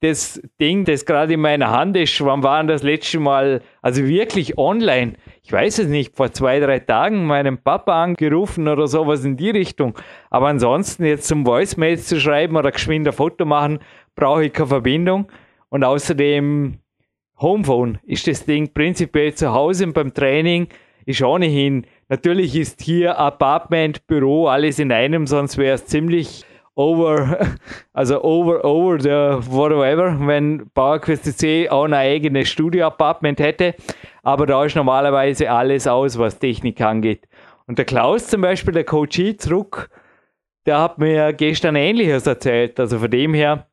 das 0.00 0.40
Ding, 0.60 0.84
das 0.84 1.06
gerade 1.06 1.34
in 1.34 1.40
meiner 1.40 1.72
Hand 1.72 1.96
ist, 1.96 2.24
wann 2.24 2.44
war 2.44 2.62
das 2.64 2.84
letzte 2.84 3.18
Mal, 3.18 3.62
also 3.82 4.06
wirklich 4.06 4.56
online, 4.56 5.14
ich 5.42 5.50
weiß 5.50 5.80
es 5.80 5.88
nicht, 5.88 6.14
vor 6.14 6.30
zwei, 6.30 6.60
drei 6.60 6.78
Tagen 6.78 7.26
meinem 7.26 7.58
Papa 7.58 8.04
angerufen 8.04 8.68
oder 8.68 8.86
sowas 8.86 9.24
in 9.24 9.36
die 9.36 9.50
Richtung. 9.50 9.98
Aber 10.30 10.48
ansonsten 10.48 11.04
jetzt 11.04 11.26
zum 11.26 11.46
Voicemails 11.46 12.06
zu 12.06 12.20
schreiben 12.20 12.56
oder 12.56 12.70
geschwind 12.70 13.08
ein 13.08 13.12
Foto 13.12 13.44
machen, 13.44 13.80
brauche 14.14 14.44
ich 14.44 14.52
keine 14.52 14.68
Verbindung. 14.68 15.32
Und 15.68 15.82
außerdem 15.82 16.78
Homephone 17.38 17.98
ist 18.04 18.26
das 18.26 18.46
Ding 18.46 18.72
prinzipiell 18.72 19.34
zu 19.34 19.52
Hause 19.52 19.84
und 19.84 19.92
beim 19.92 20.14
Training 20.14 20.68
ist 21.04 21.22
ohnehin. 21.22 21.86
Natürlich 22.08 22.56
ist 22.56 22.80
hier 22.80 23.18
Apartment, 23.18 24.06
Büro, 24.06 24.46
alles 24.46 24.78
in 24.78 24.90
einem, 24.90 25.26
sonst 25.26 25.58
wäre 25.58 25.74
es 25.74 25.86
ziemlich 25.86 26.44
over, 26.74 27.38
also 27.92 28.22
over, 28.22 28.64
over 28.64 29.00
the 29.00 29.50
whatever, 29.50 30.16
wenn 30.20 30.70
PowerQuest 30.74 31.38
C 31.38 31.68
auch 31.68 31.84
ein 31.84 31.94
eigenes 31.94 32.48
Studio-Apartment 32.48 33.40
hätte. 33.40 33.74
Aber 34.22 34.46
da 34.46 34.64
ist 34.64 34.76
normalerweise 34.76 35.50
alles 35.50 35.86
aus, 35.86 36.18
was 36.18 36.38
Technik 36.38 36.80
angeht. 36.80 37.28
Und 37.66 37.78
der 37.78 37.84
Klaus 37.84 38.28
zum 38.28 38.40
Beispiel, 38.40 38.72
der 38.72 38.84
Coach 38.84 39.20
zurück, 39.38 39.90
der 40.64 40.80
hat 40.80 40.98
mir 40.98 41.32
gestern 41.32 41.76
Ähnliches 41.76 42.26
erzählt. 42.26 42.80
Also 42.80 42.98
von 42.98 43.10
dem 43.10 43.34
her, 43.34 43.66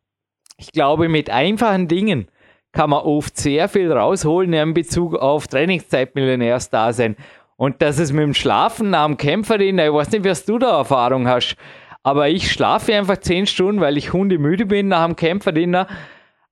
ich 0.58 0.72
glaube, 0.72 1.10
mit 1.10 1.30
einfachen 1.30 1.88
Dingen 1.88 2.28
kann 2.74 2.90
man 2.90 3.04
oft 3.04 3.38
sehr 3.38 3.70
viel 3.70 3.92
rausholen 3.92 4.52
in 4.52 4.74
Bezug 4.74 5.16
auf 5.16 5.48
Trainingszeitmillionärs-Dasein. 5.48 7.16
Und 7.56 7.82
dass 7.82 8.00
es 8.00 8.12
mit 8.12 8.24
dem 8.24 8.34
Schlafen 8.34 8.96
am 8.96 9.16
Kämpferin, 9.16 9.80
ich 9.80 9.94
weiß 9.94 10.12
nicht, 10.12 10.26
was 10.26 10.44
du 10.44 10.58
da 10.58 10.80
Erfahrung 10.80 11.28
hast, 11.28 11.56
aber 12.02 12.28
ich 12.28 12.52
schlafe 12.52 12.94
einfach 12.96 13.18
zehn 13.18 13.46
Stunden, 13.46 13.80
weil 13.80 13.98
ich 13.98 14.12
hundemüde 14.12 14.66
bin 14.66 14.90
nach 14.90 15.06
dem 15.06 15.16
Kämpferdiener. 15.16 15.88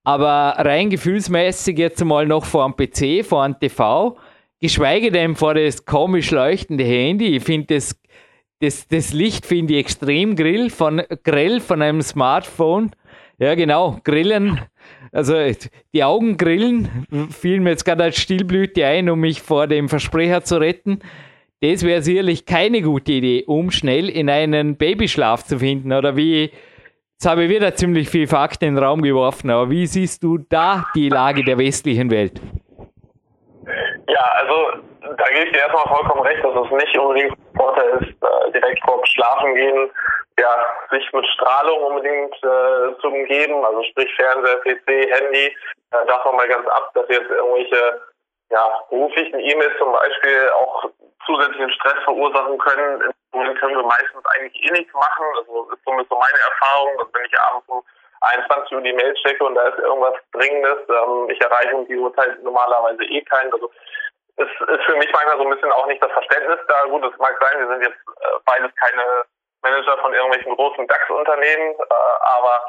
Aber 0.03 0.55
rein 0.57 0.89
gefühlsmäßig 0.89 1.77
jetzt 1.77 2.03
mal 2.05 2.25
noch 2.25 2.45
vor 2.45 2.71
dem 2.71 2.75
PC, 2.75 3.25
vor 3.25 3.45
dem 3.45 3.59
TV, 3.59 4.17
geschweige 4.59 5.11
denn 5.11 5.35
vor 5.35 5.55
das 5.55 5.85
komisch 5.85 6.31
leuchtende 6.31 6.83
Handy. 6.83 7.35
Ich 7.35 7.43
finde 7.43 7.75
das, 7.75 7.99
das, 8.61 8.87
das 8.87 9.11
Licht 9.11 9.45
finde 9.45 9.73
ich 9.73 9.79
extrem 9.79 10.35
grill 10.35 10.69
von, 10.69 11.01
grell 11.23 11.59
von 11.59 11.81
einem 11.81 12.01
Smartphone. 12.01 12.91
Ja, 13.37 13.55
genau, 13.55 13.97
Grillen 14.03 14.61
also 15.11 15.33
die 15.93 16.03
Augen 16.03 16.37
grillen, 16.37 17.05
fielen 17.31 17.63
mir 17.63 17.71
jetzt 17.71 17.85
gerade 17.85 18.03
als 18.03 18.17
Stillblüte 18.17 18.85
ein, 18.85 19.09
um 19.09 19.19
mich 19.19 19.41
vor 19.41 19.67
dem 19.67 19.89
Versprecher 19.89 20.43
zu 20.43 20.57
retten. 20.57 20.99
Das 21.61 21.85
wäre 21.85 22.01
sicherlich 22.01 22.45
keine 22.45 22.81
gute 22.81 23.11
Idee, 23.11 23.43
um 23.45 23.69
schnell 23.69 24.09
in 24.09 24.29
einen 24.29 24.77
Babyschlaf 24.77 25.43
zu 25.43 25.59
finden. 25.59 25.93
Oder 25.93 26.15
wie, 26.15 26.51
jetzt 27.13 27.25
habe 27.25 27.43
ich 27.43 27.49
wieder 27.49 27.75
ziemlich 27.75 28.09
viel 28.09 28.27
Fakten 28.27 28.65
in 28.65 28.75
den 28.75 28.83
Raum 28.83 29.01
geworfen, 29.01 29.49
aber 29.51 29.69
wie 29.69 29.85
siehst 29.85 30.23
du 30.23 30.39
da 30.39 30.85
die 30.95 31.09
Lage 31.09 31.43
der 31.43 31.57
westlichen 31.57 32.09
Welt? 32.09 32.41
Ja, 34.07 34.25
also 34.39 34.81
da 35.01 35.23
gebe 35.33 35.45
ich 35.45 35.51
dir 35.51 35.59
erstmal 35.59 35.95
vollkommen 35.95 36.21
recht, 36.21 36.43
dass 36.43 36.65
es 36.65 36.71
nicht 36.71 36.97
unbedingt 36.97 37.33
Vorteil 37.55 37.89
ist, 37.99 38.09
äh, 38.09 38.51
direkt 38.53 38.79
vor 38.83 38.99
Schlafen 39.05 39.53
gehen 39.53 39.89
ja, 40.39 40.65
sich 40.89 41.11
mit 41.13 41.25
Strahlung 41.27 41.83
unbedingt 41.83 42.35
äh, 42.37 42.99
zu 42.99 43.07
umgeben, 43.07 43.65
also 43.65 43.83
sprich 43.83 44.13
Fernseher, 44.15 44.57
PC, 44.57 44.87
Handy, 44.87 45.55
äh, 45.91 46.05
davon 46.07 46.35
mal 46.35 46.47
ganz 46.47 46.67
ab, 46.67 46.91
dass 46.93 47.07
jetzt 47.09 47.29
irgendwelche 47.29 48.01
ja, 48.49 48.83
beruflichen 48.89 49.39
E-Mails 49.39 49.77
zum 49.77 49.91
Beispiel 49.93 50.49
auch 50.55 50.89
zusätzlichen 51.25 51.71
Stress 51.71 52.03
verursachen 52.03 52.57
können. 52.57 53.13
Im 53.33 53.55
können 53.55 53.77
wir 53.77 53.83
meistens 53.83 54.25
eigentlich 54.25 54.65
eh 54.65 54.71
nichts 54.71 54.93
machen. 54.93 55.25
Also 55.37 55.69
ist 55.71 55.83
somit 55.85 56.07
so 56.09 56.15
meine 56.15 56.39
Erfahrung, 56.39 56.97
dass 56.97 57.07
wenn 57.13 57.25
ich 57.25 57.39
abends 57.39 57.67
um 57.69 57.83
21 58.21 58.75
Uhr 58.75 58.81
die 58.81 58.93
Mail 58.93 59.13
checke 59.15 59.43
und 59.43 59.55
da 59.55 59.67
ist 59.67 59.79
irgendwas 59.79 60.15
Dringendes, 60.33 60.79
ähm, 60.89 61.29
ich 61.29 61.41
erreiche 61.41 61.75
um 61.75 61.87
die 61.87 61.97
Uhrzeit 61.97 62.41
normalerweise 62.43 63.03
eh 63.03 63.21
keinen. 63.21 63.53
Also 63.53 63.71
es 64.37 64.47
ist 64.47 64.85
für 64.85 64.95
mich 64.97 65.11
manchmal 65.13 65.37
so 65.37 65.43
ein 65.43 65.49
bisschen 65.51 65.71
auch 65.71 65.87
nicht 65.87 66.03
das 66.03 66.11
Verständnis 66.11 66.59
da. 66.67 66.83
Gut, 66.85 67.03
es 67.05 67.19
mag 67.19 67.37
sein, 67.39 67.59
wir 67.59 67.67
sind 67.67 67.83
jetzt 67.83 67.99
äh, 68.21 68.39
beides 68.45 68.71
keine 68.75 69.03
Manager 69.61 69.97
von 70.01 70.13
irgendwelchen 70.13 70.55
großen 70.55 70.87
DAX-Unternehmen, 70.87 71.75
äh, 71.77 71.93
aber 72.21 72.61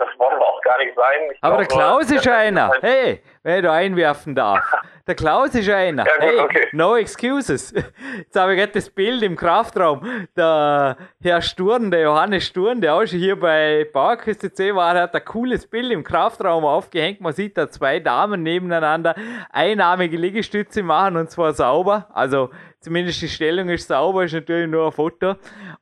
das 0.00 0.08
wollen 0.18 0.38
wir 0.38 0.46
auch 0.46 0.60
gar 0.62 0.78
nicht 0.78 0.94
sein. 0.96 1.30
Ich 1.30 1.38
aber 1.42 1.58
der 1.58 1.66
Klaus 1.66 2.10
ist 2.10 2.26
einer. 2.26 2.72
Hey, 2.80 3.22
wenn 3.42 3.62
du 3.62 3.70
einwerfen 3.70 4.34
darf. 4.34 4.64
der 5.06 5.14
Klaus 5.14 5.54
ist 5.54 5.68
einer. 5.68 6.06
Ja, 6.06 6.14
gut, 6.14 6.22
hey, 6.22 6.38
okay. 6.40 6.68
no 6.72 6.96
excuses. 6.96 7.72
Jetzt 8.16 8.34
habe 8.34 8.54
ich 8.54 8.58
gerade 8.58 8.72
das 8.72 8.88
Bild 8.88 9.22
im 9.22 9.36
Kraftraum. 9.36 10.26
Der 10.34 10.96
Herr 11.22 11.42
Sturm, 11.42 11.90
der 11.90 12.00
Johannes 12.00 12.46
Sturm, 12.46 12.80
der 12.80 12.94
auch 12.94 13.04
schon 13.04 13.18
hier 13.18 13.38
bei 13.38 13.86
Bauerküste 13.92 14.50
C 14.50 14.74
war, 14.74 14.94
hat 14.94 15.14
ein 15.14 15.24
cooles 15.26 15.66
Bild 15.66 15.92
im 15.92 16.02
Kraftraum 16.02 16.64
aufgehängt. 16.64 17.20
Man 17.20 17.34
sieht 17.34 17.58
da 17.58 17.68
zwei 17.68 18.00
Damen 18.00 18.42
nebeneinander 18.42 19.14
einarmige 19.52 20.16
Liegestütze 20.16 20.82
machen 20.82 21.18
und 21.18 21.30
zwar 21.30 21.52
sauber. 21.52 22.08
Also 22.14 22.48
Zumindest 22.82 23.20
die 23.20 23.28
Stellung 23.28 23.68
ist 23.68 23.88
sauber, 23.88 24.24
ist 24.24 24.32
natürlich 24.32 24.66
nur 24.66 24.86
ein 24.86 24.92
Foto. 24.92 25.34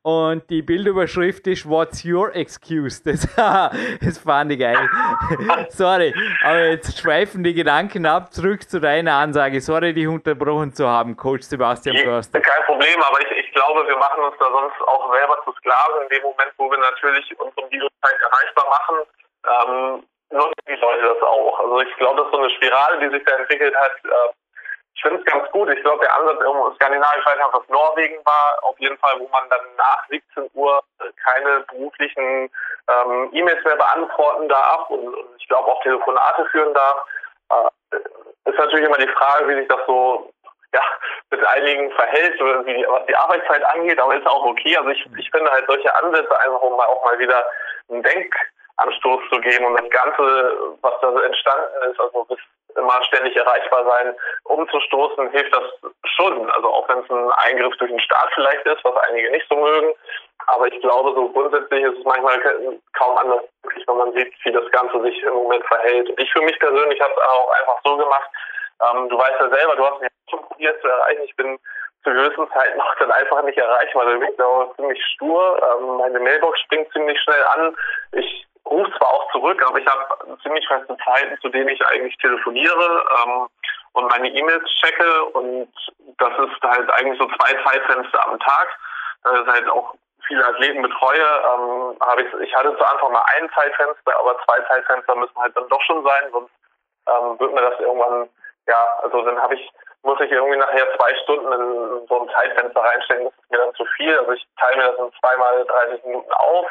Und 0.08 0.48
die 0.48 0.62
Bildüberschrift 0.62 1.46
ist 1.48 1.68
What's 1.68 2.02
your 2.02 2.34
excuse? 2.34 3.04
Das, 3.04 3.28
das 4.00 4.16
fand 4.16 4.50
ich 4.50 4.58
geil. 4.58 4.88
Sorry, 5.68 6.14
aber 6.42 6.64
jetzt 6.64 6.98
schweifen 6.98 7.44
die 7.44 7.52
Gedanken 7.52 8.06
ab. 8.06 8.32
Zurück 8.32 8.62
zu 8.62 8.80
deiner 8.80 9.16
Ansage. 9.16 9.60
Sorry, 9.60 9.92
dich 9.92 10.08
unterbrochen 10.08 10.72
zu 10.72 10.88
haben, 10.88 11.14
Coach 11.14 11.42
Sebastian 11.42 11.98
Förster. 11.98 12.40
Kein 12.40 12.64
Problem, 12.64 13.02
aber 13.02 13.20
ich, 13.20 13.30
ich 13.44 13.52
glaube, 13.52 13.86
wir 13.86 13.98
machen 13.98 14.24
uns 14.24 14.34
da 14.38 14.46
sonst 14.50 14.80
auch 14.88 15.12
selber 15.12 15.42
zu 15.44 15.52
Sklaven 15.58 16.00
in 16.04 16.08
dem 16.08 16.22
Moment, 16.22 16.52
wo 16.56 16.70
wir 16.70 16.78
natürlich 16.78 17.28
unsere 17.38 17.70
Videozeit 17.70 18.16
erreichbar 18.32 18.64
machen. 18.64 18.96
Ähm, 19.44 20.02
nutzen 20.30 20.64
die 20.66 20.80
Leute 20.80 21.02
das 21.04 21.22
auch. 21.22 21.60
Also 21.60 21.80
ich 21.82 21.94
glaube, 21.96 22.16
das 22.16 22.26
ist 22.28 22.32
so 22.32 22.38
eine 22.38 22.50
Spirale, 22.56 22.98
die 23.00 23.10
sich 23.14 23.24
da 23.26 23.36
entwickelt 23.36 23.76
hat. 23.76 23.92
Äh, 24.04 24.37
ich 24.98 25.02
finde 25.02 25.20
es 25.20 25.32
ganz 25.32 25.48
gut. 25.52 25.70
Ich 25.70 25.80
glaube, 25.82 26.04
der 26.04 26.12
Ansatz 26.12 26.40
irgendwo 26.40 26.70
ich 26.70 26.80
weiß 26.80 26.90
nicht, 26.90 27.52
was 27.52 27.68
Norwegen 27.68 28.18
war, 28.24 28.58
auf 28.62 28.76
jeden 28.80 28.98
Fall, 28.98 29.14
wo 29.20 29.28
man 29.28 29.48
dann 29.48 29.60
nach 29.76 30.04
17 30.08 30.50
Uhr 30.54 30.82
keine 31.24 31.60
beruflichen 31.70 32.50
ähm, 32.88 33.30
E-Mails 33.32 33.64
mehr 33.64 33.76
beantworten 33.76 34.48
darf 34.48 34.90
und, 34.90 35.06
und 35.06 35.28
ich 35.38 35.46
glaube 35.46 35.70
auch 35.70 35.80
Telefonate 35.82 36.44
führen 36.46 36.74
darf. 36.74 37.06
Äh, 37.50 38.50
ist 38.50 38.58
natürlich 38.58 38.86
immer 38.86 38.98
die 38.98 39.12
Frage, 39.12 39.46
wie 39.46 39.60
sich 39.60 39.68
das 39.68 39.78
so 39.86 40.32
ja, 40.74 40.82
mit 41.30 41.46
einigen 41.46 41.92
verhält, 41.92 42.34
wie, 42.66 42.84
was 42.88 43.06
die 43.06 43.16
Arbeitszeit 43.16 43.64
angeht, 43.66 44.00
aber 44.00 44.16
ist 44.16 44.26
auch 44.26 44.46
okay. 44.46 44.76
Also 44.76 44.90
ich, 44.90 45.06
ich 45.16 45.30
finde 45.30 45.50
halt 45.52 45.66
solche 45.68 45.94
Ansätze 45.94 46.40
einfach, 46.40 46.60
um 46.60 46.72
auch 46.72 47.04
mal 47.04 47.18
wieder 47.20 47.44
einen 47.88 48.02
Denkanstoß 48.02 49.20
zu 49.30 49.40
geben 49.42 49.64
und 49.64 49.80
das 49.80 49.90
Ganze, 49.90 50.58
was 50.82 50.94
da 51.00 51.12
so 51.12 51.20
entstanden 51.20 51.90
ist, 51.92 52.00
also 52.00 52.24
bis 52.24 52.38
immer 52.76 53.02
ständig 53.04 53.36
erreichbar 53.36 53.84
sein, 53.84 54.14
umzustoßen, 54.44 55.30
hilft 55.30 55.54
das 55.54 55.92
schon. 56.16 56.50
Also 56.50 56.68
auch 56.68 56.88
wenn 56.88 56.98
es 56.98 57.10
ein 57.10 57.30
Eingriff 57.32 57.76
durch 57.76 57.90
den 57.90 58.00
Staat 58.00 58.30
vielleicht 58.34 58.64
ist, 58.66 58.84
was 58.84 58.96
einige 59.08 59.30
nicht 59.30 59.46
so 59.48 59.56
mögen. 59.56 59.92
Aber 60.46 60.66
ich 60.66 60.80
glaube, 60.80 61.12
so 61.14 61.28
grundsätzlich 61.30 61.82
ist 61.84 61.98
es 61.98 62.04
manchmal 62.04 62.40
kaum 62.94 63.18
anders 63.18 63.42
möglich, 63.62 63.84
wenn 63.86 63.96
man 63.96 64.12
sieht, 64.12 64.32
wie 64.44 64.52
das 64.52 64.70
Ganze 64.70 65.00
sich 65.02 65.22
im 65.22 65.34
Moment 65.34 65.64
verhält. 65.66 66.10
Ich 66.16 66.32
für 66.32 66.42
mich 66.42 66.58
persönlich 66.58 67.00
habe 67.00 67.12
es 67.12 67.28
auch 67.28 67.50
einfach 67.50 67.80
so 67.84 67.96
gemacht. 67.96 68.30
Ähm, 68.80 69.08
du 69.08 69.18
weißt 69.18 69.40
ja 69.40 69.48
selber, 69.50 69.76
du 69.76 69.84
hast 69.84 70.00
mich 70.00 70.10
schon 70.30 70.42
probiert 70.42 70.80
zu 70.80 70.88
erreichen. 70.88 71.22
Ich 71.24 71.36
bin 71.36 71.58
zu 72.04 72.10
gewissen 72.10 72.48
Zeiten 72.52 72.80
auch 72.80 72.94
dann 73.00 73.12
einfach 73.12 73.42
nicht 73.42 73.58
erreichbar. 73.58 74.06
Der 74.06 74.20
Weg 74.20 74.38
war 74.38 74.74
ziemlich 74.76 75.02
stur. 75.14 75.60
Ähm, 75.62 75.96
meine 75.98 76.20
Mailbox 76.20 76.60
springt 76.60 76.90
ziemlich 76.92 77.20
schnell 77.20 77.44
an. 77.44 77.76
Ich 78.12 78.46
rufe 78.70 78.90
zwar 78.98 79.08
auch 79.08 79.30
zurück, 79.32 79.62
aber 79.66 79.78
ich 79.78 79.86
habe 79.86 80.38
ziemlich 80.42 80.66
feste 80.68 80.96
Zeiten, 81.04 81.38
zu 81.40 81.48
denen 81.48 81.68
ich 81.68 81.86
eigentlich 81.86 82.16
telefoniere 82.18 83.04
ähm, 83.24 83.46
und 83.92 84.08
meine 84.10 84.28
E-Mails 84.28 84.68
checke 84.80 85.24
und 85.26 85.72
das 86.18 86.32
ist 86.38 86.62
halt 86.62 86.90
eigentlich 86.90 87.18
so 87.18 87.26
zwei 87.26 87.52
Zeitfenster 87.64 88.26
am 88.26 88.38
Tag. 88.38 88.68
Da 89.24 89.30
ist 89.32 89.48
halt 89.48 89.68
auch 89.68 89.94
viele 90.26 90.46
Athleten 90.46 90.82
betreue, 90.82 91.22
ähm, 91.22 91.96
habe 92.00 92.22
ich, 92.22 92.32
ich 92.46 92.54
hatte 92.54 92.76
zu 92.76 92.84
Anfang 92.84 93.12
mal 93.12 93.24
ein 93.36 93.50
Zeitfenster, 93.54 94.18
aber 94.18 94.36
zwei 94.44 94.60
Zeitfenster 94.68 95.14
müssen 95.16 95.36
halt 95.36 95.56
dann 95.56 95.68
doch 95.68 95.82
schon 95.82 96.04
sein, 96.04 96.30
sonst 96.30 96.52
ähm, 97.08 97.40
wird 97.40 97.54
mir 97.54 97.62
das 97.62 97.80
irgendwann, 97.80 98.28
ja, 98.66 98.86
also 99.02 99.22
dann 99.22 99.40
habe 99.40 99.54
ich, 99.54 99.70
muss 100.02 100.20
ich 100.20 100.30
irgendwie 100.30 100.58
nachher 100.58 100.86
zwei 100.96 101.14
Stunden 101.22 101.50
in 101.52 102.06
so 102.06 102.20
ein 102.20 102.28
Zeitfenster 102.28 102.80
reinstellen, 102.80 103.24
das 103.24 103.32
ist 103.32 103.50
mir 103.50 103.58
dann 103.58 103.74
zu 103.74 103.84
viel. 103.96 104.16
Also 104.18 104.32
ich 104.32 104.46
teile 104.60 104.76
mir 104.76 104.92
das 104.92 104.98
in 104.98 105.12
zweimal 105.18 105.64
30 105.64 106.04
Minuten 106.04 106.32
auf 106.32 106.66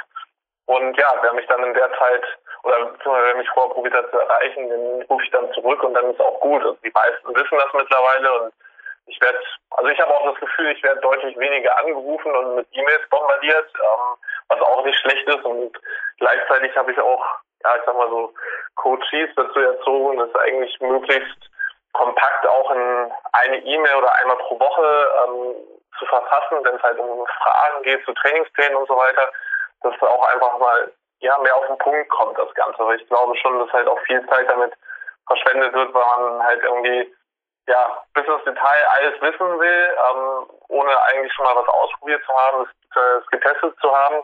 und 0.67 0.97
ja, 0.97 1.13
wer 1.21 1.33
mich 1.33 1.47
dann 1.47 1.63
in 1.63 1.73
der 1.73 1.89
Zeit 1.97 2.23
oder 2.63 2.91
wer 3.03 3.35
mich 3.35 3.49
vorher 3.49 3.73
probiert 3.73 3.93
hat 3.93 4.11
zu 4.11 4.19
erreichen, 4.19 4.69
den 4.69 5.01
rufe 5.03 5.23
ich 5.23 5.31
dann 5.31 5.51
zurück 5.53 5.81
und 5.81 5.93
dann 5.93 6.11
ist 6.11 6.19
auch 6.19 6.39
gut. 6.41 6.61
Also 6.61 6.77
die 6.83 6.91
meisten 6.91 7.35
wissen 7.35 7.57
das 7.57 7.73
mittlerweile 7.73 8.41
und 8.41 8.53
ich 9.05 9.21
werde, 9.21 9.39
also 9.71 9.89
ich 9.89 9.99
habe 10.01 10.13
auch 10.13 10.25
das 10.25 10.39
Gefühl, 10.41 10.71
ich 10.71 10.83
werde 10.83 10.99
deutlich 10.99 11.37
weniger 11.37 11.77
angerufen 11.77 12.35
und 12.35 12.55
mit 12.55 12.67
E-Mails 12.73 13.09
bombardiert, 13.09 13.71
ähm, 13.75 14.17
was 14.49 14.61
auch 14.61 14.83
nicht 14.83 14.99
schlecht 14.99 15.25
ist 15.29 15.45
und 15.45 15.71
gleichzeitig 16.19 16.75
habe 16.75 16.91
ich 16.91 16.99
auch, 16.99 17.25
ja, 17.63 17.75
ich 17.77 17.83
sag 17.85 17.95
mal 17.95 18.09
so, 18.09 18.33
Coaches 18.75 19.29
dazu 19.37 19.59
erzogen, 19.59 20.17
das 20.17 20.35
eigentlich 20.35 20.77
möglichst 20.81 21.49
kompakt 21.93 22.45
auch 22.45 22.71
in 22.71 23.11
eine 23.31 23.57
E-Mail 23.59 23.95
oder 23.95 24.13
einmal 24.15 24.37
pro 24.37 24.59
Woche 24.59 25.11
ähm, 25.23 25.55
zu 25.97 26.05
verfassen, 26.07 26.57
wenn 26.63 26.75
es 26.75 26.83
halt 26.83 26.99
um 26.99 27.25
Fragen 27.41 27.83
geht 27.83 28.03
zu 28.03 28.13
Trainingsplänen 28.13 28.75
und 28.75 28.87
so 28.89 28.97
weiter 28.97 29.31
dass 29.81 30.01
auch 30.01 30.27
einfach 30.27 30.57
mal 30.59 30.91
ja 31.19 31.37
mehr 31.39 31.55
auf 31.55 31.67
den 31.67 31.77
Punkt 31.77 32.09
kommt, 32.09 32.37
das 32.37 32.53
Ganze. 32.53 32.79
Weil 32.79 32.99
ich 32.99 33.07
glaube 33.07 33.35
schon, 33.37 33.59
dass 33.59 33.71
halt 33.73 33.87
auch 33.87 33.99
viel 34.01 34.25
Zeit 34.27 34.49
damit 34.49 34.73
verschwendet 35.27 35.73
wird, 35.73 35.93
weil 35.93 36.05
man 36.05 36.43
halt 36.43 36.63
irgendwie 36.63 37.13
ja 37.67 38.03
bis 38.13 38.25
ins 38.25 38.43
Detail 38.45 38.87
alles 38.97 39.21
wissen 39.21 39.59
will, 39.59 39.97
ähm, 40.09 40.47
ohne 40.69 41.01
eigentlich 41.03 41.33
schon 41.33 41.45
mal 41.45 41.55
was 41.55 41.67
ausprobiert 41.67 42.23
zu 42.25 42.33
haben, 42.33 42.63
es, 42.63 42.97
äh, 42.97 43.17
es 43.19 43.27
getestet 43.27 43.75
zu 43.81 43.95
haben. 43.95 44.23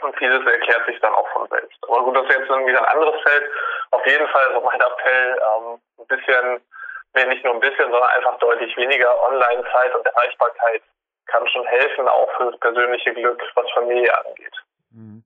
Und 0.00 0.16
vieles 0.18 0.44
erklärt 0.44 0.84
sich 0.86 1.00
dann 1.00 1.14
auch 1.14 1.28
von 1.28 1.48
selbst. 1.48 1.78
Aber 1.84 2.02
gut, 2.02 2.16
das 2.16 2.24
ist 2.24 2.36
jetzt 2.36 2.50
irgendwie 2.50 2.76
ein 2.76 2.84
anderes 2.84 3.20
Feld. 3.22 3.50
Auf 3.92 4.04
jeden 4.06 4.28
Fall 4.28 4.52
so 4.52 4.60
mein 4.60 4.80
Appell, 4.80 5.40
ähm, 5.40 5.80
ein 5.98 6.06
bisschen, 6.08 6.60
nee, 7.14 7.24
nicht 7.26 7.44
nur 7.44 7.54
ein 7.54 7.60
bisschen, 7.60 7.90
sondern 7.90 8.10
einfach 8.10 8.36
deutlich 8.38 8.76
weniger 8.76 9.22
Online-Zeit 9.22 9.94
und 9.94 10.04
Erreichbarkeit 10.04 10.82
kann 11.26 11.48
schon 11.48 11.64
helfen, 11.66 12.08
auch 12.08 12.30
für 12.36 12.50
das 12.50 12.60
persönliche 12.60 13.14
Glück, 13.14 13.40
was 13.54 13.70
Familie 13.70 14.12
angeht. 14.26 14.54
Mhm. 14.94 15.24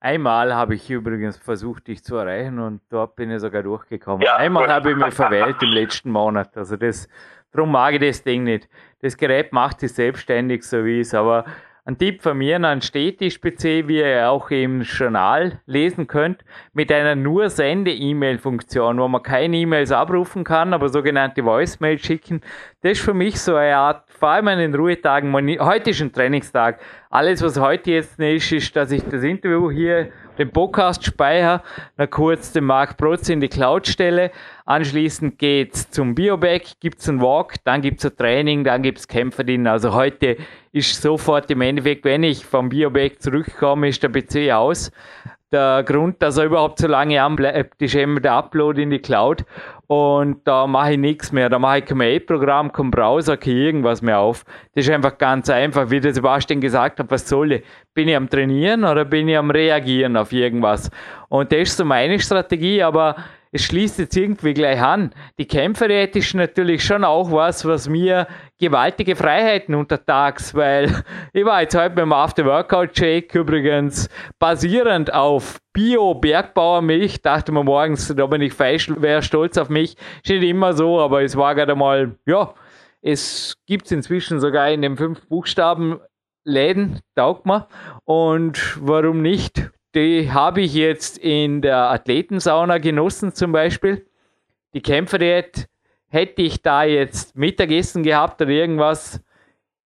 Einmal 0.00 0.54
habe 0.54 0.74
ich 0.74 0.90
übrigens 0.90 1.38
versucht, 1.38 1.86
dich 1.86 2.04
zu 2.04 2.16
erreichen 2.16 2.58
und 2.58 2.82
dort 2.90 3.16
bin 3.16 3.30
ich 3.30 3.40
sogar 3.40 3.62
durchgekommen. 3.62 4.20
Ja, 4.20 4.36
Einmal 4.36 4.68
habe 4.68 4.90
ich 4.90 4.96
mich 4.96 5.14
verwählt 5.14 5.56
im 5.62 5.70
letzten 5.70 6.10
Monat. 6.10 6.54
Also 6.58 6.76
das, 6.76 7.08
darum 7.52 7.72
mag 7.72 7.94
ich 7.94 8.00
das 8.00 8.22
Ding 8.22 8.44
nicht. 8.44 8.68
Das 9.00 9.16
Gerät 9.16 9.52
macht 9.54 9.80
sich 9.80 9.94
selbstständig, 9.94 10.62
so 10.62 10.84
wie 10.84 11.00
es, 11.00 11.14
aber 11.14 11.46
ein 11.86 11.98
Tipp 11.98 12.22
von 12.22 12.38
mir 12.38 12.56
an 12.64 12.80
Städtisch-PC, 12.80 13.88
wie 13.88 13.98
ihr 13.98 14.30
auch 14.30 14.50
im 14.50 14.80
Journal 14.82 15.60
lesen 15.66 16.06
könnt, 16.06 16.42
mit 16.72 16.90
einer 16.90 17.14
nur 17.14 17.50
Sende-E-Mail-Funktion, 17.50 18.98
wo 18.98 19.06
man 19.06 19.22
keine 19.22 19.58
E-Mails 19.58 19.92
abrufen 19.92 20.44
kann, 20.44 20.72
aber 20.72 20.88
sogenannte 20.88 21.44
Voicemail 21.44 21.98
schicken. 21.98 22.40
Das 22.80 22.92
ist 22.92 23.02
für 23.02 23.12
mich 23.12 23.38
so 23.38 23.54
eine 23.56 23.76
Art, 23.76 24.08
vor 24.08 24.30
allem 24.30 24.48
an 24.48 24.58
den 24.60 24.74
Ruhetagen, 24.74 25.30
heute 25.60 25.90
ist 25.90 26.00
ein 26.00 26.10
Trainingstag. 26.10 26.80
Alles, 27.10 27.42
was 27.42 27.60
heute 27.60 27.90
jetzt 27.90 28.18
ist, 28.18 28.50
ist, 28.50 28.74
dass 28.74 28.90
ich 28.90 29.02
das 29.04 29.22
Interview 29.22 29.70
hier 29.70 30.10
den 30.38 30.50
Podcast 30.50 31.04
speichere, 31.04 31.62
dann 31.96 32.10
kurz 32.10 32.52
den 32.52 32.64
Mark 32.64 32.96
Protz 32.96 33.28
in 33.28 33.40
die 33.40 33.48
Cloud 33.48 33.86
stelle. 33.86 34.30
Anschließend 34.64 35.38
geht's 35.38 35.90
zum 35.90 36.14
Bioback, 36.14 36.80
gibt's 36.80 37.08
einen 37.08 37.20
Walk, 37.20 37.54
dann 37.64 37.82
gibt's 37.82 38.04
ein 38.04 38.16
Training, 38.16 38.64
dann 38.64 38.82
gibt's 38.82 39.06
Kämpferinnen. 39.06 39.66
Also 39.66 39.92
heute 39.94 40.36
ist 40.72 41.00
sofort 41.00 41.50
im 41.50 41.60
Endeffekt, 41.60 42.04
wenn 42.04 42.22
ich 42.22 42.44
vom 42.44 42.68
Bioback 42.68 43.20
zurückkomme, 43.20 43.88
ist 43.88 44.02
der 44.02 44.08
PC 44.08 44.52
aus. 44.52 44.90
Der 45.52 45.84
Grund, 45.84 46.20
dass 46.20 46.36
er 46.36 46.44
überhaupt 46.46 46.78
so 46.78 46.88
lange 46.88 47.22
anbleibt, 47.22 47.80
ist 47.80 47.94
eben 47.94 48.20
der 48.20 48.32
Upload 48.32 48.82
in 48.82 48.90
die 48.90 48.98
Cloud. 48.98 49.44
Und 49.86 50.46
da 50.46 50.66
mache 50.66 50.92
ich 50.92 50.98
nichts 50.98 51.30
mehr. 51.30 51.48
Da 51.48 51.58
mache 51.58 51.78
ich 51.78 51.84
kein 51.84 51.98
Mail-Programm, 51.98 52.72
kein 52.72 52.90
Browser, 52.90 53.36
kein 53.36 53.56
irgendwas 53.56 54.02
mehr 54.02 54.18
auf. 54.18 54.44
Das 54.74 54.86
ist 54.86 54.90
einfach 54.90 55.18
ganz 55.18 55.48
einfach, 55.50 55.90
wie 55.90 56.00
der 56.00 56.14
Sebastian 56.14 56.60
gesagt 56.60 56.98
hat, 56.98 57.10
was 57.10 57.28
soll 57.28 57.52
ich? 57.52 57.62
Bin 57.92 58.08
ich 58.08 58.16
am 58.16 58.28
Trainieren 58.28 58.84
oder 58.84 59.04
bin 59.04 59.28
ich 59.28 59.36
am 59.36 59.50
Reagieren 59.50 60.16
auf 60.16 60.32
irgendwas? 60.32 60.90
Und 61.28 61.52
das 61.52 61.60
ist 61.60 61.76
so 61.76 61.84
meine 61.84 62.18
Strategie, 62.18 62.82
aber 62.82 63.16
es 63.52 63.62
schließt 63.62 64.00
jetzt 64.00 64.16
irgendwie 64.16 64.54
gleich 64.54 64.80
an. 64.80 65.12
Die 65.38 65.46
Kämpferät 65.46 66.16
ist 66.16 66.34
natürlich 66.34 66.82
schon 66.82 67.04
auch 67.04 67.30
was, 67.30 67.64
was 67.64 67.88
mir 67.88 68.26
gewaltige 68.66 69.16
Freiheiten 69.16 69.74
untertags, 69.74 70.54
weil 70.54 71.04
ich 71.32 71.44
war 71.44 71.62
jetzt 71.62 71.76
heute 71.76 71.94
beim 71.94 72.12
After-Workout-Shake 72.12 73.34
übrigens 73.34 74.08
basierend 74.38 75.12
auf 75.12 75.60
Bio-Bergbauermilch, 75.72 77.22
dachte 77.22 77.52
mir 77.52 77.64
morgens, 77.64 78.14
da 78.14 78.26
bin 78.26 78.42
ich 78.42 78.52
falsch, 78.52 78.90
wäre 78.96 79.22
stolz 79.22 79.58
auf 79.58 79.68
mich. 79.68 79.96
Ist 80.22 80.30
nicht 80.30 80.42
immer 80.42 80.72
so, 80.72 81.00
aber 81.00 81.22
es 81.22 81.36
war 81.36 81.54
gerade 81.54 81.74
mal, 81.74 82.16
ja, 82.26 82.54
es 83.02 83.56
gibt 83.66 83.86
es 83.86 83.92
inzwischen 83.92 84.40
sogar 84.40 84.70
in 84.70 84.82
den 84.82 84.96
fünf 84.96 85.26
Buchstaben 85.28 86.00
Läden, 86.44 87.00
taugt 87.14 87.46
mir. 87.46 87.68
Und 88.04 88.78
warum 88.80 89.22
nicht? 89.22 89.70
die 89.94 90.32
habe 90.32 90.62
ich 90.62 90.74
jetzt 90.74 91.18
in 91.18 91.62
der 91.62 91.90
Athletensauna 91.90 92.78
genossen 92.78 93.32
zum 93.32 93.52
Beispiel. 93.52 94.06
Die 94.74 94.82
Kämpferdiät 94.82 95.68
hätte 96.14 96.42
ich 96.42 96.62
da 96.62 96.84
jetzt 96.84 97.36
Mittagessen 97.36 98.04
gehabt 98.04 98.40
oder 98.40 98.50
irgendwas. 98.50 99.20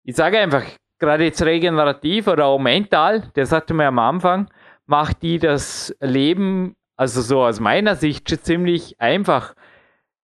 Ich 0.04 0.14
sage 0.16 0.38
einfach, 0.38 0.62
gerade 0.98 1.24
jetzt 1.24 1.44
regenerativ 1.44 2.28
oder 2.28 2.46
auch 2.46 2.60
mental, 2.60 3.24
das 3.34 3.50
hatte 3.50 3.74
mir 3.74 3.88
am 3.88 3.98
Anfang, 3.98 4.48
macht 4.86 5.22
die 5.22 5.38
das 5.38 5.94
Leben, 6.00 6.76
also 6.96 7.20
so 7.20 7.42
aus 7.42 7.58
meiner 7.58 7.96
Sicht, 7.96 8.30
schon 8.30 8.40
ziemlich 8.40 9.00
einfach. 9.00 9.54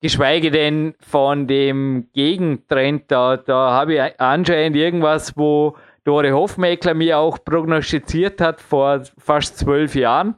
geschweige 0.01 0.51
denn 0.51 0.95
von 1.01 1.47
dem 1.49 2.09
Gegentrend. 2.13 3.11
Da, 3.11 3.37
da 3.37 3.73
habe 3.73 3.95
ich 3.95 4.21
anscheinend 4.21 4.77
irgendwas, 4.77 5.37
wo 5.37 5.77
Dore 6.05 6.33
Hofmeckler 6.33 6.95
mir 6.95 7.19
auch 7.19 7.39
prognostiziert 7.45 8.41
hat 8.41 8.61
vor 8.61 9.03
fast 9.19 9.59
zwölf 9.59 9.95
Jahren, 9.95 10.37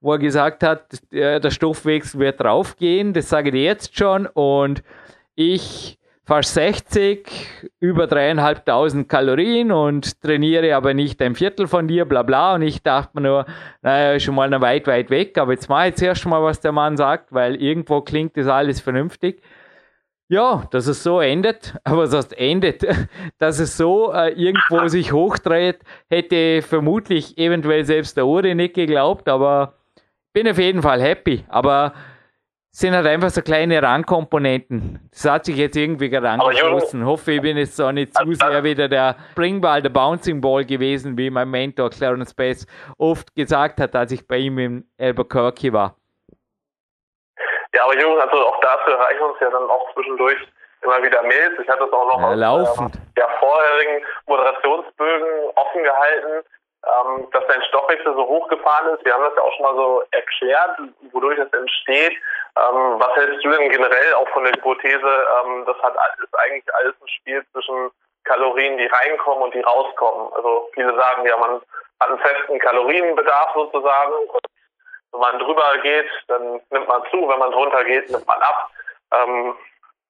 wo 0.00 0.12
er 0.12 0.18
gesagt 0.18 0.62
hat, 0.62 1.00
der 1.10 1.50
Stoffwechsel 1.50 2.20
wird 2.20 2.40
draufgehen. 2.40 3.12
Das 3.12 3.28
sage 3.28 3.50
ich 3.50 3.62
jetzt 3.62 3.98
schon. 3.98 4.26
Und 4.26 4.82
ich 5.34 5.98
fast 6.28 6.52
60, 6.52 7.26
über 7.80 8.06
dreieinhalbtausend 8.06 9.08
Kalorien 9.08 9.72
und 9.72 10.20
trainiere 10.20 10.76
aber 10.76 10.92
nicht 10.92 11.22
ein 11.22 11.34
Viertel 11.34 11.66
von 11.66 11.88
dir, 11.88 12.04
bla 12.04 12.22
bla. 12.22 12.54
Und 12.54 12.60
ich 12.60 12.82
dachte 12.82 13.12
mir 13.14 13.22
nur, 13.22 13.46
naja, 13.80 14.20
schon 14.20 14.34
mal 14.34 14.50
noch 14.50 14.60
weit, 14.60 14.86
weit 14.86 15.08
weg. 15.08 15.38
Aber 15.38 15.52
jetzt 15.52 15.70
mache 15.70 15.88
ich 15.88 15.94
zuerst 15.94 16.26
mal, 16.26 16.42
was 16.42 16.60
der 16.60 16.72
Mann 16.72 16.98
sagt, 16.98 17.32
weil 17.32 17.56
irgendwo 17.56 18.02
klingt 18.02 18.36
das 18.36 18.46
alles 18.46 18.78
vernünftig. 18.78 19.42
Ja, 20.28 20.68
dass 20.70 20.86
es 20.86 21.02
so 21.02 21.20
endet, 21.22 21.74
aber 21.84 22.02
was 22.02 22.12
heißt 22.14 22.38
endet, 22.38 22.86
dass 23.38 23.58
es 23.58 23.78
so 23.78 24.12
äh, 24.12 24.30
irgendwo 24.32 24.86
sich 24.88 25.12
hochdreht, 25.12 25.78
hätte 26.10 26.60
vermutlich 26.60 27.38
eventuell 27.38 27.86
selbst 27.86 28.18
der 28.18 28.26
Uri 28.26 28.54
nicht 28.54 28.74
geglaubt, 28.74 29.30
aber 29.30 29.77
bin 30.32 30.48
auf 30.48 30.58
jeden 30.58 30.82
Fall 30.82 31.00
happy. 31.00 31.44
Aber 31.48 31.92
sind 32.70 32.94
halt 32.94 33.06
einfach 33.06 33.30
so 33.30 33.42
kleine 33.42 33.82
Randkomponenten. 33.82 35.08
Das 35.10 35.24
hat 35.24 35.46
sich 35.46 35.56
jetzt 35.56 35.76
irgendwie 35.76 36.10
gerade 36.10 36.30
angeschlossen. 36.30 37.04
Hoffe, 37.04 37.32
ich 37.32 37.42
bin 37.42 37.56
jetzt 37.56 37.76
so 37.76 37.90
nicht 37.90 38.14
zu 38.16 38.32
sehr 38.34 38.62
wieder 38.62 38.88
der 38.88 39.16
Springball, 39.32 39.82
der 39.82 39.90
Bouncing 39.90 40.40
Ball 40.40 40.64
gewesen, 40.64 41.16
wie 41.18 41.30
mein 41.30 41.50
Mentor 41.50 41.90
Clarence 41.90 42.34
Bass 42.34 42.66
oft 42.98 43.34
gesagt 43.34 43.80
hat, 43.80 43.96
als 43.96 44.12
ich 44.12 44.26
bei 44.28 44.36
ihm 44.36 44.58
in 44.58 44.84
Albuquerque 44.98 45.72
war. 45.72 45.96
Ja, 47.74 47.84
aber 47.84 47.98
Jürgen, 47.98 48.20
also 48.20 48.46
auch 48.46 48.60
dazu 48.60 48.90
erreichen 48.90 49.22
uns 49.22 49.40
ja 49.40 49.50
dann 49.50 49.68
auch 49.68 49.92
zwischendurch 49.94 50.38
immer 50.82 51.02
wieder 51.02 51.22
Mails. 51.22 51.58
Ich 51.60 51.68
hatte 51.68 51.84
es 51.84 51.92
auch 51.92 52.06
noch 52.06 52.36
ja, 52.36 52.50
aus 52.50 52.78
ähm, 52.78 52.92
der 53.16 53.28
vorherigen 53.40 54.04
Moderationsbögen 54.26 55.50
offen 55.56 55.82
gehalten 55.82 56.46
ähm, 56.86 57.28
dass 57.32 57.46
dein 57.48 57.62
Stoffwechsel 57.64 58.14
so 58.14 58.26
hochgefahren 58.26 58.94
ist. 58.94 59.04
Wir 59.04 59.12
haben 59.12 59.24
das 59.24 59.34
ja 59.36 59.42
auch 59.42 59.52
schon 59.54 59.66
mal 59.66 59.74
so 59.74 60.02
erklärt, 60.12 60.78
wodurch 61.12 61.38
das 61.38 61.52
entsteht. 61.52 62.12
Ähm, 62.12 62.94
was 62.98 63.14
hältst 63.16 63.44
du 63.44 63.50
denn 63.50 63.70
generell 63.70 64.14
auch 64.14 64.28
von 64.28 64.44
der 64.44 64.52
Hypothese, 64.52 65.26
ähm, 65.44 65.64
das 65.66 65.76
hat 65.82 65.94
ist 66.22 66.38
eigentlich 66.38 66.74
alles 66.74 66.94
ein 67.00 67.08
Spiel 67.08 67.44
zwischen 67.52 67.90
Kalorien, 68.24 68.78
die 68.78 68.86
reinkommen 68.86 69.44
und 69.44 69.54
die 69.54 69.60
rauskommen. 69.60 70.32
Also 70.34 70.70
viele 70.74 70.94
sagen 70.94 71.26
ja, 71.26 71.36
man 71.36 71.60
hat 72.00 72.08
einen 72.08 72.18
festen 72.18 72.58
Kalorienbedarf 72.58 73.54
sozusagen. 73.54 74.12
Und 74.12 74.46
wenn 75.12 75.20
man 75.20 75.38
drüber 75.38 75.78
geht, 75.82 76.08
dann 76.28 76.60
nimmt 76.70 76.88
man 76.88 77.02
zu. 77.10 77.28
Wenn 77.28 77.38
man 77.38 77.52
drunter 77.52 77.84
geht, 77.84 78.08
nimmt 78.10 78.26
man 78.26 78.40
ab. 78.40 78.70
Ähm, 79.12 79.56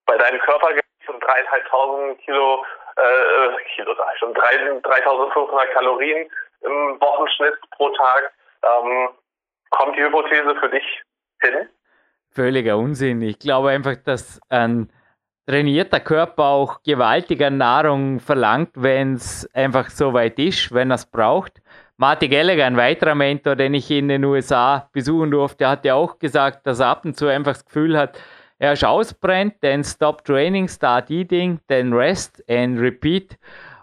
bei 0.07 0.17
deinem 0.17 0.41
Körpergewicht 0.41 0.85
von 1.07 1.21
dreieinhalbtausend 1.21 2.19
Kilo, 2.21 2.65
äh, 2.97 3.63
Kilo 3.75 3.95
sag 3.95 4.13
ich 4.13 4.19
schon, 4.19 4.35
3500 4.35 5.73
Kalorien 5.73 6.31
im 6.61 7.01
Wochenschnitt 7.01 7.55
pro 7.71 7.89
Tag. 7.91 8.33
Ähm, 8.63 9.09
kommt 9.71 9.97
die 9.97 10.03
Hypothese 10.03 10.55
für 10.61 10.69
dich 10.71 11.03
hin? 11.41 11.69
Völliger 12.31 12.77
Unsinn. 12.77 13.23
Ich 13.23 13.39
glaube 13.39 13.71
einfach, 13.71 13.97
dass 13.97 14.41
ein 14.49 14.91
trainierter 15.47 16.01
Körper 16.01 16.45
auch 16.45 16.83
gewaltiger 16.83 17.51
Nahrung 17.51 18.21
verlangt, 18.21 18.71
wenn 18.75 19.15
es 19.15 19.49
einfach 19.55 19.89
so 19.89 20.13
weit 20.13 20.39
ist, 20.39 20.73
wenn 20.73 20.91
er 20.91 20.97
es 20.97 21.07
braucht. 21.07 21.63
Marty 21.97 22.29
Gallagher, 22.29 22.67
ein 22.67 22.77
weiterer 22.77 23.15
Mentor, 23.15 23.57
den 23.57 23.75
ich 23.75 23.91
in 23.91 24.09
den 24.09 24.25
USA 24.25 24.89
besuchen 24.93 25.31
durfte, 25.31 25.67
hat 25.67 25.85
ja 25.85 25.95
auch 25.95 26.19
gesagt, 26.19 26.67
dass 26.67 26.81
er 26.81 26.89
ab 26.89 27.05
und 27.05 27.17
zu 27.17 27.27
einfach 27.27 27.55
das 27.55 27.65
Gefühl 27.65 27.99
hat, 27.99 28.21
er 28.59 28.73
ist 28.75 28.85
ausbrennt, 28.85 29.55
dann 29.63 29.85
stop 29.85 30.25
training, 30.25 30.69
start 30.69 31.11
eating, 31.11 31.61
then 31.69 31.93
rest 31.93 32.45
and 32.49 32.79
repeat. 32.79 33.39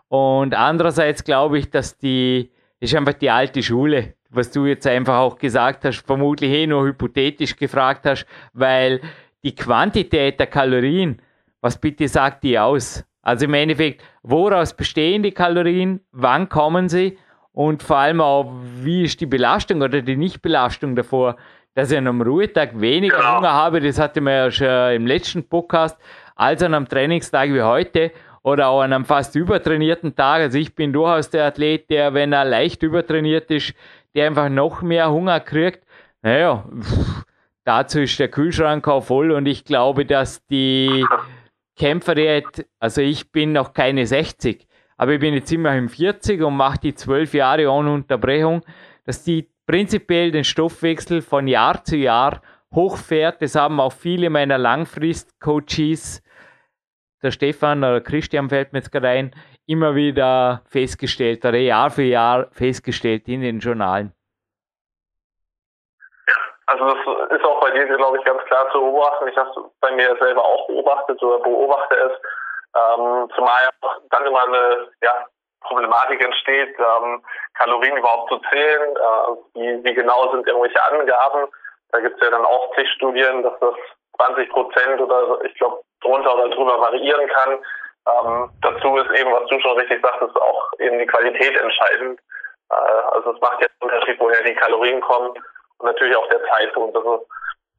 Und 0.08 0.54
andererseits 0.54 1.24
glaube 1.24 1.58
ich, 1.58 1.70
dass 1.72 1.98
die 1.98 2.52
ist 2.80 2.96
einfach 2.96 3.14
die 3.14 3.30
alte 3.30 3.64
Schule, 3.64 4.16
was 4.30 4.52
du 4.52 4.66
jetzt 4.66 4.86
einfach 4.88 5.18
auch 5.18 5.38
gesagt 5.38 5.86
hast, 5.86 6.06
vermutlich 6.06 6.52
eh 6.52 6.68
nur 6.68 6.86
hypothetisch 6.86 7.56
gefragt 7.56 8.06
hast, 8.06 8.26
weil 8.54 9.02
die 9.44 9.56
Quantität 9.56 10.40
der 10.40 10.48
Kalorien, 10.48 11.22
was 11.62 11.80
bitte 11.80 12.08
sagt 12.08 12.44
die 12.44 12.60
aus? 12.60 13.04
Also 13.22 13.46
im 13.46 13.54
Endeffekt, 13.54 14.04
woraus 14.24 14.76
bestehen 14.76 15.24
die 15.24 15.32
Kalorien, 15.32 16.02
wann 16.12 16.50
kommen 16.50 16.90
sie 16.90 17.18
und 17.54 17.82
vor 17.82 17.98
allem 17.98 18.22
auch, 18.22 18.52
wie 18.82 19.04
ist 19.04 19.22
die 19.22 19.26
Belastung 19.26 19.82
oder 19.82 20.02
die 20.02 20.18
Nichtbelastung 20.18 20.96
davor, 20.96 21.38
dass 21.74 21.92
ich 21.92 21.98
an 21.98 22.08
einem 22.08 22.22
Ruhetag 22.22 22.80
weniger 22.80 23.18
genau. 23.18 23.38
Hunger 23.38 23.54
habe, 23.54 23.80
das 23.82 24.00
hatte 24.00 24.22
man 24.22 24.34
ja 24.34 24.52
schon 24.52 24.96
im 24.96 25.08
letzten 25.08 25.48
Podcast, 25.48 25.98
als 26.36 26.62
an 26.62 26.74
einem 26.74 26.88
Trainingstag 26.88 27.50
wie 27.54 27.62
heute 27.62 28.12
oder 28.46 28.68
auch 28.68 28.82
an 28.82 28.94
einem 28.94 29.06
fast 29.06 29.36
übertrainierten 29.36 30.16
Tag. 30.16 30.42
Also 30.42 30.60
ich 30.60 30.76
bin 30.76 30.94
durchaus 30.94 31.32
der 31.32 31.46
Athlet, 31.46 31.90
der, 31.90 32.14
wenn 32.14 32.32
er 32.32 32.46
leicht 32.46 32.84
übertrainiert 32.84 33.50
ist, 33.50 33.74
der 34.14 34.28
einfach 34.28 34.50
noch 34.50 34.84
mehr 34.84 35.10
Hunger 35.10 35.40
kriegt. 35.40 35.84
Naja, 36.22 36.64
dazu 37.64 38.02
ist 38.02 38.20
der 38.20 38.28
Kühlschrank 38.28 38.88
auch 38.88 39.04
voll 39.04 39.32
und 39.32 39.48
ich 39.48 39.66
glaube, 39.66 40.06
dass 40.06 40.46
die 40.46 41.04
Kämpferdiät, 41.76 42.68
also 42.80 43.02
ich 43.02 43.32
bin 43.32 43.52
noch 43.52 43.74
keine 43.74 44.06
60, 44.06 44.68
aber 44.96 45.14
ich 45.14 45.20
bin 45.20 45.34
jetzt 45.34 45.52
immerhin 45.52 45.90
40 45.90 46.44
und 46.44 46.56
mache 46.56 46.80
die 46.80 46.94
12 46.94 47.34
Jahre 47.34 47.72
ohne 47.72 47.94
Unterbrechung, 47.94 48.62
dass 49.06 49.24
die 49.24 49.50
prinzipiell 49.66 50.30
den 50.30 50.44
Stoffwechsel 50.44 51.24
von 51.24 51.48
Jahr 51.48 51.84
zu 51.84 51.98
Jahr 51.98 52.44
hochfährt. 52.76 53.42
Das 53.42 53.56
haben 53.56 53.80
auch 53.80 53.92
viele 53.92 54.30
meiner 54.30 54.60
Langfrist-Coaches 54.60 56.22
der 57.26 57.32
Stefan 57.32 57.80
oder 57.80 58.02
Christian 58.02 58.50
fällt 58.50 58.72
mir 58.72 58.80
jetzt 58.80 58.92
gerade 58.92 59.10
ein, 59.10 59.36
immer 59.68 59.96
wieder 59.96 60.62
festgestellt 60.70 61.44
oder 61.44 61.58
Jahr 61.58 61.90
für 61.90 62.04
Jahr 62.04 62.48
festgestellt 62.52 63.28
in 63.28 63.42
den 63.42 63.60
Journalen. 63.60 64.14
Also 66.68 66.86
das 66.86 67.38
ist 67.38 67.46
auch 67.46 67.60
bei 67.62 67.72
dir, 67.72 67.86
glaube 67.86 68.18
ich, 68.18 68.26
ganz 68.26 68.44
klar 68.46 68.68
zu 68.72 68.80
beobachten. 68.80 69.28
Ich 69.28 69.38
habe 69.38 69.50
es 69.50 69.56
bei 69.82 69.92
mir 69.92 70.16
selber 70.20 70.44
auch 70.44 70.68
beobachtet 70.68 71.22
oder 71.22 71.40
beobachte 71.40 71.96
es. 71.96 72.12
Ähm, 72.76 73.30
zumal 73.36 73.70
dann 74.10 74.26
immer 74.26 74.44
eine 74.44 74.90
ja, 75.02 75.26
Problematik 75.62 76.22
entsteht, 76.24 76.76
ähm, 76.80 77.24
Kalorien 77.54 77.98
überhaupt 77.98 78.30
zu 78.30 78.40
zählen. 78.50 78.96
Äh, 78.96 79.60
wie, 79.60 79.84
wie 79.84 79.94
genau 79.94 80.32
sind 80.32 80.48
irgendwelche 80.48 80.82
Angaben? 80.84 81.48
Da 81.92 82.00
gibt 82.00 82.16
es 82.16 82.22
ja 82.22 82.32
dann 82.32 82.46
auch 82.46 82.76
zig 82.76 82.90
Studien, 82.96 83.44
dass 83.44 83.58
das 83.60 83.76
20 84.18 84.50
Prozent 84.50 85.02
oder 85.02 85.40
ich 85.44 85.54
glaube 85.56 85.82
drunter 86.02 86.36
oder 86.36 86.50
drüber 86.50 86.80
variieren 86.80 87.28
kann. 87.28 87.60
Ähm, 88.08 88.50
dazu 88.62 88.98
ist 88.98 89.20
eben, 89.20 89.32
was 89.32 89.48
du 89.50 89.60
schon 89.60 89.78
richtig 89.80 90.02
sagtest, 90.02 90.36
auch 90.36 90.72
eben 90.80 91.00
die 91.00 91.08
Qualität 91.08 91.58
entscheidend. 91.58 92.20
Äh, 92.70 92.76
also 93.14 93.34
es 93.34 93.42
macht 93.42 93.62
jetzt 93.62 93.74
einen 93.82 93.92
Unterschied, 93.92 94.20
woher 94.20 94.44
die 94.44 94.56
Kalorien 94.56 95.02
kommen 95.02 95.30
und 95.30 95.86
natürlich 95.86 96.16
auch 96.16 96.28
der 96.30 96.42
Zeitpunkt. 96.46 96.96
Also 96.96 97.26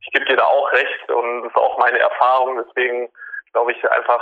ich 0.01 0.13
gebe 0.13 0.25
dir 0.27 0.37
da 0.37 0.45
auch 0.45 0.73
recht 0.73 1.11
und 1.11 1.43
das 1.43 1.53
ist 1.53 1.57
auch 1.57 1.79
meine 1.79 1.99
Erfahrung. 1.99 2.63
Deswegen 2.67 3.09
glaube 3.53 3.73
ich 3.73 3.91
einfach. 3.91 4.21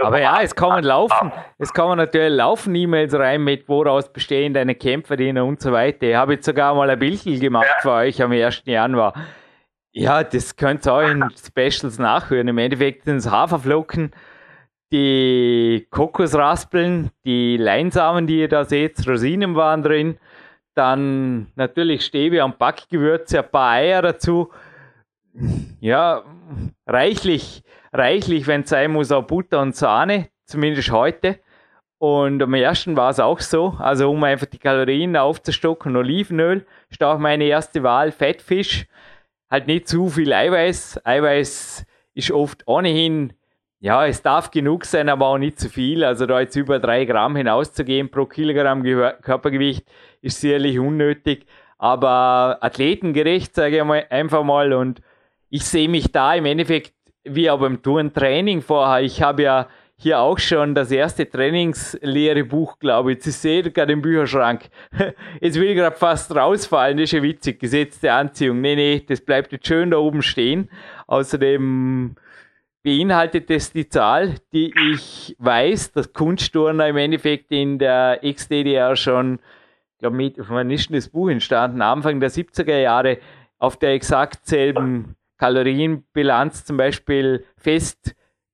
Aber 0.00 0.20
ja, 0.20 0.42
es 0.42 0.54
kommen 0.54 0.84
laufen, 0.84 1.32
es 1.58 1.72
kommen 1.72 1.96
natürlich 1.96 2.36
laufen 2.36 2.74
E-Mails 2.74 3.18
rein 3.18 3.42
mit, 3.42 3.68
woraus 3.68 4.12
bestehen 4.12 4.52
deine 4.52 4.74
Kämpferinnen 4.74 5.42
und 5.42 5.60
so 5.60 5.72
weiter. 5.72 6.02
Ich 6.02 6.14
habe 6.14 6.34
jetzt 6.34 6.44
sogar 6.44 6.74
mal 6.74 6.90
ein 6.90 6.98
Bild 6.98 7.22
gemacht 7.24 7.66
ja. 7.66 7.80
für 7.80 7.92
euch 7.92 8.22
am 8.22 8.32
1. 8.32 8.62
Januar. 8.66 9.14
Ja, 9.98 10.22
das 10.22 10.56
könnt 10.56 10.86
ihr 10.86 10.92
auch 10.92 11.00
in 11.00 11.24
Specials 11.36 11.98
nachhören. 11.98 12.48
Im 12.48 12.58
Endeffekt 12.58 13.04
sind 13.04 13.16
es 13.16 13.30
Haferflocken, 13.30 14.10
die 14.92 15.86
Kokosraspeln, 15.90 17.10
die 17.24 17.56
Leinsamen, 17.56 18.26
die 18.26 18.40
ihr 18.40 18.48
da 18.48 18.66
seht, 18.66 19.08
Rosinen 19.08 19.54
waren 19.54 19.82
drin, 19.82 20.18
dann 20.74 21.50
natürlich 21.54 22.04
Stäbe 22.04 22.44
und 22.44 22.58
Backgewürze, 22.58 23.38
ein 23.38 23.50
paar 23.50 23.72
Eier 23.72 24.02
dazu. 24.02 24.50
Ja, 25.80 26.24
reichlich, 26.86 27.62
reichlich, 27.90 28.46
wenn 28.46 28.60
es 28.64 28.68
sein 28.68 28.92
muss, 28.92 29.10
auch 29.10 29.22
Butter 29.22 29.62
und 29.62 29.74
Sahne, 29.74 30.28
zumindest 30.44 30.90
heute. 30.92 31.40
Und 31.96 32.42
am 32.42 32.52
ersten 32.52 32.98
war 32.98 33.08
es 33.08 33.18
auch 33.18 33.40
so, 33.40 33.74
also 33.78 34.10
um 34.10 34.22
einfach 34.24 34.46
die 34.46 34.58
Kalorien 34.58 35.16
aufzustocken, 35.16 35.96
Olivenöl 35.96 36.66
ist 36.90 37.02
auch 37.02 37.18
meine 37.18 37.44
erste 37.44 37.82
Wahl, 37.82 38.12
Fettfisch 38.12 38.86
halt 39.50 39.66
nicht 39.66 39.88
zu 39.88 40.08
viel 40.08 40.32
Eiweiß. 40.32 41.00
Eiweiß 41.04 41.86
ist 42.14 42.30
oft 42.30 42.62
ohnehin, 42.66 43.32
ja, 43.80 44.06
es 44.06 44.22
darf 44.22 44.50
genug 44.50 44.84
sein, 44.84 45.08
aber 45.08 45.26
auch 45.26 45.38
nicht 45.38 45.60
zu 45.60 45.68
viel. 45.68 46.02
Also 46.02 46.26
da 46.26 46.40
jetzt 46.40 46.56
über 46.56 46.78
drei 46.78 47.04
Gramm 47.04 47.36
hinauszugehen 47.36 48.10
pro 48.10 48.26
Kilogramm 48.26 48.82
Körpergewicht 49.22 49.86
ist 50.22 50.40
sicherlich 50.40 50.78
unnötig. 50.78 51.46
Aber 51.78 52.58
athletengerecht, 52.62 53.54
sage 53.54 53.78
ich 53.78 53.84
mal, 53.84 54.06
einfach 54.08 54.42
mal. 54.44 54.72
Und 54.72 55.02
ich 55.50 55.64
sehe 55.64 55.88
mich 55.88 56.10
da 56.10 56.34
im 56.34 56.46
Endeffekt 56.46 56.94
wie 57.24 57.50
auch 57.50 57.60
beim 57.60 57.82
Tourentraining 57.82 58.62
vorher. 58.62 59.04
Ich 59.04 59.20
habe 59.22 59.42
ja 59.42 59.68
hier 59.98 60.20
auch 60.20 60.38
schon 60.38 60.74
das 60.74 60.90
erste 60.90 61.28
Trainingslehrebuch, 61.28 62.78
glaube 62.78 63.12
ich. 63.12 63.26
Ist 63.26 63.44
eh 63.44 63.62
gerade 63.62 63.92
im 63.92 64.02
Bücherschrank. 64.02 64.68
Jetzt 65.40 65.58
will 65.58 65.70
ich 65.70 65.76
gerade 65.76 65.96
fast 65.96 66.34
rausfallen. 66.34 66.98
Das 66.98 67.04
ist 67.04 67.12
ja 67.12 67.22
witzig. 67.22 67.58
Gesetz 67.58 68.00
der 68.00 68.14
Anziehung. 68.14 68.60
Nee, 68.60 68.76
nee, 68.76 69.04
das 69.06 69.20
bleibt 69.20 69.52
jetzt 69.52 69.66
schön 69.66 69.90
da 69.90 69.96
oben 69.96 70.22
stehen. 70.22 70.68
Außerdem, 71.06 72.14
beinhaltet 72.86 73.50
es 73.50 73.72
die 73.72 73.88
Zahl, 73.88 74.36
die 74.52 74.72
ich 74.92 75.34
weiß, 75.40 75.90
dass 75.90 76.12
Kunstturner 76.12 76.86
im 76.86 76.96
Endeffekt 76.96 77.50
in 77.50 77.80
der 77.80 78.22
Ex-DDR 78.22 78.94
schon, 78.94 79.40
ich 79.94 79.98
glaube, 79.98 80.14
mit, 80.14 80.36
wann 80.36 80.70
ist 80.70 80.94
das 80.94 81.08
Buch 81.08 81.28
entstanden? 81.28 81.82
Anfang 81.82 82.20
der 82.20 82.30
70er 82.30 82.78
Jahre 82.78 83.18
auf 83.58 83.76
der 83.76 83.90
exakt 83.94 84.46
selben 84.46 85.16
Kalorienbilanz 85.38 86.64
zum 86.64 86.76
Beispiel 86.76 87.44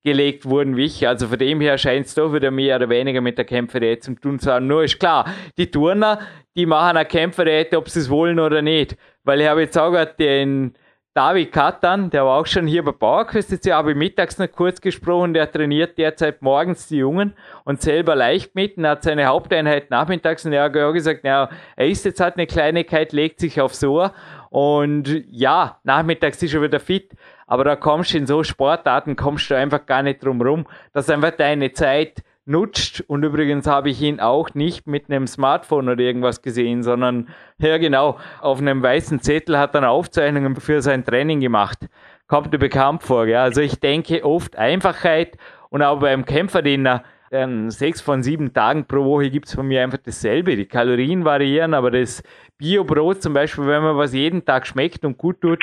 festgelegt 0.03 0.45
wurden 0.45 0.77
wie 0.77 0.85
ich. 0.85 1.07
Also 1.07 1.29
von 1.29 1.39
dem 1.39 1.61
her 1.61 1.79
scheint 1.79 2.07
es 2.07 2.15
doch 2.15 2.33
wieder 2.33 2.51
mehr 2.51 2.77
oder 2.77 2.89
weniger 2.89 3.21
mit 3.21 3.39
der 3.39 3.45
Kämpferei 3.45 3.97
zu 3.97 4.15
tun 4.15 4.39
zu 4.39 4.53
haben. 4.53 4.67
Nur 4.67 4.85
ist 4.85 4.99
klar, 4.99 5.27
die 5.57 5.71
Turner, 5.71 6.21
die 6.57 6.67
machen 6.67 6.97
eine 6.97 7.07
Kämpferei, 7.07 7.67
ob 7.77 7.89
sie 7.89 8.01
es 8.01 8.11
wollen 8.11 8.39
oder 8.39 8.63
nicht. 8.63 8.97
Weil 9.25 9.41
ich 9.41 9.49
habe 9.49 9.61
jetzt 9.63 9.79
auch 9.79 9.91
gerade 9.91 10.15
den 10.19 10.75
David 11.15 11.53
Katan, 11.53 12.09
der 12.09 12.25
war 12.25 12.41
auch 12.41 12.47
schon 12.47 12.67
hier 12.67 12.83
bei 12.83 12.93
Bauerquest, 12.93 13.51
jetzt 13.51 13.71
habe 13.71 13.91
ich 13.91 13.97
mittags 13.99 14.39
noch 14.39 14.51
kurz 14.51 14.81
gesprochen, 14.81 15.35
der 15.35 15.51
trainiert 15.51 15.99
derzeit 15.99 16.41
morgens 16.41 16.89
die 16.89 16.97
Jungen 16.97 17.35
und 17.65 17.83
selber 17.83 18.17
leicht 18.17 18.55
mit 18.55 18.79
und 18.79 18.87
hat 18.87 19.03
seine 19.03 19.27
Haupteinheit 19.27 19.91
nachmittags 19.91 20.47
und 20.47 20.55
er 20.55 20.65
hat 20.65 20.73
gesagt, 20.73 21.23
ja, 21.25 21.51
er 21.77 21.87
ist 21.87 22.07
jetzt 22.07 22.19
halt 22.19 22.37
eine 22.39 22.47
Kleinigkeit, 22.47 23.13
legt 23.13 23.41
sich 23.41 23.61
aufs 23.61 23.85
Ohr 23.85 24.15
und 24.49 25.25
ja, 25.29 25.79
nachmittags 25.85 26.43
ist 26.43 26.55
er 26.55 26.63
wieder 26.63 26.81
fit, 26.81 27.13
aber 27.47 27.65
da 27.65 27.77
kommst 27.77 28.13
du 28.13 28.19
in 28.19 28.27
so 28.27 28.43
Sportarten, 28.43 29.17
kommst 29.17 29.51
du 29.51 29.57
einfach 29.57 29.87
gar 29.87 30.03
nicht 30.03 30.25
drum 30.25 30.41
rum, 30.41 30.67
dass 30.93 31.11
einfach 31.11 31.33
deine 31.33 31.73
Zeit 31.73 32.23
nutzt. 32.45 33.03
Und 33.09 33.23
übrigens 33.25 33.67
habe 33.67 33.91
ich 33.91 34.01
ihn 34.01 34.21
auch 34.21 34.55
nicht 34.55 34.87
mit 34.87 35.09
einem 35.09 35.27
Smartphone 35.27 35.89
oder 35.89 36.01
irgendwas 36.01 36.43
gesehen, 36.43 36.83
sondern 36.83 37.29
ja 37.59 37.79
genau, 37.79 38.19
auf 38.41 38.59
einem 38.59 38.83
weißen 38.83 39.21
Zettel 39.21 39.59
hat 39.59 39.75
er 39.75 39.89
Aufzeichnungen 39.91 40.57
für 40.57 40.83
sein 40.83 41.05
Training 41.05 41.41
gemacht. 41.41 41.89
Kommt 42.27 42.53
dir 42.53 42.59
bekannt 42.59 43.03
vor. 43.03 43.27
Ja? 43.27 43.43
Also 43.43 43.61
ich 43.61 43.79
denke 43.79 44.25
oft 44.25 44.57
Einfachheit 44.57 45.37
und 45.71 45.83
auch 45.83 46.01
beim 46.01 46.25
Kämpferdiener, 46.25 47.05
ähm, 47.31 47.71
sechs 47.71 48.03
von 48.03 48.23
sieben 48.23 48.53
Tagen 48.53 48.85
pro 48.85 49.05
Woche 49.05 49.31
gibt 49.31 49.49
es 49.49 49.55
von 49.55 49.67
mir 49.67 49.83
einfach 49.83 49.99
dasselbe. 50.05 50.55
Die 50.55 50.67
Kalorien 50.67 51.25
variieren, 51.25 51.73
aber 51.73 51.91
das 51.91 52.23
Bio-Brot 52.59 53.23
zum 53.23 53.33
Beispiel, 53.33 53.67
wenn 53.67 53.83
man 53.83 53.97
was 53.97 54.13
jeden 54.13 54.45
Tag 54.45 54.67
schmeckt 54.67 55.05
und 55.05 55.17
gut 55.17 55.41
tut, 55.41 55.63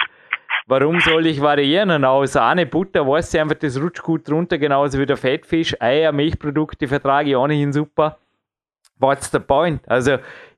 Warum 0.69 0.99
soll 0.99 1.25
ich 1.25 1.41
variieren? 1.41 1.89
Und 1.89 2.05
auch 2.05 2.23
Sahne, 2.27 2.67
Butter, 2.67 3.07
weißt 3.07 3.33
du 3.33 3.41
einfach, 3.41 3.55
das 3.55 3.81
rutscht 3.81 4.03
gut 4.03 4.29
runter, 4.29 4.59
genauso 4.59 4.99
wie 4.99 5.05
der 5.07 5.17
Fettfisch, 5.17 5.75
Eier, 5.81 6.11
Milchprodukte 6.11 6.87
vertrage 6.87 7.31
ich 7.31 7.35
ohnehin 7.35 7.73
super. 7.73 8.19
What's 8.99 9.31
the 9.31 9.39
point? 9.39 9.81
Also 9.89 10.17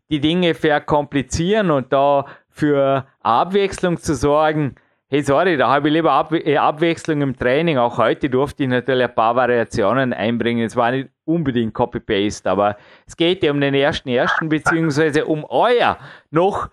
die 0.10 0.20
Dinge 0.20 0.54
verkomplizieren 0.54 1.72
und 1.72 1.94
da 1.94 2.26
für 2.50 3.06
Abwechslung 3.22 3.96
zu 3.96 4.14
sorgen, 4.14 4.76
hey, 5.08 5.24
sorry, 5.24 5.56
da 5.56 5.70
habe 5.70 5.88
ich 5.88 5.94
lieber 5.94 6.12
Ab 6.12 6.34
äh, 6.34 6.58
Abwechslung 6.58 7.22
im 7.22 7.38
Training. 7.38 7.78
Auch 7.78 7.98
heute 7.98 8.30
durfte 8.30 8.64
ich 8.64 8.70
natürlich 8.70 9.08
ein 9.08 9.16
paar 9.16 9.38
Variationen 9.38 10.12
einbringen. 10.12 10.66
Es 10.66 10.76
war 10.76 10.92
nicht 10.92 11.08
unbedingt 11.24 11.74
Copy-Paste, 11.74 12.52
aber 12.52 12.76
es 13.08 13.16
geht 13.16 13.44
ja 13.44 13.52
um 13.52 13.62
den 13.62 13.76
ersten 13.76 14.10
ersten, 14.10 14.50
beziehungsweise 14.50 15.24
um 15.24 15.46
euer 15.46 15.98
noch 16.32 16.70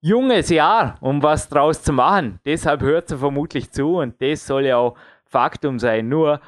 junges 0.00 0.50
Jahr, 0.50 0.96
um 1.00 1.22
was 1.22 1.48
draus 1.48 1.82
zu 1.82 1.92
machen. 1.92 2.40
Deshalb 2.44 2.82
hört 2.82 3.10
er 3.10 3.18
vermutlich 3.18 3.70
zu 3.72 3.96
und 3.98 4.20
das 4.20 4.46
soll 4.46 4.66
ja 4.66 4.76
auch 4.76 4.96
Faktum 5.24 5.78
sein. 5.78 6.08
Nur, 6.08 6.40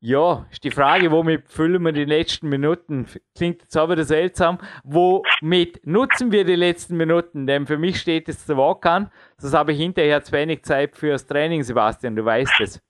ja, 0.00 0.44
ist 0.50 0.64
die 0.64 0.70
Frage, 0.70 1.10
womit 1.10 1.48
füllen 1.48 1.82
wir 1.82 1.92
die 1.92 2.04
letzten 2.04 2.48
Minuten? 2.48 3.06
Klingt 3.36 3.62
jetzt 3.62 3.76
aber 3.76 4.02
seltsam. 4.04 4.58
Womit 4.84 5.86
nutzen 5.86 6.30
wir 6.30 6.44
die 6.44 6.56
letzten 6.56 6.96
Minuten? 6.96 7.46
Denn 7.46 7.66
für 7.66 7.78
mich 7.78 8.00
steht 8.00 8.28
es 8.28 8.46
zu 8.46 8.56
Walk-an, 8.56 9.10
sonst 9.38 9.54
habe 9.54 9.72
ich 9.72 9.78
hinterher 9.78 10.22
zu 10.22 10.32
wenig 10.32 10.62
Zeit 10.64 10.96
fürs 10.96 11.26
Training, 11.26 11.62
Sebastian, 11.62 12.16
du 12.16 12.24
weißt 12.24 12.60
es. 12.60 12.80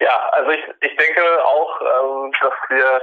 Ja, 0.00 0.16
also 0.32 0.50
ich, 0.50 0.64
ich 0.80 0.96
denke 0.96 1.22
auch, 1.44 1.80
ähm, 1.80 2.32
dass 2.40 2.52
wir, 2.70 3.02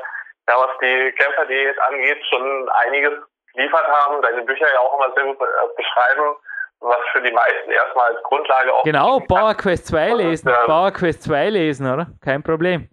ja, 0.49 0.55
was 0.57 0.72
die 0.82 1.11
Kämpfer-Diät 1.11 1.80
angeht, 1.80 2.18
schon 2.28 2.70
einiges 2.86 3.13
geliefert 3.57 3.87
haben, 3.87 4.21
deine 4.21 4.43
Bücher 4.43 4.71
ja 4.71 4.79
auch 4.79 4.93
immer 4.93 5.13
sehr 5.15 5.25
gut 5.25 5.41
äh, 5.41 5.75
beschreiben, 5.75 6.35
was 6.79 6.99
für 7.11 7.21
die 7.21 7.31
meisten 7.31 7.71
erstmal 7.71 8.13
als 8.13 8.23
Grundlage 8.23 8.73
auch. 8.73 8.83
Genau, 8.83 9.19
Power 9.19 9.55
Quest 9.55 9.87
2 9.87 10.13
lesen, 10.13 10.49
ähm, 10.49 10.65
Power 10.65 10.91
Quest 10.91 11.23
2 11.23 11.49
lesen, 11.49 11.91
oder? 11.91 12.07
Kein 12.23 12.43
Problem. 12.43 12.87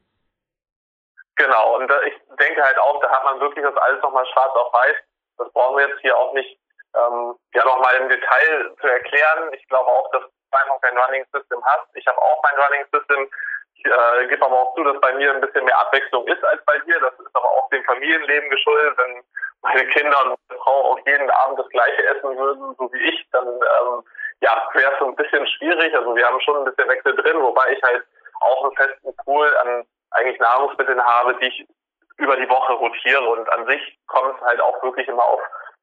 Genau, 1.37 1.77
und 1.77 1.91
äh, 1.91 2.09
ich 2.09 2.15
denke 2.41 2.63
halt 2.63 2.79
auch, 2.79 3.01
da 3.01 3.11
hat 3.11 3.25
man 3.25 3.41
wirklich 3.41 3.65
das 3.65 3.77
alles 3.77 4.03
nochmal 4.03 4.27
schwarz 4.33 4.55
auf 4.55 4.73
weiß. 4.73 4.97
Das 5.37 5.53
brauchen 5.53 5.77
wir 5.77 5.89
jetzt 5.89 6.01
hier 6.01 6.17
auch 6.17 6.33
nicht 6.33 6.59
ähm, 6.97 7.35
ja 7.55 7.65
nochmal 7.65 7.95
im 7.97 8.09
Detail 8.09 8.75
zu 8.81 8.87
erklären. 8.87 9.53
Ich 9.53 9.67
glaube 9.69 9.91
auch, 9.91 10.11
dass 10.13 10.23
du 10.23 10.59
einfach 10.59 10.81
kein 10.81 10.97
Running 10.97 11.25
System 11.33 11.63
hast. 11.65 11.87
Ich 11.95 12.07
habe 12.07 12.21
auch 12.23 12.43
mein 12.43 12.65
Running 12.65 12.87
System. 12.93 13.29
Äh, 13.85 14.27
gebe 14.29 14.45
aber 14.45 14.61
auch 14.61 14.75
zu, 14.75 14.83
dass 14.83 15.01
bei 15.01 15.13
mir 15.15 15.33
ein 15.33 15.41
bisschen 15.41 15.65
mehr 15.65 15.79
Abwechslung 15.79 16.27
ist 16.27 16.43
als 16.45 16.65
bei 16.65 16.79
dir. 16.81 16.99
Das 17.01 17.13
ist 17.19 17.35
aber 17.35 17.51
auch 17.51 17.69
dem 17.71 17.85
Familienleben 17.85 18.49
geschuldet. 18.49 18.97
Wenn 18.97 19.23
meine 19.63 19.87
Kinder 19.89 20.17
und 20.25 20.39
meine 20.49 20.61
Frau 20.61 20.93
auch 20.93 20.99
jeden 21.07 21.31
Abend 21.31 21.59
das 21.59 21.69
gleiche 21.69 22.07
essen 22.07 22.37
würden, 22.39 22.75
so 22.79 22.91
wie 22.93 23.03
ich, 23.03 23.29
dann 23.33 23.47
ähm, 23.47 24.03
ja, 24.41 24.69
wäre 24.73 24.93
es 24.93 24.99
so 24.99 25.07
ein 25.07 25.17
bisschen 25.17 25.47
schwierig. 25.47 25.95
Also 25.95 26.17
wir 26.17 26.27
haben 26.27 26.41
schon 26.41 26.57
ein 26.59 26.65
bisschen 26.65 26.89
Wechsel 26.89 27.15
drin, 27.17 27.41
wobei 27.43 27.73
ich 27.73 27.83
halt 27.83 28.05
auch 28.41 28.65
einen 28.65 28.77
festen 28.77 29.17
Pool 29.25 29.55
an 29.59 29.85
eigentlich 30.13 30.39
Nahrungsmitteln 30.39 31.05
habe, 31.05 31.35
die 31.37 31.47
ich 31.47 31.67
über 32.17 32.37
die 32.37 32.49
Woche 32.49 32.73
rotiere 32.75 33.23
und 33.23 33.49
an 33.51 33.67
sich 33.67 33.99
kommt 34.07 34.37
es 34.37 34.47
halt 34.47 34.61
auch 34.61 34.83
wirklich 34.83 35.09
immer 35.09 35.25
auf 35.25 35.41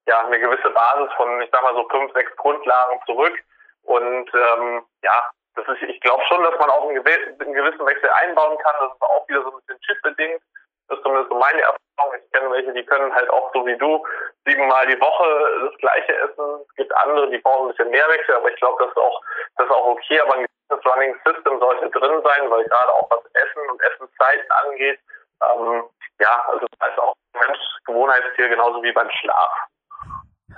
ja, 0.08 0.26
eine 0.26 0.40
gewisse 0.40 0.70
Basis 0.70 1.14
von, 1.18 1.42
ich 1.42 1.50
sag 1.52 1.62
mal 1.62 1.76
so 1.76 1.88
fünf, 1.90 2.12
sechs 2.14 2.36
Grundlagen 2.38 3.00
zurück. 3.06 3.38
Und 3.84 4.30
ähm, 4.34 4.84
ja, 5.04 5.30
das 5.56 5.68
ist, 5.68 5.84
ich 5.84 6.00
glaube 6.02 6.24
schon, 6.28 6.44
dass 6.44 6.58
man 6.60 6.70
auch 6.70 6.88
einen, 6.88 7.04
gewissen 7.04 7.86
Wechsel 7.86 8.10
einbauen 8.10 8.58
kann. 8.60 8.76
Das 8.80 8.94
ist 8.94 9.02
auch 9.02 9.28
wieder 9.28 9.44
so 9.44 9.50
ein 9.50 9.58
bisschen 9.58 9.82
typbedingt. 9.82 10.42
Das 10.88 10.98
ist 10.98 11.04
zumindest 11.04 11.30
so 11.30 11.38
meine 11.38 11.62
Erfahrung. 11.62 12.16
Ich 12.16 12.32
kenne 12.32 12.52
welche, 12.52 12.74
die 12.74 12.86
können 12.86 13.14
halt 13.14 13.30
auch 13.30 13.52
so 13.54 13.66
wie 13.66 13.78
du 13.78 14.06
siebenmal 14.46 14.88
die 14.88 15.00
Woche 15.00 15.70
das 15.70 15.78
gleiche 15.78 16.16
essen. 16.18 16.66
Es 16.68 16.76
gibt 16.76 16.96
andere, 16.96 17.30
die 17.30 17.38
brauchen 17.38 17.68
ein 17.68 17.76
bisschen 17.76 17.92
mehr 17.92 18.08
Wechsel, 18.10 18.36
aber 18.36 18.50
ich 18.50 18.58
glaube, 18.58 18.84
das 18.84 18.92
ist 18.92 18.98
auch, 18.98 19.22
das 19.58 19.66
ist 19.68 19.74
auch 19.74 19.88
okay. 19.88 20.20
Aber 20.22 20.36
ein 20.36 20.46
gewisses 20.70 20.92
Running 20.92 21.16
System 21.26 21.60
sollte 21.60 21.90
drin 21.90 22.22
sein, 22.24 22.50
weil 22.50 22.64
gerade 22.66 22.94
auch 22.94 23.10
was 23.10 23.26
Essen 23.34 23.70
und 23.70 23.82
Essenszeiten 23.82 24.52
angeht, 24.52 25.00
ähm, 25.44 25.84
ja, 26.20 26.44
also 26.48 26.66
das 26.80 26.90
ist 26.90 27.00
auch 27.00 27.16
Mensch 27.34 27.60
Gewohnheitstier 27.86 28.50
genauso 28.50 28.84
wie 28.84 28.92
beim 28.92 29.10
Schlaf. 29.10 29.52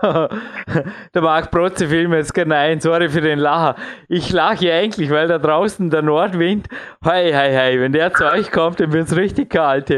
der 1.14 1.22
Marc 1.22 1.52
Protze 1.52 1.88
fiel 1.88 2.08
mir 2.08 2.18
jetzt 2.18 2.34
gerne 2.34 2.56
ein, 2.56 2.80
sorry 2.80 3.10
für 3.10 3.22
den 3.22 3.40
Lacher. 3.40 3.76
Ich 4.08 4.32
lache 4.32 4.74
eigentlich, 4.74 5.10
weil 5.10 5.28
da 5.28 5.38
draußen 5.38 5.90
der 5.90 6.02
Nordwind, 6.02 6.68
hei, 7.04 7.32
hei, 7.34 7.56
hei, 7.56 7.80
wenn 7.80 7.94
der 7.94 8.14
zu 8.14 8.26
euch 8.26 8.52
kommt, 8.52 8.80
dann 8.80 8.92
wird 8.92 9.08
es 9.08 9.16
richtig 9.16 9.50
kalt. 9.50 9.94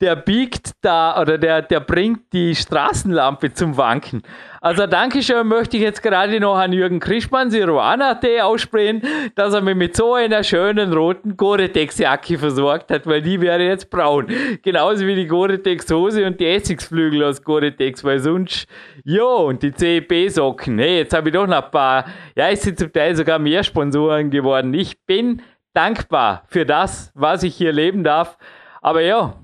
Der 0.00 0.16
biegt 0.16 0.72
da, 0.80 1.20
oder 1.20 1.38
der, 1.38 1.62
der 1.62 1.80
bringt 1.80 2.32
die 2.32 2.54
Straßenlampe 2.54 3.52
zum 3.52 3.76
Wanken. 3.76 4.22
Also 4.64 4.86
Dankeschön 4.86 5.46
möchte 5.46 5.76
ich 5.76 5.82
jetzt 5.82 6.02
gerade 6.02 6.40
noch 6.40 6.56
an 6.56 6.72
Jürgen 6.72 6.98
Krischmann, 6.98 7.50
Siruana-Tee 7.50 8.40
aussprechen, 8.40 9.02
dass 9.34 9.52
er 9.52 9.60
mich 9.60 9.74
mit 9.74 9.94
so 9.94 10.14
einer 10.14 10.42
schönen 10.42 10.94
roten 10.94 11.36
Gore-Tex-Jacke 11.36 12.38
versorgt 12.38 12.90
hat, 12.90 13.06
weil 13.06 13.20
die 13.20 13.38
wäre 13.42 13.62
jetzt 13.62 13.90
braun. 13.90 14.26
Genauso 14.62 15.06
wie 15.06 15.16
die 15.16 15.26
Gore-Tex-Hose 15.26 16.26
und 16.26 16.40
die 16.40 16.46
Essigsflügel 16.46 17.24
aus 17.24 17.42
Gore-Tex, 17.42 18.04
weil 18.04 18.20
sonst, 18.20 18.66
jo, 19.04 19.48
und 19.48 19.62
die 19.62 19.70
CEP-Socken. 19.70 20.78
Hey, 20.78 20.96
jetzt 21.00 21.12
habe 21.12 21.28
ich 21.28 21.34
doch 21.34 21.46
noch 21.46 21.62
ein 21.62 21.70
paar, 21.70 22.06
ja, 22.34 22.48
es 22.48 22.62
sind 22.62 22.78
zum 22.78 22.90
Teil 22.90 23.14
sogar 23.14 23.38
mehr 23.38 23.64
Sponsoren 23.64 24.30
geworden. 24.30 24.72
Ich 24.72 24.98
bin 25.04 25.42
dankbar 25.74 26.44
für 26.46 26.64
das, 26.64 27.12
was 27.14 27.42
ich 27.42 27.54
hier 27.54 27.72
leben 27.72 28.02
darf. 28.02 28.38
Aber 28.80 29.02
ja, 29.02 29.34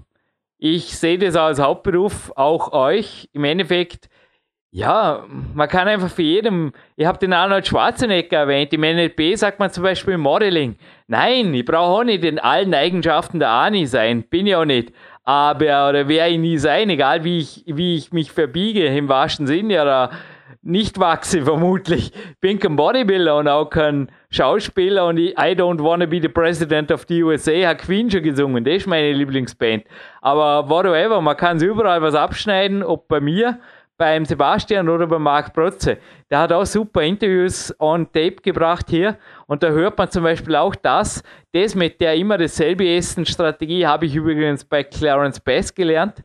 ich 0.56 0.96
sehe 0.96 1.18
das 1.18 1.36
als 1.36 1.60
Hauptberuf, 1.60 2.32
auch 2.36 2.72
euch. 2.72 3.28
Im 3.34 3.44
Endeffekt, 3.44 4.08
ja, 4.72 5.24
man 5.54 5.68
kann 5.68 5.88
einfach 5.88 6.10
für 6.10 6.22
jedem, 6.22 6.72
ich 6.96 7.04
habe 7.04 7.18
den 7.18 7.32
Arnold 7.32 7.66
Schwarzenegger 7.66 8.38
erwähnt, 8.38 8.72
im 8.72 8.82
NLP 8.82 9.36
sagt 9.36 9.58
man 9.58 9.70
zum 9.70 9.82
Beispiel 9.82 10.16
Modeling. 10.16 10.76
Nein, 11.08 11.52
ich 11.54 11.64
brauche 11.64 12.00
auch 12.00 12.04
nicht 12.04 12.24
in 12.24 12.38
allen 12.38 12.72
Eigenschaften 12.72 13.40
der 13.40 13.50
Ani 13.50 13.86
sein, 13.86 14.22
bin 14.22 14.46
ich 14.46 14.54
auch 14.54 14.64
nicht. 14.64 14.92
Aber, 15.24 15.88
oder 15.88 16.08
werde 16.08 16.32
ich 16.32 16.38
nie 16.38 16.58
sein, 16.58 16.88
egal 16.88 17.24
wie 17.24 17.38
ich, 17.38 17.64
wie 17.66 17.96
ich 17.96 18.12
mich 18.12 18.30
verbiege, 18.30 18.86
im 18.86 19.08
wahrsten 19.08 19.48
Sinne, 19.48 19.82
oder 19.82 20.10
nicht 20.62 21.00
wachse 21.00 21.42
vermutlich. 21.44 22.12
Bin 22.40 22.60
kein 22.60 22.76
Bodybuilder 22.76 23.38
und 23.38 23.48
auch 23.48 23.70
kein 23.70 24.10
Schauspieler 24.30 25.06
und 25.06 25.18
ich, 25.18 25.32
I 25.32 25.54
don't 25.56 25.82
wanna 25.82 26.06
be 26.06 26.20
the 26.22 26.28
president 26.28 26.92
of 26.92 27.06
the 27.08 27.22
USA, 27.24 27.68
hat 27.68 27.78
Queen 27.78 28.08
schon 28.08 28.22
gesungen, 28.22 28.62
das 28.62 28.74
ist 28.74 28.86
meine 28.86 29.12
Lieblingsband. 29.12 29.84
Aber 30.20 30.68
whatever, 30.68 31.20
man 31.20 31.36
kann 31.36 31.60
überall 31.60 32.00
was 32.02 32.14
abschneiden, 32.14 32.84
ob 32.84 33.08
bei 33.08 33.20
mir, 33.20 33.58
beim 34.00 34.24
Sebastian 34.24 34.88
oder 34.88 35.06
bei 35.06 35.18
Marc 35.18 35.52
Protze. 35.52 35.98
Der 36.30 36.38
hat 36.38 36.52
auch 36.54 36.64
super 36.64 37.02
Interviews 37.02 37.74
on 37.78 38.06
Tape 38.06 38.36
gebracht 38.36 38.86
hier. 38.88 39.18
Und 39.46 39.62
da 39.62 39.68
hört 39.68 39.98
man 39.98 40.10
zum 40.10 40.22
Beispiel 40.22 40.56
auch 40.56 40.74
das. 40.74 41.22
Das 41.52 41.74
mit 41.74 42.00
der 42.00 42.14
immer 42.14 42.38
dasselbe 42.38 42.88
Essen-Strategie 42.88 43.86
habe 43.86 44.06
ich 44.06 44.16
übrigens 44.16 44.64
bei 44.64 44.84
Clarence 44.84 45.38
Bass 45.38 45.74
gelernt. 45.74 46.22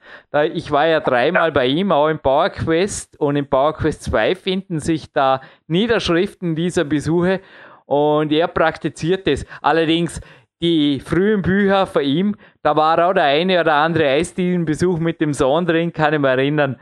Ich 0.54 0.72
war 0.72 0.88
ja 0.88 1.02
dreimal 1.02 1.52
bei 1.52 1.66
ihm, 1.66 1.92
auch 1.92 2.08
im 2.08 2.20
Power 2.20 2.50
Quest. 2.50 3.20
Und 3.20 3.36
im 3.36 3.46
Power 3.46 3.74
Quest 3.74 4.04
2 4.04 4.36
finden 4.36 4.80
sich 4.80 5.12
da 5.12 5.42
Niederschriften 5.68 6.56
dieser 6.56 6.86
Besuche. 6.86 7.42
Und 7.86 8.32
er 8.32 8.48
praktiziert 8.48 9.28
das. 9.28 9.46
Allerdings 9.62 10.22
die 10.62 11.02
frühen 11.02 11.42
Bücher 11.42 11.86
von 11.86 12.04
ihm, 12.04 12.36
da 12.64 12.78
war 12.78 13.06
auch 13.06 13.14
der 13.14 13.26
eine 13.26 13.60
oder 13.60 13.74
andere 13.74 14.08
Eisdielenbesuch 14.08 14.98
mit 15.00 15.20
dem 15.20 15.34
Sohn 15.34 15.66
drin, 15.66 15.92
kann 15.92 16.14
ich 16.14 16.20
mich 16.22 16.32
erinnern. 16.32 16.78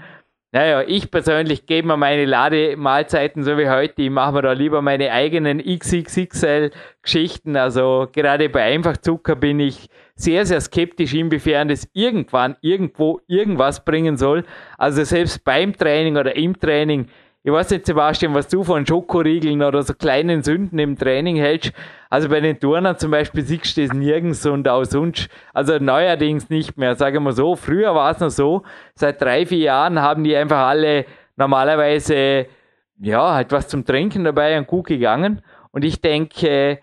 Naja, 0.56 0.84
ich 0.86 1.10
persönlich 1.10 1.66
gebe 1.66 1.88
mir 1.88 1.98
meine 1.98 2.26
Lademahlzeiten 2.26 3.42
so 3.44 3.58
wie 3.58 3.70
heute. 3.70 4.04
Ich 4.04 4.12
mache 4.12 4.34
mir 4.34 4.44
da 4.44 4.52
lieber 4.52 4.84
meine 4.84 5.12
eigenen 5.12 5.58
XXXL-Geschichten. 5.58 7.56
Also 7.56 8.08
gerade 8.12 8.50
bei 8.50 8.62
Einfachzucker 8.62 9.36
bin 9.36 9.60
ich 9.60 9.90
sehr, 10.14 10.46
sehr 10.46 10.62
skeptisch, 10.62 11.16
inwiefern 11.16 11.70
das 11.70 11.90
irgendwann 11.94 12.56
irgendwo 12.62 13.20
irgendwas 13.26 13.84
bringen 13.84 14.16
soll. 14.16 14.44
Also 14.78 15.04
selbst 15.04 15.44
beim 15.44 15.76
Training 15.76 16.18
oder 16.18 16.36
im 16.36 16.60
Training 16.60 17.08
ich 17.46 17.52
weiß 17.52 17.72
nicht, 17.72 17.86
Sebastian, 17.86 18.34
was 18.34 18.48
du 18.48 18.64
von 18.64 18.86
Schokoriegeln 18.86 19.62
oder 19.62 19.84
so 19.84 19.94
kleinen 19.94 20.44
Sünden 20.44 20.80
im 20.80 20.98
Training 20.98 21.36
hältst. 21.36 21.74
Also 22.10 22.30
bei 22.30 22.40
den 22.40 22.58
Turnern 22.58 22.98
zum 22.98 23.12
Beispiel 23.12 23.44
siehst 23.44 23.76
du 23.76 23.86
das 23.86 23.94
nirgends 23.94 24.46
und 24.46 24.66
auch 24.70 24.86
sonst, 24.86 25.30
also 25.54 25.78
neuerdings 25.78 26.50
nicht 26.50 26.78
mehr. 26.78 26.96
Sagen 26.96 27.22
wir 27.24 27.34
so, 27.34 27.58
früher 27.58 27.94
war 27.96 28.12
es 28.12 28.20
noch 28.22 28.30
so, 28.30 28.64
seit 28.96 29.22
drei, 29.22 29.46
vier 29.46 29.58
Jahren 29.58 30.02
haben 30.02 30.24
die 30.24 30.36
einfach 30.36 30.68
alle 30.68 31.06
normalerweise, 31.36 32.48
ja, 33.00 33.34
halt 33.34 33.52
was 33.52 33.68
zum 33.68 33.84
Trinken 33.84 34.24
dabei 34.24 34.58
und 34.58 34.68
gut 34.68 34.88
gegangen. 34.88 35.42
Und 35.72 35.84
ich 35.84 36.00
denke, 36.00 36.80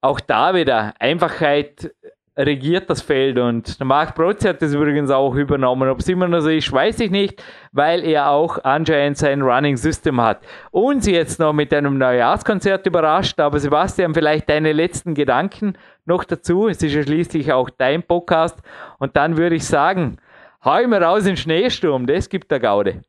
auch 0.00 0.18
da 0.18 0.54
wieder 0.56 0.94
Einfachheit 0.98 1.94
regiert 2.36 2.90
das 2.90 3.00
Feld 3.00 3.38
und 3.38 3.78
der 3.78 3.86
Marc 3.86 4.14
Protze 4.14 4.48
hat 4.48 4.60
das 4.60 4.74
übrigens 4.74 5.10
auch 5.10 5.34
übernommen. 5.34 5.88
Ob 5.88 6.00
es 6.00 6.08
immer 6.08 6.26
noch 6.26 6.40
so 6.40 6.50
ist, 6.50 6.72
weiß 6.72 7.00
ich 7.00 7.10
nicht, 7.10 7.42
weil 7.72 8.04
er 8.04 8.30
auch 8.30 8.58
anscheinend 8.64 9.18
sein 9.18 9.42
Running 9.42 9.76
System 9.76 10.20
hat. 10.20 10.40
Uns 10.72 11.06
jetzt 11.06 11.38
noch 11.38 11.52
mit 11.52 11.72
einem 11.72 11.96
Neujahrskonzert 11.96 12.86
überrascht, 12.86 13.38
aber 13.38 13.58
Sebastian, 13.60 14.14
vielleicht 14.14 14.48
deine 14.48 14.72
letzten 14.72 15.14
Gedanken 15.14 15.78
noch 16.06 16.24
dazu. 16.24 16.68
Es 16.68 16.82
ist 16.82 16.94
ja 16.94 17.02
schließlich 17.02 17.52
auch 17.52 17.70
dein 17.70 18.02
Podcast 18.02 18.58
und 18.98 19.16
dann 19.16 19.36
würde 19.36 19.54
ich 19.54 19.66
sagen, 19.66 20.18
hau 20.64 20.84
mir 20.86 21.00
raus 21.00 21.26
in 21.26 21.36
Schneesturm, 21.36 22.06
das 22.06 22.28
gibt 22.28 22.50
der 22.50 22.60
Gaude. 22.60 23.02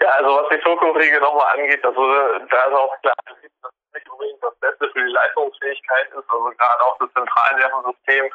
Ja, 0.00 0.08
also 0.18 0.30
was 0.30 0.48
die 0.48 0.62
Schokoriegel 0.62 1.20
nochmal 1.20 1.58
angeht, 1.58 1.84
also 1.84 2.00
da 2.50 2.64
ist 2.64 2.74
auch 2.74 3.00
klar, 3.02 3.14
nicht 3.94 4.08
unbedingt 4.10 4.42
das 4.42 4.54
Beste 4.56 4.88
für 4.90 5.04
die 5.04 5.12
Leistungsfähigkeit 5.12 6.08
ist. 6.08 6.30
Also 6.30 6.44
gerade 6.56 6.84
auch 6.84 6.98
das 6.98 7.12
Zentralnervensystem, 7.12 8.30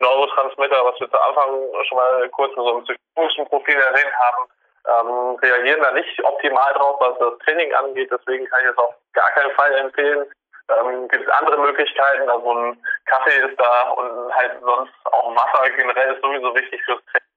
Neurotransmitter, 0.00 0.84
was 0.84 1.00
wir 1.00 1.10
zu 1.10 1.20
Anfang 1.20 1.50
schon 1.88 1.96
mal 1.96 2.28
kurz 2.30 2.50
in 2.56 2.62
so 2.62 2.70
einem 2.70 2.84
psychologischen 2.84 3.46
Profil 3.48 3.76
erwähnt 3.76 4.14
haben, 4.18 4.48
ähm, 4.88 5.36
reagieren 5.42 5.82
da 5.82 5.92
nicht 5.92 6.24
optimal 6.24 6.72
drauf, 6.74 6.96
was 7.00 7.18
das 7.18 7.38
Training 7.44 7.72
angeht. 7.74 8.10
Deswegen 8.10 8.46
kann 8.46 8.60
ich 8.62 8.70
es 8.70 8.78
auf 8.78 8.94
gar 9.12 9.30
keinen 9.32 9.52
Fall 9.52 9.74
empfehlen. 9.74 10.26
Ähm, 10.70 11.08
gibt 11.08 11.26
es 11.26 11.32
andere 11.32 11.58
Möglichkeiten, 11.58 12.30
also 12.30 12.52
ein 12.52 12.82
Kaffee 13.06 13.40
ist 13.40 13.58
da 13.58 13.90
und 13.90 14.34
halt 14.34 14.52
sonst 14.62 14.92
auch 15.04 15.34
Wasser 15.34 15.68
generell 15.70 16.14
ist 16.14 16.22
sowieso 16.22 16.54
wichtig 16.54 16.80
fürs 16.84 17.00
Training. 17.06 17.29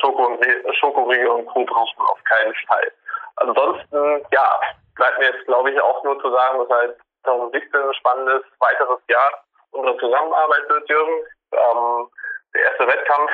Schoko 0.00 0.26
und 0.26 0.44
Schokoriegel 0.76 1.28
und 1.28 1.46
Co. 1.46 1.60
auf 1.60 2.24
keinen 2.24 2.54
Fall. 2.66 2.92
Ansonsten, 3.36 4.24
ja, 4.32 4.60
bleibt 4.96 5.18
mir 5.18 5.26
jetzt, 5.26 5.46
glaube 5.46 5.70
ich, 5.70 5.80
auch 5.80 6.02
nur 6.04 6.20
zu 6.20 6.30
sagen, 6.30 6.58
dass 6.58 6.68
halt 6.70 6.96
2017 7.24 7.80
ein 7.80 7.94
spannendes 7.94 8.42
weiteres 8.58 9.00
Jahr 9.08 9.44
unserer 9.70 9.98
Zusammenarbeit 9.98 10.68
wird, 10.68 10.88
Jürgen. 10.88 11.24
Ähm, 11.52 12.08
der 12.54 12.62
erste 12.62 12.86
Wettkampf 12.86 13.30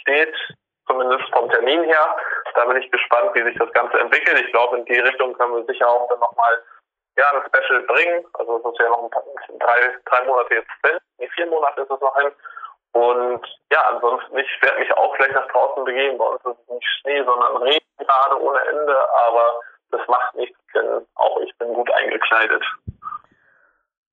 steht, 0.00 0.34
zumindest 0.86 1.24
vom 1.32 1.50
Termin 1.50 1.82
her. 1.84 2.16
Da 2.54 2.64
bin 2.64 2.76
ich 2.76 2.90
gespannt, 2.90 3.34
wie 3.34 3.42
sich 3.42 3.58
das 3.58 3.72
Ganze 3.72 3.98
entwickelt. 3.98 4.40
Ich 4.40 4.52
glaube, 4.52 4.78
in 4.78 4.84
die 4.84 4.98
Richtung 4.98 5.34
können 5.34 5.54
wir 5.54 5.64
sicher 5.64 5.88
auch 5.88 6.08
dann 6.08 6.20
nochmal 6.20 6.62
ja, 7.16 7.24
ein 7.32 7.42
Special 7.46 7.82
bringen. 7.82 8.24
Also 8.34 8.58
es 8.58 8.72
ist 8.72 8.80
ja 8.80 8.88
noch 8.88 9.02
ein 9.02 9.10
paar, 9.10 9.22
drei, 9.58 9.96
drei 10.04 10.24
Monate 10.24 10.54
jetzt. 10.54 10.70
Nee, 11.18 11.28
vier 11.34 11.46
Monate 11.46 11.82
ist 11.82 11.90
es 11.90 12.00
noch 12.00 12.16
hin. 12.16 12.30
Und 12.92 13.40
ja, 13.72 13.78
ansonsten, 13.92 14.36
ich 14.38 14.62
werde 14.62 14.80
mich 14.80 14.92
auch 14.96 15.14
gleich 15.16 15.32
nach 15.32 15.46
draußen 15.48 15.84
begeben. 15.84 16.18
Bei 16.18 16.24
uns 16.24 16.40
ist 16.44 16.58
es 16.62 16.74
nicht 16.74 16.86
Schnee, 17.00 17.22
sondern 17.24 17.56
Regen 17.62 17.86
gerade 17.98 18.40
ohne 18.40 18.58
Ende. 18.70 18.96
Aber 19.26 19.60
das 19.90 20.00
macht 20.08 20.34
nichts, 20.34 20.58
denn 20.74 21.06
auch 21.14 21.40
ich 21.40 21.56
bin 21.58 21.72
gut 21.74 21.90
eingekleidet. 21.92 22.62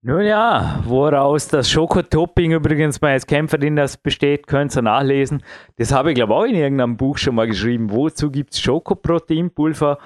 Nun 0.07 0.21
ja, 0.21 0.81
woraus 0.83 1.47
das 1.47 1.67
Schokotopping 1.67 2.51
übrigens 2.51 2.99
Kämpferin 3.25 3.75
das 3.75 3.97
besteht, 3.97 4.45
könnt 4.45 4.75
ihr 4.75 4.83
nachlesen. 4.83 5.43
Das 5.79 5.91
habe 5.91 6.11
ich 6.11 6.15
glaube 6.15 6.35
auch 6.35 6.43
in 6.43 6.53
irgendeinem 6.53 6.95
Buch 6.95 7.17
schon 7.17 7.33
mal 7.33 7.47
geschrieben. 7.47 7.91
Wozu 7.91 8.29
gibt 8.29 8.53
es 8.53 8.61
Schokoproteinpulver? 8.61 9.97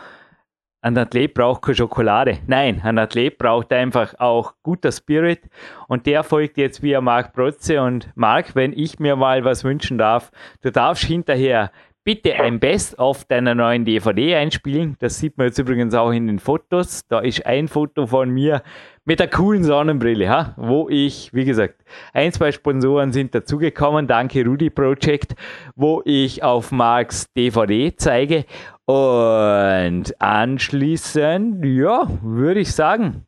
Ein 0.82 0.98
Athlet 0.98 1.34
braucht 1.34 1.64
keine 1.64 1.76
Schokolade. 1.76 2.38
Nein, 2.48 2.80
ein 2.82 2.98
Athlet 2.98 3.38
braucht 3.38 3.74
einfach 3.74 4.18
auch 4.18 4.54
guter 4.64 4.94
Spirit. 4.94 5.42
Und 5.90 6.06
der 6.06 6.24
folgt 6.24 6.58
jetzt 6.58 6.82
via 6.82 7.02
Marc 7.02 7.34
Protze. 7.34 7.82
Und 7.82 8.10
Marc, 8.16 8.56
wenn 8.56 8.72
ich 8.72 8.98
mir 8.98 9.18
mal 9.18 9.44
was 9.44 9.66
wünschen 9.66 9.98
darf, 9.98 10.32
du 10.62 10.72
darfst 10.72 11.04
hinterher 11.04 11.72
bitte 12.06 12.34
ein 12.36 12.62
Best-of 12.62 13.26
deiner 13.26 13.56
neuen 13.56 13.84
DVD 13.84 14.36
einspielen. 14.36 14.96
Das 15.00 15.20
sieht 15.20 15.38
man 15.38 15.48
jetzt 15.48 15.60
übrigens 15.60 15.94
auch 15.94 16.12
in 16.12 16.28
den 16.28 16.40
Fotos. 16.40 17.06
Da 17.10 17.20
ist 17.20 17.46
ein 17.46 17.68
Foto 17.68 18.08
von 18.08 18.30
mir 18.30 18.64
mit 19.06 19.20
der 19.20 19.28
coolen 19.28 19.64
Sonnenbrille, 19.64 20.30
ha? 20.30 20.54
wo 20.56 20.88
ich, 20.90 21.34
wie 21.34 21.44
gesagt, 21.44 21.84
ein, 22.14 22.32
zwei 22.32 22.52
Sponsoren 22.52 23.12
sind 23.12 23.36
dazugekommen. 23.36 24.08
Danke 24.08 24.46
Rudy 24.46 24.70
Project, 24.70 25.36
wo 25.76 26.02
ich 26.06 26.42
auf 26.42 26.72
Marks 26.72 27.32
DVD 27.34 27.94
zeige. 27.96 28.46
Und 28.90 30.20
anschließend, 30.20 31.64
ja, 31.64 32.08
würde 32.24 32.62
ich 32.62 32.74
sagen, 32.74 33.28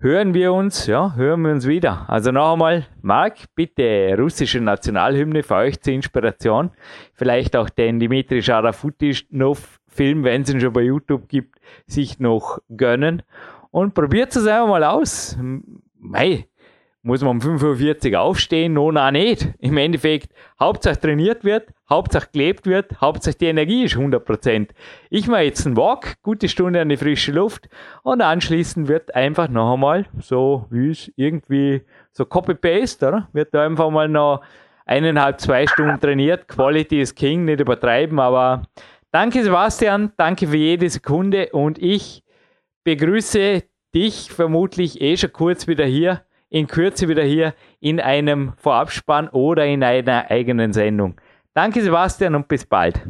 hören 0.00 0.34
wir 0.34 0.52
uns, 0.52 0.88
ja, 0.88 1.14
hören 1.14 1.42
wir 1.42 1.52
uns 1.52 1.68
wieder. 1.68 2.10
Also 2.10 2.32
noch 2.32 2.54
einmal, 2.54 2.88
Marc, 3.00 3.36
bitte 3.54 4.16
russische 4.18 4.60
Nationalhymne 4.60 5.44
für 5.44 5.54
euch 5.54 5.80
zur 5.80 5.92
Inspiration. 5.92 6.72
Vielleicht 7.12 7.54
auch 7.54 7.70
den 7.70 8.00
Dimitri 8.00 8.42
Scharafutinov-Film, 8.42 10.24
wenn 10.24 10.42
es 10.42 10.52
ihn 10.52 10.60
schon 10.60 10.72
bei 10.72 10.82
YouTube 10.82 11.28
gibt, 11.28 11.60
sich 11.86 12.18
noch 12.18 12.58
gönnen. 12.76 13.22
Und 13.70 13.94
probiert 13.94 14.34
es 14.34 14.44
einfach 14.44 14.66
mal 14.66 14.82
aus. 14.82 15.38
Mei, 16.00 16.48
muss 17.02 17.22
man 17.22 17.30
um 17.30 17.40
45 17.40 18.12
Uhr 18.12 18.20
aufstehen? 18.20 18.74
No, 18.74 18.92
na 18.92 19.10
nicht. 19.10 19.48
Im 19.58 19.76
Endeffekt, 19.78 20.32
Hauptsache 20.58 21.00
trainiert 21.00 21.44
wird, 21.44 21.70
Hauptsache 21.88 22.28
gelebt 22.32 22.66
wird, 22.66 23.00
Hauptsache 23.00 23.36
die 23.36 23.46
Energie 23.46 23.84
ist 23.84 23.96
100%. 23.96 24.68
Ich 25.08 25.26
mache 25.26 25.42
jetzt 25.42 25.66
einen 25.66 25.76
Walk, 25.76 26.16
gute 26.22 26.48
Stunde 26.48 26.80
an 26.80 26.90
die 26.90 26.98
frische 26.98 27.32
Luft 27.32 27.68
und 28.02 28.20
anschließend 28.20 28.88
wird 28.88 29.14
einfach 29.14 29.48
noch 29.48 29.74
einmal, 29.74 30.06
so 30.20 30.66
wie 30.70 30.90
es 30.90 31.10
irgendwie 31.16 31.82
so 32.12 32.26
Copy-Paste, 32.26 33.08
oder? 33.08 33.28
Wird 33.32 33.54
da 33.54 33.64
einfach 33.64 33.90
mal 33.90 34.08
noch 34.08 34.42
eineinhalb, 34.84 35.40
zwei 35.40 35.66
Stunden 35.66 36.00
trainiert. 36.00 36.48
Quality 36.48 37.00
is 37.00 37.14
King, 37.14 37.46
nicht 37.46 37.60
übertreiben, 37.60 38.18
aber 38.18 38.62
danke 39.10 39.42
Sebastian, 39.42 40.12
danke 40.18 40.48
für 40.48 40.56
jede 40.56 40.90
Sekunde 40.90 41.48
und 41.52 41.78
ich 41.78 42.22
begrüße 42.84 43.62
dich 43.94 44.30
vermutlich 44.30 45.00
eh 45.00 45.16
schon 45.16 45.32
kurz 45.32 45.66
wieder 45.66 45.84
hier 45.84 46.22
in 46.50 46.66
Kürze 46.66 47.08
wieder 47.08 47.22
hier 47.22 47.54
in 47.80 48.00
einem 48.00 48.52
Vorabspann 48.58 49.28
oder 49.28 49.64
in 49.64 49.82
einer 49.82 50.30
eigenen 50.30 50.72
Sendung. 50.72 51.20
Danke 51.54 51.80
Sebastian 51.80 52.34
und 52.34 52.48
bis 52.48 52.66
bald. 52.66 53.00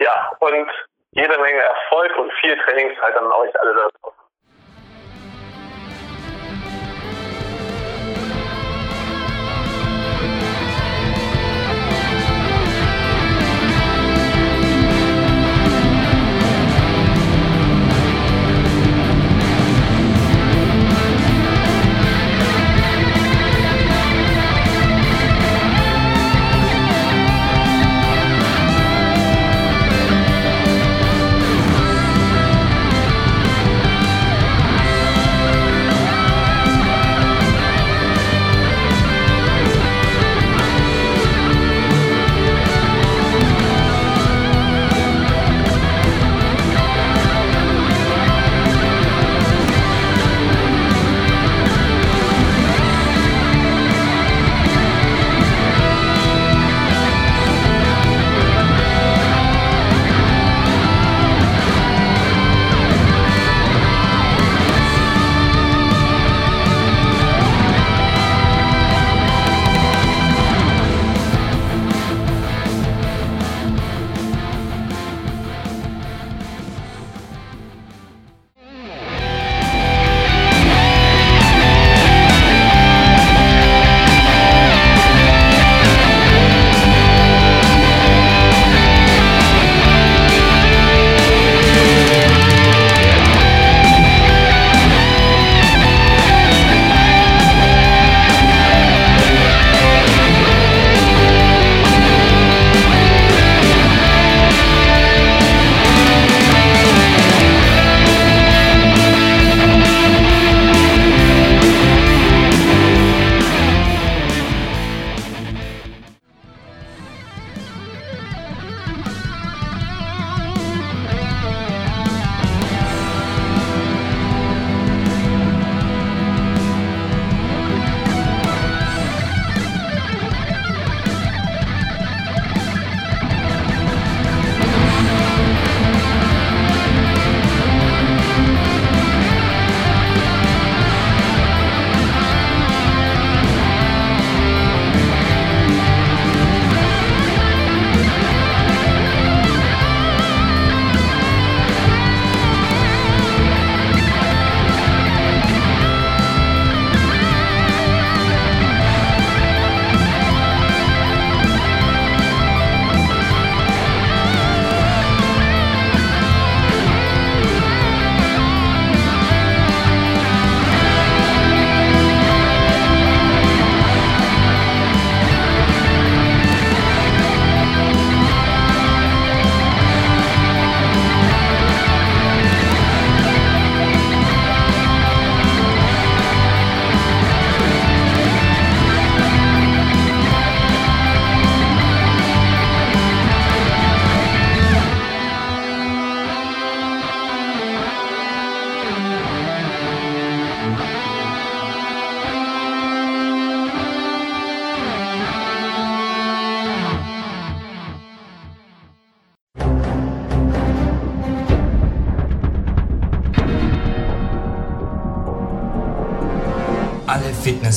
Ja, 0.00 0.32
und 0.40 0.68
jede 1.12 1.38
Menge 1.38 1.60
Erfolg 1.60 2.16
und 2.18 2.32
viel 2.40 2.56
Trainingszeit 2.56 3.16
an 3.16 3.26
euch 3.26 3.60
alle 3.60 3.74
da 3.74 3.88
draußen. 4.00 4.21